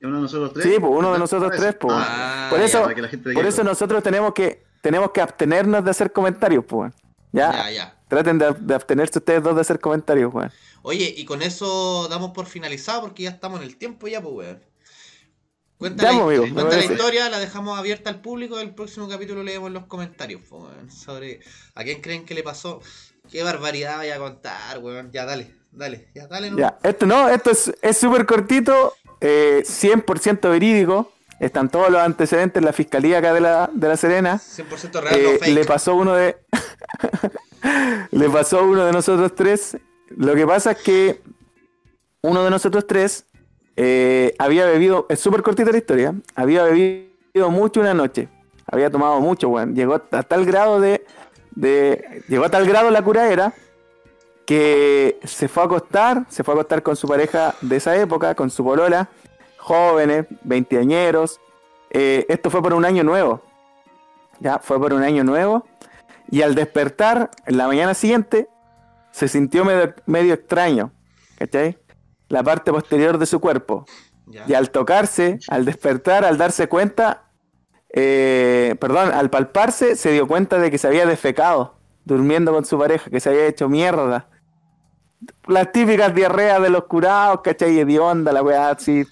Es 0.00 0.06
uno 0.06 0.16
de 0.16 0.22
nosotros 0.22 0.52
tres. 0.52 0.64
Sí, 0.64 0.76
pues 0.78 0.90
uno 0.90 0.98
de 0.98 1.04
¿Verdad? 1.04 1.18
nosotros 1.18 1.52
tres, 1.56 1.74
pues. 1.80 1.94
Ah, 1.96 2.48
por 2.50 2.60
eso, 2.60 2.88
por 3.34 3.46
eso 3.46 3.64
nosotros 3.64 4.02
tenemos 4.02 4.32
que 4.34 4.64
tenemos 4.80 5.12
que 5.12 5.20
abstenernos 5.20 5.84
de 5.84 5.90
hacer 5.90 6.12
comentarios, 6.12 6.64
pues. 6.64 6.92
Ya, 7.32 7.52
Ya, 7.52 7.70
ya. 7.70 7.94
Traten 8.12 8.38
de, 8.38 8.54
de 8.60 8.74
abstenerse 8.74 9.18
ustedes 9.18 9.42
dos 9.42 9.54
de 9.54 9.60
hacer 9.62 9.80
comentarios, 9.80 10.32
weón. 10.32 10.52
Oye, 10.82 11.12
y 11.16 11.24
con 11.24 11.42
eso 11.42 12.06
damos 12.08 12.32
por 12.32 12.46
finalizado 12.46 13.00
porque 13.02 13.24
ya 13.24 13.30
estamos 13.30 13.60
en 13.60 13.66
el 13.66 13.76
tiempo 13.76 14.06
ya, 14.08 14.20
pues, 14.20 14.34
weón. 14.34 14.62
Cuenta, 15.78 16.04
Ya, 16.04 16.12
la, 16.12 16.24
pues, 16.24 16.38
amigo, 16.38 16.46
me 16.46 16.52
cuenta 16.62 16.62
la 16.62 16.76
parece. 16.76 16.92
historia, 16.94 17.28
la 17.28 17.38
dejamos 17.40 17.78
abierta 17.78 18.10
al 18.10 18.20
público. 18.20 18.60
El 18.60 18.74
próximo 18.74 19.08
capítulo 19.08 19.42
leemos 19.42 19.70
los 19.72 19.86
comentarios, 19.86 20.40
pues, 20.48 20.62
weón, 20.62 20.90
sobre 20.90 21.40
a 21.74 21.82
quién 21.84 22.00
creen 22.00 22.24
que 22.24 22.34
le 22.34 22.42
pasó. 22.42 22.80
Qué 23.30 23.42
barbaridad 23.42 23.96
vaya 23.98 24.16
a 24.16 24.18
contar, 24.18 24.78
weón. 24.78 25.10
Ya, 25.12 25.24
dale, 25.24 25.54
dale, 25.72 26.08
ya, 26.14 26.26
dale. 26.28 26.50
¿no? 26.50 26.58
Ya, 26.58 26.78
esto 26.82 27.06
no, 27.06 27.28
esto 27.28 27.50
es 27.50 27.72
es 27.82 27.98
súper 27.98 28.26
cortito, 28.26 28.94
eh, 29.20 29.62
100% 29.64 30.50
verídico. 30.50 31.12
Están 31.40 31.68
todos 31.68 31.90
los 31.90 32.00
antecedentes 32.00 32.60
en 32.60 32.64
la 32.66 32.72
fiscalía 32.72 33.18
acá 33.18 33.32
de 33.34 33.40
la, 33.40 33.68
de 33.72 33.88
la 33.88 33.96
Serena. 33.96 34.38
100% 34.38 35.00
real, 35.00 35.14
Eh, 35.16 35.22
no 35.32 35.38
fake. 35.40 35.54
le 35.54 35.64
pasó 35.64 35.94
uno 35.96 36.14
de. 36.14 36.36
le 38.10 38.30
pasó 38.30 38.60
a 38.60 38.62
uno 38.62 38.84
de 38.84 38.92
nosotros 38.92 39.34
tres. 39.34 39.76
Lo 40.08 40.34
que 40.34 40.46
pasa 40.46 40.72
es 40.72 40.78
que 40.78 41.22
uno 42.22 42.44
de 42.44 42.50
nosotros 42.50 42.86
tres 42.86 43.26
eh, 43.76 44.34
había 44.38 44.66
bebido. 44.66 45.06
Es 45.08 45.20
súper 45.20 45.42
cortita 45.42 45.70
la 45.70 45.78
historia. 45.78 46.14
Había 46.34 46.64
bebido 46.64 47.50
mucho 47.50 47.80
una 47.80 47.94
noche. 47.94 48.28
Había 48.70 48.90
tomado 48.90 49.20
mucho, 49.20 49.48
weón. 49.48 49.74
Llegó 49.74 49.94
a 49.94 50.22
tal 50.22 50.44
grado 50.44 50.80
de. 50.80 51.04
llegó 52.28 52.44
a 52.44 52.50
tal 52.50 52.66
grado 52.66 52.90
la 52.90 53.02
curadera 53.02 53.54
que 54.46 55.18
se 55.24 55.48
fue 55.48 55.62
a 55.62 55.66
acostar. 55.66 56.24
Se 56.28 56.44
fue 56.44 56.54
a 56.54 56.56
acostar 56.56 56.82
con 56.82 56.96
su 56.96 57.08
pareja 57.08 57.54
de 57.60 57.76
esa 57.76 57.96
época, 57.96 58.34
con 58.34 58.50
su 58.50 58.64
polola. 58.64 59.08
Jóvenes, 59.58 60.26
veinteañeros. 60.42 61.40
Eh, 61.90 62.26
esto 62.28 62.50
fue 62.50 62.62
por 62.62 62.74
un 62.74 62.84
año 62.84 63.04
nuevo. 63.04 63.42
Ya, 64.40 64.58
fue 64.58 64.78
por 64.78 64.92
un 64.92 65.02
año 65.02 65.22
nuevo. 65.24 65.64
Y 66.32 66.40
al 66.40 66.54
despertar, 66.54 67.30
en 67.44 67.58
la 67.58 67.66
mañana 67.66 67.92
siguiente, 67.92 68.48
se 69.10 69.28
sintió 69.28 69.66
medio, 69.66 69.94
medio 70.06 70.32
extraño. 70.32 70.90
¿Cachai? 71.36 71.78
La 72.30 72.42
parte 72.42 72.72
posterior 72.72 73.18
de 73.18 73.26
su 73.26 73.38
cuerpo. 73.38 73.84
Ya. 74.24 74.46
Y 74.48 74.54
al 74.54 74.70
tocarse, 74.70 75.40
al 75.48 75.66
despertar, 75.66 76.24
al 76.24 76.38
darse 76.38 76.68
cuenta, 76.68 77.24
eh, 77.92 78.76
perdón, 78.80 79.12
al 79.12 79.28
palparse, 79.28 79.94
se 79.94 80.10
dio 80.10 80.26
cuenta 80.26 80.58
de 80.58 80.70
que 80.70 80.78
se 80.78 80.86
había 80.86 81.04
defecado, 81.04 81.74
durmiendo 82.06 82.50
con 82.54 82.64
su 82.64 82.78
pareja, 82.78 83.10
que 83.10 83.20
se 83.20 83.28
había 83.28 83.44
hecho 83.44 83.68
mierda. 83.68 84.28
Las 85.46 85.70
típicas 85.70 86.14
diarreas 86.14 86.62
de 86.62 86.70
los 86.70 86.84
curados, 86.84 87.42
¿cachai? 87.42 87.78
Hedionda, 87.78 88.32
la 88.32 88.42
weá 88.42 88.70
así, 88.70 89.04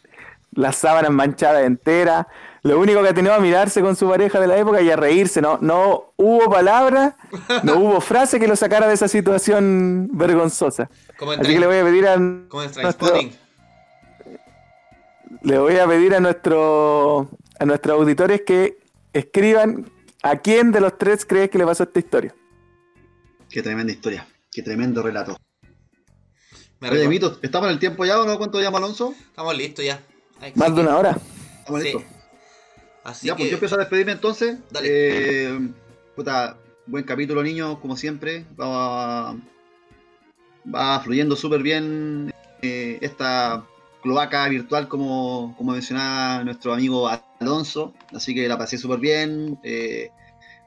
las 0.52 0.76
sábanas 0.76 1.10
manchadas 1.10 1.64
enteras. 1.64 2.26
Lo 2.62 2.78
único 2.78 3.02
que 3.02 3.08
ha 3.08 3.14
tenido 3.14 3.32
a 3.34 3.38
mirarse 3.40 3.80
con 3.80 3.96
su 3.96 4.08
pareja 4.08 4.38
de 4.38 4.46
la 4.46 4.58
época 4.58 4.82
y 4.82 4.90
a 4.90 4.96
reírse, 4.96 5.40
no, 5.40 5.58
no 5.62 6.12
hubo 6.16 6.50
palabra, 6.50 7.16
no 7.62 7.76
hubo 7.78 8.00
frase 8.02 8.38
que 8.38 8.46
lo 8.46 8.54
sacara 8.56 8.86
de 8.86 8.94
esa 8.94 9.08
situación 9.08 10.08
vergonzosa. 10.12 10.90
Como 11.18 11.32
en, 11.32 11.40
Así 11.40 11.54
que 11.54 11.60
le 11.60 11.66
voy 11.66 11.78
a 11.78 11.84
pedir 11.84 12.06
a, 12.06 12.14
como 12.16 12.62
en 12.62 12.70
nuestro- 12.82 13.14
le 15.42 15.58
voy 15.58 15.76
a 15.78 15.86
pedir 15.86 16.14
a 16.14 16.20
nuestro 16.20 17.30
a 17.58 17.64
nuestros 17.64 17.98
auditores 17.98 18.42
que 18.42 18.78
escriban 19.12 19.90
a 20.22 20.36
quién 20.36 20.72
de 20.72 20.80
los 20.80 20.98
tres 20.98 21.24
crees 21.24 21.50
que 21.50 21.58
le 21.58 21.64
pasó 21.66 21.84
esta 21.84 21.98
historia. 21.98 22.34
Qué 23.48 23.62
tremenda 23.62 23.92
historia. 23.92 24.26
Qué 24.52 24.62
tremendo 24.62 25.02
relato. 25.02 25.36
Me 26.80 26.90
Oye, 26.90 27.08
Mito, 27.08 27.38
¿estamos 27.42 27.68
en 27.68 27.74
el 27.74 27.78
tiempo 27.78 28.04
ya 28.04 28.20
o 28.20 28.24
no? 28.26 28.38
¿Cuánto 28.38 28.60
llama 28.60 28.78
Alonso? 28.78 29.14
Estamos 29.18 29.56
listos 29.56 29.84
ya. 29.84 30.00
Más 30.54 30.74
de 30.74 30.80
una 30.80 30.96
hora. 30.96 31.16
Estamos 31.58 31.82
Sí. 31.82 31.92
listos. 31.92 32.02
Así 33.04 33.26
Ya, 33.26 33.34
que. 33.34 33.38
pues 33.42 33.50
yo 33.50 33.56
empiezo 33.56 33.74
a 33.76 33.78
despedirme 33.78 34.12
entonces. 34.12 34.58
Dale. 34.70 34.88
Eh, 34.90 35.58
puta, 36.14 36.56
buen 36.86 37.04
capítulo, 37.04 37.42
niños, 37.42 37.78
como 37.78 37.96
siempre. 37.96 38.44
Va, 38.60 39.34
va 40.72 41.00
fluyendo 41.00 41.36
súper 41.36 41.62
bien 41.62 42.32
eh, 42.62 42.98
esta 43.00 43.64
cloaca 44.02 44.48
virtual, 44.48 44.88
como, 44.88 45.54
como 45.56 45.72
mencionaba 45.72 46.44
nuestro 46.44 46.72
amigo 46.74 47.08
Alonso. 47.38 47.94
Así 48.14 48.34
que 48.34 48.48
la 48.48 48.58
pasé 48.58 48.76
súper 48.78 48.98
bien. 48.98 49.58
Eh, 49.62 50.10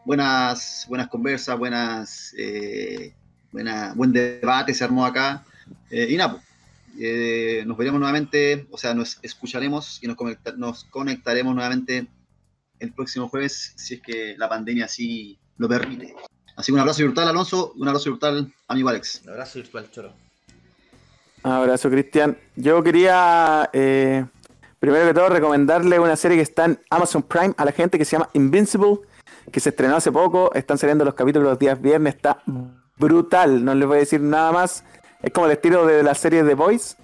buenas, 0.05 0.85
buenas 0.89 1.07
conversas, 1.09 1.57
buenas, 1.57 2.33
eh, 2.37 3.13
buena, 3.51 3.93
buen 3.95 4.11
debate 4.11 4.73
se 4.73 4.83
armó 4.83 5.05
acá. 5.05 5.43
Y 5.91 6.17
nada, 6.17 6.31
pues, 6.33 6.43
eh, 6.99 7.63
nos 7.65 7.77
veremos 7.77 7.99
nuevamente, 7.99 8.67
o 8.71 8.77
sea, 8.77 8.93
nos 8.93 9.17
escucharemos 9.23 9.99
y 10.03 10.07
nos, 10.07 10.15
conecta- 10.17 10.55
nos 10.57 10.83
conectaremos 10.85 11.53
nuevamente 11.55 12.07
el 12.83 12.93
próximo 12.93 13.29
jueves, 13.29 13.73
si 13.75 13.95
es 13.95 14.01
que 14.01 14.35
la 14.37 14.49
pandemia 14.49 14.85
así 14.85 15.39
lo 15.57 15.67
permite. 15.67 16.15
Así 16.55 16.71
que 16.71 16.73
un 16.73 16.79
abrazo 16.79 17.03
virtual, 17.03 17.27
Alonso, 17.27 17.73
un 17.75 17.87
abrazo 17.87 18.11
virtual, 18.11 18.53
amigo 18.67 18.89
Alex. 18.89 19.21
Un 19.23 19.31
abrazo 19.31 19.59
virtual, 19.59 19.89
choro. 19.89 20.13
Abrazo, 21.41 21.89
Cristian. 21.89 22.37
Yo 22.55 22.83
quería, 22.83 23.69
eh, 23.73 24.25
primero 24.79 25.07
que 25.07 25.13
todo, 25.13 25.29
recomendarle 25.29 25.99
una 25.99 26.15
serie 26.15 26.37
que 26.37 26.43
está 26.43 26.65
en 26.65 26.79
Amazon 26.89 27.23
Prime 27.23 27.53
a 27.57 27.65
la 27.65 27.71
gente 27.71 27.97
que 27.97 28.05
se 28.05 28.11
llama 28.11 28.29
Invincible, 28.33 28.99
que 29.51 29.59
se 29.59 29.69
estrenó 29.69 29.97
hace 29.97 30.11
poy 30.11 30.29
Están 30.53 30.77
saliendo 30.77 31.03
los 31.03 31.15
capítulos 31.15 31.49
los 31.49 31.59
días 31.59 31.81
viernes. 31.81 32.15
Está 32.15 32.43
brutal, 32.97 33.65
no 33.65 33.73
les 33.73 33.87
voy 33.87 33.97
a 33.97 33.99
decir 34.01 34.21
nada 34.21 34.51
más. 34.51 34.83
Es 35.21 35.31
como 35.31 35.47
el 35.47 35.53
estilo 35.53 35.85
de 35.85 36.03
la 36.03 36.15
serie 36.15 36.43
The 36.43 36.53
Boys, 36.53 36.97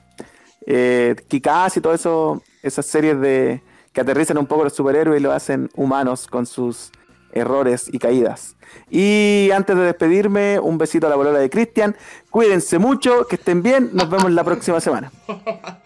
eh, 0.66 1.16
Kikaz 1.28 1.78
y 1.78 1.82
todo 1.82 1.94
eso, 1.94 2.44
esas 2.62 2.86
series 2.86 3.20
de 3.20 3.62
que 4.00 4.04
aterrizan 4.04 4.38
un 4.38 4.48
poco 4.48 4.64
los 4.64 4.74
superhéroes 4.74 5.20
y 5.20 5.24
lo 5.24 5.34
hacen 5.34 5.70
humanos 5.76 6.28
con 6.28 6.46
sus 6.46 6.90
errores 7.34 7.90
y 7.92 8.00
caídas. 8.00 8.56
Y 8.90 9.50
antes 9.54 9.76
de 9.76 9.84
despedirme, 9.84 10.58
un 10.58 10.78
besito 10.78 11.08
a 11.08 11.10
la 11.10 11.18
bolola 11.18 11.40
de 11.40 11.50
Cristian. 11.50 11.98
Cuídense 12.30 12.80
mucho, 12.80 13.28
que 13.28 13.36
estén 13.36 13.62
bien. 13.62 13.90
Nos 13.92 14.10
vemos 14.10 14.32
la 14.32 14.44
próxima 14.44 14.80
semana. 14.80 15.12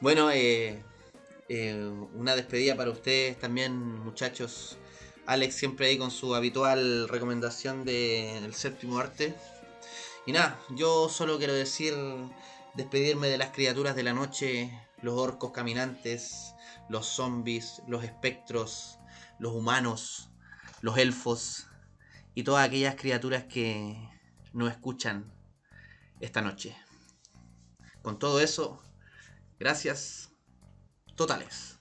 Bueno, 0.00 0.30
eh, 0.30 0.82
eh, 1.48 1.90
una 2.14 2.36
despedida 2.36 2.76
para 2.76 2.90
ustedes 2.90 3.38
también, 3.38 3.74
muchachos. 4.04 4.76
Alex 5.24 5.54
siempre 5.54 5.86
ahí 5.86 5.96
con 5.96 6.10
su 6.10 6.34
habitual 6.34 7.08
recomendación 7.08 7.86
del 7.86 8.52
séptimo 8.52 8.98
arte. 8.98 9.34
Y 10.26 10.32
nada, 10.32 10.60
yo 10.76 11.08
solo 11.08 11.38
quiero 11.38 11.54
decir, 11.54 11.94
despedirme 12.74 13.28
de 13.28 13.38
las 13.38 13.52
criaturas 13.52 13.96
de 13.96 14.02
la 14.02 14.12
noche, 14.12 14.78
los 15.00 15.14
orcos 15.18 15.52
caminantes, 15.52 16.53
los 16.88 17.06
zombies, 17.06 17.82
los 17.86 18.04
espectros, 18.04 18.98
los 19.38 19.52
humanos, 19.52 20.30
los 20.80 20.98
elfos 20.98 21.68
y 22.34 22.42
todas 22.42 22.66
aquellas 22.66 22.96
criaturas 22.96 23.44
que 23.44 23.96
no 24.52 24.68
escuchan 24.68 25.32
esta 26.20 26.42
noche. 26.42 26.76
Con 28.02 28.18
todo 28.18 28.40
eso, 28.40 28.82
gracias 29.58 30.30
totales. 31.16 31.73